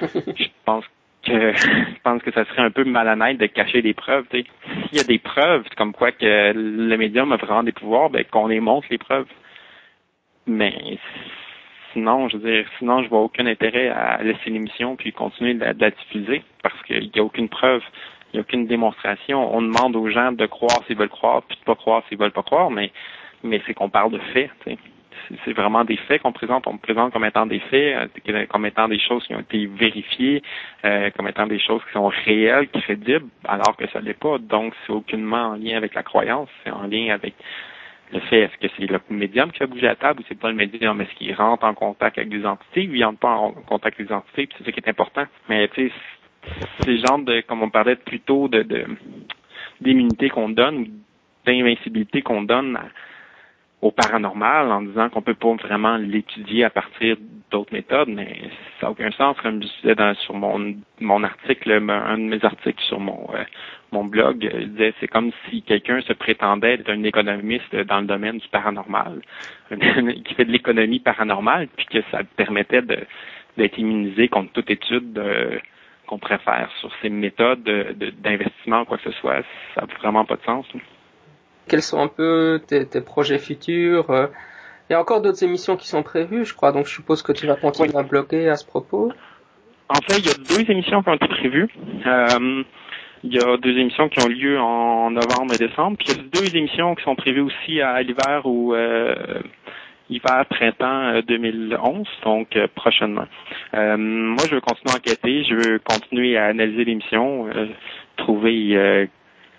je 0.00 0.46
pense 0.64 0.84
que 0.84 1.52
je 1.52 2.00
pense 2.02 2.22
que 2.22 2.30
ça 2.32 2.44
serait 2.46 2.62
un 2.62 2.70
peu 2.70 2.84
malhonnête 2.84 3.38
de 3.38 3.46
cacher 3.46 3.82
des 3.82 3.94
preuves. 3.94 4.24
S'il 4.30 4.44
y 4.92 5.00
a 5.00 5.04
des 5.04 5.18
preuves 5.18 5.64
comme 5.76 5.92
quoi 5.92 6.12
que 6.12 6.52
le 6.54 6.96
médium 6.96 7.32
a 7.32 7.36
vraiment 7.36 7.62
des 7.64 7.72
pouvoirs, 7.72 8.10
ben 8.10 8.24
qu'on 8.24 8.46
les 8.46 8.60
montre 8.60 8.86
les 8.90 8.98
preuves. 8.98 9.26
Mais 10.46 10.98
sinon, 11.92 12.28
je 12.28 12.36
veux 12.36 12.50
dire, 12.50 12.66
sinon, 12.78 13.02
je 13.02 13.08
vois 13.08 13.20
aucun 13.20 13.46
intérêt 13.46 13.88
à 13.88 14.22
laisser 14.22 14.50
l'émission 14.50 14.96
puis 14.96 15.12
continuer 15.12 15.54
de 15.54 15.60
la, 15.60 15.90
diffuser 15.90 16.42
parce 16.62 16.80
qu'il 16.82 17.10
n'y 17.14 17.20
a 17.20 17.24
aucune 17.24 17.48
preuve, 17.48 17.82
il 18.32 18.36
n'y 18.36 18.38
a 18.38 18.42
aucune 18.42 18.66
démonstration. 18.66 19.54
On 19.54 19.62
demande 19.62 19.96
aux 19.96 20.08
gens 20.08 20.32
de 20.32 20.46
croire 20.46 20.82
s'ils 20.86 20.96
veulent 20.96 21.08
croire 21.08 21.42
puis 21.42 21.56
de 21.56 21.64
pas 21.64 21.74
croire 21.74 22.02
s'ils 22.08 22.18
veulent 22.18 22.32
pas 22.32 22.42
croire, 22.42 22.70
mais 22.70 22.92
mais 23.42 23.62
c'est 23.66 23.74
qu'on 23.74 23.88
parle 23.88 24.12
de 24.12 24.18
faits. 24.32 24.50
C'est 25.44 25.52
vraiment 25.52 25.84
des 25.84 25.96
faits 25.96 26.22
qu'on 26.22 26.32
présente. 26.32 26.66
On 26.66 26.78
présente 26.78 27.12
comme 27.12 27.24
étant 27.24 27.46
des 27.46 27.60
faits, 27.60 28.10
euh, 28.28 28.46
comme 28.46 28.66
étant 28.66 28.88
des 28.88 28.98
choses 28.98 29.24
qui 29.26 29.34
ont 29.34 29.40
été 29.40 29.66
vérifiées, 29.66 30.42
euh, 30.84 31.10
comme 31.16 31.28
étant 31.28 31.46
des 31.46 31.58
choses 31.58 31.82
qui 31.86 31.92
sont 31.92 32.10
réelles, 32.24 32.68
crédibles, 32.68 33.26
alors 33.44 33.76
que 33.76 33.86
ça 33.88 34.00
l'est 34.00 34.18
pas. 34.18 34.38
Donc, 34.38 34.74
c'est 34.86 34.92
aucunement 34.92 35.48
en 35.48 35.54
lien 35.54 35.76
avec 35.76 35.94
la 35.94 36.02
croyance, 36.02 36.48
c'est 36.64 36.70
en 36.70 36.86
lien 36.86 37.14
avec 37.14 37.34
le 38.12 38.20
fait, 38.20 38.40
est-ce 38.40 38.56
que 38.58 38.72
c'est 38.76 38.86
le 38.86 39.00
médium 39.10 39.50
qui 39.50 39.58
fait 39.58 39.66
bouger 39.66 39.86
la 39.86 39.96
table 39.96 40.20
ou 40.20 40.24
c'est 40.28 40.38
pas 40.38 40.48
le 40.48 40.54
médium? 40.54 41.00
Est-ce 41.00 41.14
qu'il 41.14 41.34
rentre 41.34 41.64
en 41.64 41.74
contact 41.74 42.18
avec 42.18 42.30
des 42.30 42.44
entités? 42.46 42.88
Ou 42.88 42.94
il 42.94 43.04
rentre 43.04 43.18
pas 43.18 43.34
en 43.34 43.52
contact 43.52 43.98
avec 43.98 44.08
des 44.08 44.14
entités? 44.14 44.48
c'est 44.56 44.64
ça 44.64 44.72
qui 44.72 44.80
est 44.80 44.88
important. 44.88 45.24
Mais 45.48 45.68
tu 45.68 45.88
sais, 45.88 45.94
c'est 46.80 46.90
le 46.90 46.96
genre 46.98 47.18
de, 47.18 47.40
comme 47.42 47.62
on 47.62 47.70
parlait 47.70 47.96
plus 47.96 48.20
tôt, 48.20 48.48
de, 48.48 48.66
d'immunité 49.80 50.30
qu'on 50.30 50.48
donne 50.48 50.78
ou 50.78 50.86
d'invincibilité 51.46 52.22
qu'on 52.22 52.42
donne 52.42 52.78
au 53.80 53.90
paranormal 53.90 54.72
en 54.72 54.82
disant 54.82 55.08
qu'on 55.08 55.22
peut 55.22 55.34
pas 55.34 55.54
vraiment 55.54 55.96
l'étudier 55.96 56.64
à 56.64 56.70
partir 56.70 57.16
d'autres 57.50 57.72
méthodes, 57.72 58.08
mais 58.08 58.50
ça 58.80 58.86
n'a 58.86 58.90
aucun 58.90 59.10
sens. 59.12 59.36
Comme 59.40 59.62
je 59.62 59.68
disais 59.80 59.94
dans, 59.94 60.14
sur 60.16 60.34
mon, 60.34 60.74
mon 61.00 61.22
article, 61.22 61.70
un 61.70 62.18
de 62.18 62.22
mes 62.24 62.44
articles 62.44 62.82
sur 62.82 62.98
mon, 62.98 63.28
euh, 63.34 63.44
mon 63.92 64.04
blog, 64.04 64.50
il 64.52 64.72
disait 64.72 64.94
c'est 65.00 65.08
comme 65.08 65.30
si 65.48 65.62
quelqu'un 65.62 66.00
se 66.02 66.12
prétendait 66.12 66.74
être 66.74 66.90
un 66.90 67.02
économiste 67.04 67.74
dans 67.74 68.00
le 68.00 68.06
domaine 68.06 68.38
du 68.38 68.48
paranormal, 68.48 69.20
qui 69.70 70.34
fait 70.34 70.44
de 70.44 70.52
l'économie 70.52 71.00
paranormale, 71.00 71.68
puis 71.76 71.86
que 71.86 72.02
ça 72.10 72.22
permettait 72.36 72.82
de, 72.82 72.98
d'être 73.56 73.78
immunisé 73.78 74.28
contre 74.28 74.52
toute 74.52 74.70
étude 74.70 75.16
euh, 75.18 75.58
qu'on 76.06 76.18
préfère 76.18 76.70
sur 76.80 76.90
ces 77.00 77.10
méthodes 77.10 77.62
d'investissement 78.22 78.84
quoi 78.84 78.96
que 78.98 79.10
ce 79.10 79.18
soit. 79.20 79.42
Ça 79.74 79.82
n'a 79.82 79.94
vraiment 80.00 80.24
pas 80.24 80.36
de 80.36 80.42
sens. 80.42 80.66
Quels 81.68 81.82
sont 81.82 82.00
un 82.00 82.08
peu 82.08 82.60
tes, 82.66 83.00
projets 83.00 83.38
futurs 83.38 84.10
euh? 84.10 84.26
Il 84.88 84.94
y 84.94 84.96
a 84.96 85.00
encore 85.00 85.20
d'autres 85.20 85.44
émissions 85.44 85.76
qui 85.76 85.86
sont 85.86 86.02
prévues, 86.02 86.46
je 86.46 86.54
crois, 86.54 86.72
donc 86.72 86.86
je 86.86 86.94
suppose 86.94 87.22
que 87.22 87.32
tu 87.32 87.46
vas 87.46 87.56
continuer 87.56 87.94
à 87.94 88.02
bloguer 88.02 88.48
à 88.48 88.56
ce 88.56 88.64
propos. 88.64 89.12
En 89.90 90.00
fait, 90.00 90.18
il 90.18 90.26
y 90.26 90.30
a 90.30 90.34
deux 90.34 90.70
émissions 90.70 91.02
qui 91.02 91.10
ont 91.10 91.14
été 91.14 91.28
prévues. 91.28 91.68
Euh, 92.06 92.62
il 93.24 93.34
y 93.34 93.38
a 93.38 93.56
deux 93.56 93.76
émissions 93.76 94.08
qui 94.08 94.20
ont 94.20 94.28
lieu 94.28 94.58
en 94.58 95.10
novembre 95.10 95.54
et 95.54 95.58
décembre. 95.58 95.96
Puis 95.98 96.08
il 96.10 96.16
y 96.16 96.20
a 96.20 96.40
deux 96.40 96.56
émissions 96.56 96.94
qui 96.94 97.04
sont 97.04 97.16
prévues 97.16 97.40
aussi 97.40 97.80
à 97.80 98.00
l'hiver 98.02 98.42
ou 98.44 98.74
euh, 98.74 99.14
hiver 100.08 100.44
printemps 100.48 101.20
2011, 101.26 101.80
euh, 101.80 102.24
donc 102.24 102.56
euh, 102.56 102.66
prochainement. 102.74 103.26
Moi, 103.72 104.44
je 104.48 104.54
veux 104.54 104.60
continuer 104.60 104.92
à 104.92 104.96
enquêter, 104.96 105.44
je 105.44 105.54
veux 105.54 105.78
continuer 105.80 106.36
à 106.36 106.46
analyser 106.46 106.84
l'émission, 106.84 107.48
trouver 108.16 109.08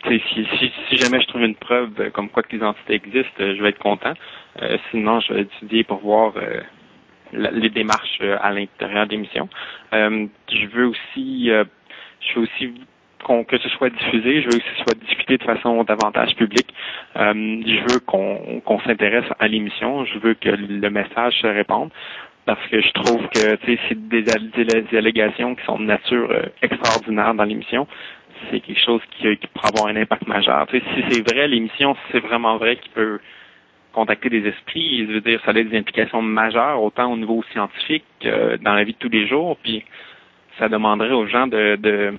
si, 0.07 0.21
si, 0.57 0.71
si, 0.89 0.97
jamais 0.97 1.21
je 1.21 1.27
trouve 1.27 1.43
une 1.43 1.55
preuve 1.55 2.11
comme 2.11 2.29
quoi 2.29 2.43
que 2.43 2.55
les 2.55 2.63
entités 2.63 2.95
existent, 2.95 3.37
je 3.39 3.61
vais 3.61 3.69
être 3.69 3.79
content. 3.79 4.13
sinon, 4.91 5.19
je 5.19 5.33
vais 5.33 5.41
étudier 5.41 5.83
pour 5.83 5.99
voir 5.99 6.33
les 7.33 7.69
démarches 7.69 8.21
à 8.41 8.51
l'intérieur 8.51 9.05
de 9.07 9.11
l'émission. 9.11 9.49
je 9.91 10.67
veux 10.67 10.87
aussi 10.87 11.51
je 12.21 12.35
veux 12.35 12.41
aussi 12.41 12.73
que 13.47 13.57
ce 13.57 13.69
soit 13.69 13.89
diffusé, 13.89 14.41
je 14.41 14.45
veux 14.45 14.57
que 14.57 14.65
ce 14.75 14.83
soit 14.83 14.97
discuté 15.05 15.37
de 15.37 15.43
façon 15.43 15.83
davantage 15.83 16.35
publique. 16.35 16.73
Euh, 17.15 17.33
je 17.65 17.93
veux 17.93 17.99
qu'on 17.99 18.79
s'intéresse 18.85 19.25
à 19.39 19.47
l'émission, 19.47 20.05
je 20.05 20.17
veux 20.19 20.33
que 20.33 20.49
le 20.49 20.89
message 20.89 21.39
se 21.41 21.47
répande 21.47 21.89
parce 22.45 22.65
que 22.67 22.81
je 22.81 22.91
trouve 22.93 23.27
que 23.27 23.57
c'est 23.65 24.07
des, 24.09 24.23
des, 24.23 24.97
allégations 24.97 25.53
qui 25.53 25.63
sont 25.65 25.77
de 25.77 25.83
nature 25.83 26.29
euh, 26.31 26.45
extraordinaire 26.63 27.35
dans 27.35 27.43
l'émission. 27.43 27.87
C'est 28.49 28.59
quelque 28.59 28.83
chose 28.83 29.01
qui, 29.11 29.35
qui 29.37 29.47
peut 29.47 29.59
avoir 29.63 29.87
un 29.87 29.95
impact 29.95 30.27
majeur. 30.27 30.67
si 30.71 30.81
c'est 31.09 31.33
vrai, 31.33 31.47
l'émission, 31.47 31.95
si 31.95 32.01
c'est 32.11 32.19
vraiment 32.19 32.57
vrai 32.57 32.77
qu'il 32.77 32.91
peut 32.91 33.19
contacter 33.93 34.29
des 34.29 34.47
esprits, 34.47 35.07
je 35.07 35.13
veux 35.13 35.21
dire, 35.21 35.41
ça 35.43 35.51
a 35.51 35.53
des 35.53 35.77
implications 35.77 36.21
majeures, 36.21 36.81
autant 36.81 37.11
au 37.11 37.17
niveau 37.17 37.43
scientifique 37.51 38.05
que 38.21 38.57
dans 38.57 38.73
la 38.73 38.83
vie 38.83 38.93
de 38.93 38.97
tous 38.97 39.09
les 39.09 39.27
jours, 39.27 39.57
puis 39.63 39.83
ça 40.57 40.69
demanderait 40.69 41.13
aux 41.13 41.27
gens 41.27 41.47
de, 41.47 41.75
de 41.75 42.13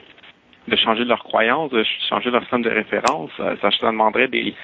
de 0.68 0.76
changer 0.76 1.04
leur 1.04 1.22
croyance, 1.22 1.70
de 1.70 1.84
changer 2.08 2.30
leur 2.30 2.42
système 2.42 2.62
de 2.62 2.70
référence. 2.70 3.30
Ça, 3.36 3.70
ça 3.70 3.86
demanderait 3.86 4.28
des, 4.28 4.54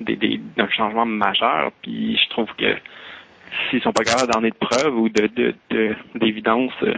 des, 0.00 0.16
des, 0.16 0.40
un 0.58 0.68
changement 0.68 1.06
majeur. 1.06 1.70
Puis 1.82 2.16
je 2.16 2.28
trouve 2.30 2.48
que 2.56 2.74
s'ils 3.68 3.82
sont 3.82 3.92
pas 3.92 4.04
capables 4.04 4.32
d'en 4.32 4.42
être 4.44 4.58
preuve 4.58 4.96
ou 4.96 5.08
de, 5.08 5.28
de, 5.70 5.96
d'évidence 6.14 6.72
euh, 6.82 6.94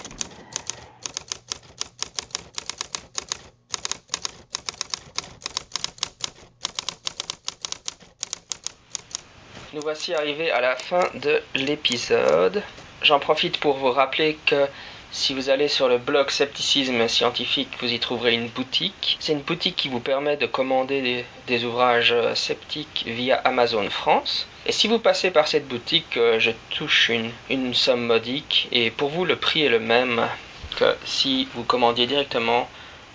Nous 9.75 9.81
voici 9.81 10.13
arrivés 10.13 10.51
à 10.51 10.61
la 10.61 10.75
fin 10.75 11.05
de 11.15 11.41
l'épisode. 11.55 12.65
J'en 13.03 13.21
profite 13.21 13.61
pour 13.61 13.77
vous 13.77 13.93
rappeler 13.93 14.37
que 14.45 14.67
si 15.13 15.35
vous 15.35 15.51
allez 15.51 15.69
sur 15.69 15.89
le 15.89 15.99
blog 15.99 16.31
Scepticisme 16.31 17.09
Scientifique, 17.09 17.71
vous 17.81 17.93
y 17.93 17.99
trouverez 17.99 18.33
une 18.35 18.49
boutique. 18.49 19.17
C'est 19.21 19.33
une 19.33 19.41
boutique 19.41 19.77
qui 19.77 19.89
vous 19.89 20.01
permet 20.01 20.37
de 20.37 20.47
commander 20.47 21.25
des, 21.47 21.65
ouvrages 21.65 22.15
sceptiques 22.35 23.05
via 23.07 23.37
Amazon 23.37 23.91
France. 23.91 24.47
Et 24.67 24.73
si 24.73 24.87
vous 24.87 24.99
passez 25.01 25.31
par 25.31 25.49
cette 25.49 25.67
boutique, 25.67 26.17
euh, 26.17 26.39
je 26.39 26.53
touche 26.71 27.11
une, 27.49 27.75
somme 27.75 28.07
modique. 28.07 28.69
Et 28.71 28.91
pour 28.91 29.09
vous, 29.09 29.25
le 29.25 29.37
prix 29.37 29.63
est 29.63 29.69
le 29.69 29.81
même 29.81 30.29
que 30.77 30.95
si 31.05 31.49
vous 31.55 31.65
commandiez 31.65 32.07
directement 32.07 32.69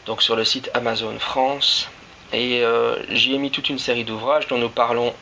donc 0.05 0.21
sur 0.21 0.35
le 0.35 0.43
site 0.43 0.69
Amazon 0.73 1.17
France. 1.17 1.87
Et 2.33 2.61
euh, 2.61 2.97
j'y 3.09 3.33
ai 3.33 3.37
mis 3.37 3.51
toute 3.51 3.69
une 3.69 3.79
série 3.79 4.03
d'ouvrages 4.03 4.47
dont 4.47 4.57
nous 4.57 4.69
parlons 4.69 5.13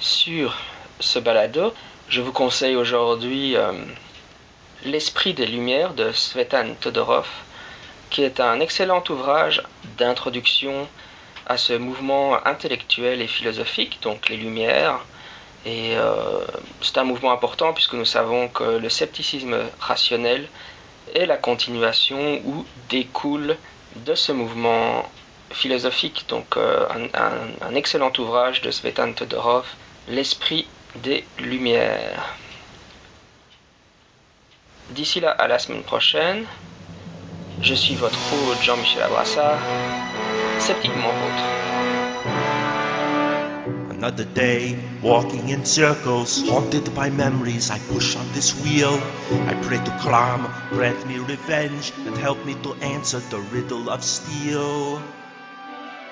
sur 0.00 0.56
ce 1.00 1.18
balado, 1.18 1.74
je 2.08 2.20
vous 2.20 2.32
conseille 2.32 2.76
aujourd'hui 2.76 3.56
euh, 3.56 3.72
L'Esprit 4.84 5.32
des 5.32 5.46
Lumières 5.46 5.94
de 5.94 6.12
Svetan 6.12 6.74
Todorov, 6.78 7.26
qui 8.10 8.22
est 8.22 8.38
un 8.38 8.60
excellent 8.60 9.02
ouvrage 9.08 9.62
d'introduction 9.96 10.86
à 11.46 11.56
ce 11.56 11.72
mouvement 11.72 12.46
intellectuel 12.46 13.22
et 13.22 13.26
philosophique, 13.26 13.98
donc 14.02 14.28
les 14.28 14.36
Lumières. 14.36 15.00
Et 15.64 15.96
euh, 15.96 16.44
c'est 16.82 16.98
un 16.98 17.04
mouvement 17.04 17.32
important 17.32 17.72
puisque 17.72 17.94
nous 17.94 18.04
savons 18.04 18.48
que 18.48 18.76
le 18.76 18.90
scepticisme 18.90 19.56
rationnel 19.80 20.48
est 21.14 21.24
la 21.24 21.38
continuation 21.38 22.42
ou 22.44 22.66
découle 22.90 23.56
de 23.96 24.14
ce 24.14 24.32
mouvement 24.32 25.08
philosophique. 25.50 26.26
Donc 26.28 26.58
euh, 26.58 26.86
un, 27.14 27.66
un, 27.66 27.74
excellent 27.74 28.12
ouvrage 28.18 28.60
de 28.60 28.70
Svetan 28.70 29.14
Todorov, 29.14 29.64
L'Esprit 30.08 30.66
des 30.96 31.24
Lumières. 31.38 32.36
D'ici 34.90 35.20
là, 35.20 35.30
à 35.30 35.48
la 35.48 35.58
semaine 35.58 35.82
prochaine. 35.82 36.44
Je 37.60 37.74
suis 37.74 37.94
votre 37.94 38.18
hôte 38.32 38.62
Jean-Michel 38.62 39.02
Abrassard. 39.02 39.58
sceptiquement 40.64 41.12
vôtre. 41.20 41.44
Another 43.90 44.24
day, 44.24 44.76
walking 45.02 45.50
in 45.50 45.64
circles, 45.64 46.46
haunted 46.48 46.94
by 46.94 47.10
memories, 47.10 47.70
I 47.70 47.78
push 47.78 48.16
on 48.16 48.26
this 48.32 48.52
wheel. 48.62 49.00
I 49.48 49.54
pray 49.62 49.78
to 49.78 49.90
Klam, 50.02 50.48
grant 50.70 51.06
me 51.06 51.18
revenge, 51.18 51.92
and 52.06 52.16
help 52.16 52.44
me 52.44 52.54
to 52.62 52.74
answer 52.80 53.20
the 53.20 53.40
riddle 53.52 53.88
of 53.90 54.04
steel. 54.04 55.02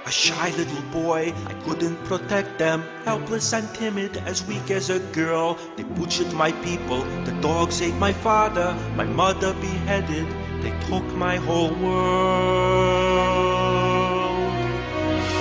A 0.04 0.10
shy 0.10 0.50
little 0.56 0.82
boy, 0.90 1.32
I 1.46 1.54
couldn't 1.62 2.04
protect 2.06 2.58
them. 2.58 2.82
Helpless 3.04 3.52
and 3.52 3.72
timid, 3.72 4.16
as 4.16 4.44
weak 4.44 4.68
as 4.72 4.90
a 4.90 4.98
girl. 4.98 5.56
They 5.76 5.84
butchered 5.84 6.32
my 6.32 6.50
people, 6.50 7.04
the 7.24 7.30
dogs 7.40 7.80
ate 7.80 7.94
my 7.94 8.12
father, 8.12 8.76
my 8.96 9.04
mother 9.04 9.54
beheaded. 9.54 10.26
They 10.60 10.72
took 10.88 11.04
my 11.14 11.36
whole 11.36 11.72
world. 11.72 12.82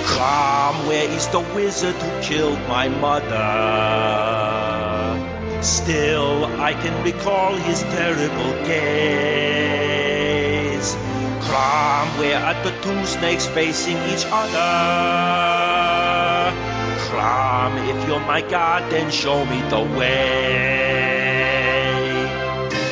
Klam, 0.06 0.86
where 0.86 1.10
is 1.10 1.26
the 1.28 1.40
wizard 1.40 1.96
who 1.96 2.22
killed 2.22 2.60
my 2.68 2.86
mother? 2.88 3.32
Still, 5.62 6.44
I 6.60 6.74
can 6.74 7.02
recall 7.02 7.56
his 7.56 7.82
terrible 7.82 8.52
gaze. 8.64 10.22
Where 12.18 12.36
are 12.36 12.54
at 12.54 12.62
the 12.64 12.70
two 12.82 13.06
snakes 13.06 13.46
facing 13.46 13.96
each 14.12 14.24
other? 14.26 14.58
Klam, 17.08 17.76
if 17.88 18.06
you're 18.06 18.20
my 18.20 18.40
god, 18.42 18.90
then 18.92 19.10
show 19.10 19.44
me 19.44 19.60
the 19.68 19.80
way. 19.98 21.02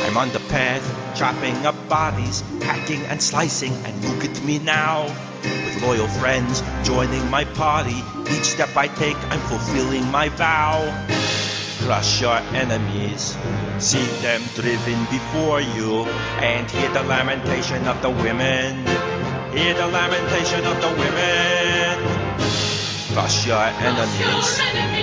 I'm 0.05 0.16
on 0.16 0.30
the 0.30 0.40
path, 0.51 0.82
chopping 1.16 1.64
up 1.64 1.76
bodies, 1.88 2.42
hacking 2.62 3.03
and 3.03 3.22
slicing, 3.22 3.72
and 3.72 4.05
look 4.05 4.24
at 4.24 4.42
me 4.42 4.59
now. 4.59 5.05
With 5.42 5.82
loyal 5.82 6.09
friends 6.09 6.62
joining 6.82 7.30
my 7.30 7.44
party, 7.44 8.03
each 8.32 8.44
step 8.44 8.76
I 8.76 8.88
take, 8.88 9.16
I'm 9.30 9.40
fulfilling 9.40 10.11
my 10.11 10.28
vow. 10.28 10.82
Crush 11.84 12.20
your 12.20 12.36
enemies, 12.55 13.36
see 13.80 14.04
them 14.20 14.42
driven 14.54 15.04
before 15.06 15.60
you, 15.60 16.04
and 16.44 16.70
hear 16.70 16.92
the 16.92 17.02
lamentation 17.02 17.88
of 17.88 18.00
the 18.02 18.10
women. 18.10 18.84
Hear 19.56 19.74
the 19.74 19.88
lamentation 19.88 20.66
of 20.66 20.80
the 20.82 20.90
women. 21.00 21.96
Crush 23.12 23.46
your 23.46 23.56
enemies, 23.58 24.60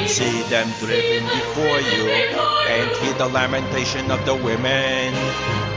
see 0.08 0.44
them 0.44 0.72
driven 0.80 1.26
before 1.26 1.80
you, 1.82 2.08
and 2.70 2.90
hear 3.02 3.14
the 3.16 3.28
lamentation 3.28 4.12
of 4.12 4.24
the 4.26 4.36
women. 4.36 5.14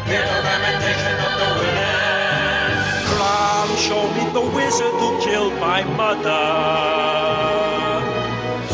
Hear 0.07 0.22
the 0.22 0.40
lamentation 0.44 1.16
of 1.24 1.32
the 1.40 1.51
women. 1.57 2.70
Klam, 3.09 3.68
show 3.80 4.05
me 4.12 4.24
the 4.32 4.44
wizard 4.55 4.94
who 5.01 5.18
killed 5.24 5.55
my 5.59 5.82
mother. 5.96 6.44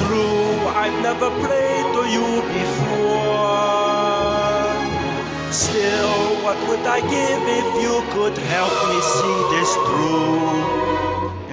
True, 0.02 0.66
I've 0.74 1.00
never 1.00 1.30
prayed 1.46 1.94
to 1.94 2.02
you 2.10 2.42
before. 2.52 3.75
Still, 5.50 6.42
what 6.42 6.58
would 6.68 6.84
I 6.86 7.00
give 7.00 7.42
if 7.46 7.82
you 7.82 8.02
could 8.10 8.36
help 8.36 8.74
me 8.90 9.00
see 9.00 9.38
this 9.54 9.74
through? 9.86 10.86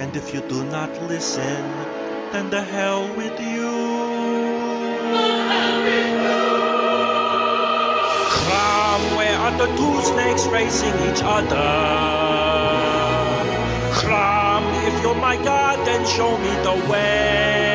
And 0.02 0.16
if 0.16 0.34
you 0.34 0.40
do 0.40 0.64
not 0.64 0.90
listen, 1.02 1.62
then 2.32 2.50
the 2.50 2.60
hell 2.60 3.06
with 3.14 3.38
you. 3.40 3.70
Klam, 8.34 9.00
where 9.16 9.38
are 9.38 9.56
the 9.58 9.68
two 9.78 10.02
snakes 10.02 10.44
facing 10.48 10.94
each 11.08 11.22
other? 11.22 11.70
Klam, 13.94 14.64
if 14.88 15.02
you're 15.02 15.14
my 15.14 15.36
god, 15.36 15.86
then 15.86 16.04
show 16.04 16.36
me 16.36 16.50
the 16.64 16.90
way. 16.90 17.73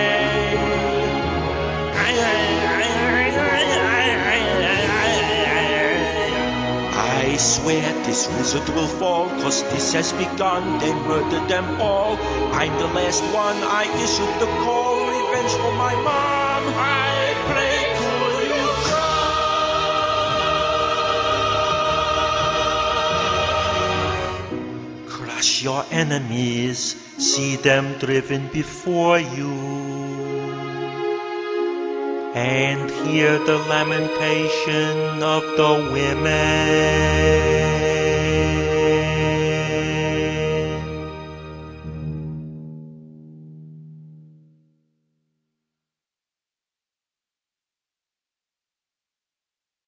Swear 7.40 7.82
this 8.04 8.28
wizard 8.28 8.68
will 8.76 8.88
fall, 8.88 9.28
cause 9.42 9.64
this 9.72 9.94
has 9.94 10.12
begun, 10.14 10.80
They 10.80 10.94
murdered 10.94 11.48
them 11.48 11.80
all. 11.82 12.18
I'm 12.54 12.78
the 12.78 12.88
last 12.88 13.24
one, 13.34 13.58
I 13.64 13.84
issued 14.04 14.40
the 14.40 14.48
call, 14.64 15.08
revenge 15.08 15.52
for 15.52 15.74
my 15.74 15.96
mom. 15.96 16.64
I 16.76 17.34
pray 17.50 17.80
to 18.00 18.12
you, 25.00 25.08
Crush 25.08 25.64
your 25.64 25.86
enemies, 25.92 26.96
see 27.18 27.56
them 27.56 27.98
driven 28.00 28.50
before 28.50 29.18
you 29.20 30.39
and 32.40 32.90
hear 33.06 33.38
the 33.40 33.58
lamentation 33.58 35.22
of 35.22 35.44
the 35.58 35.74
women. 35.92 37.89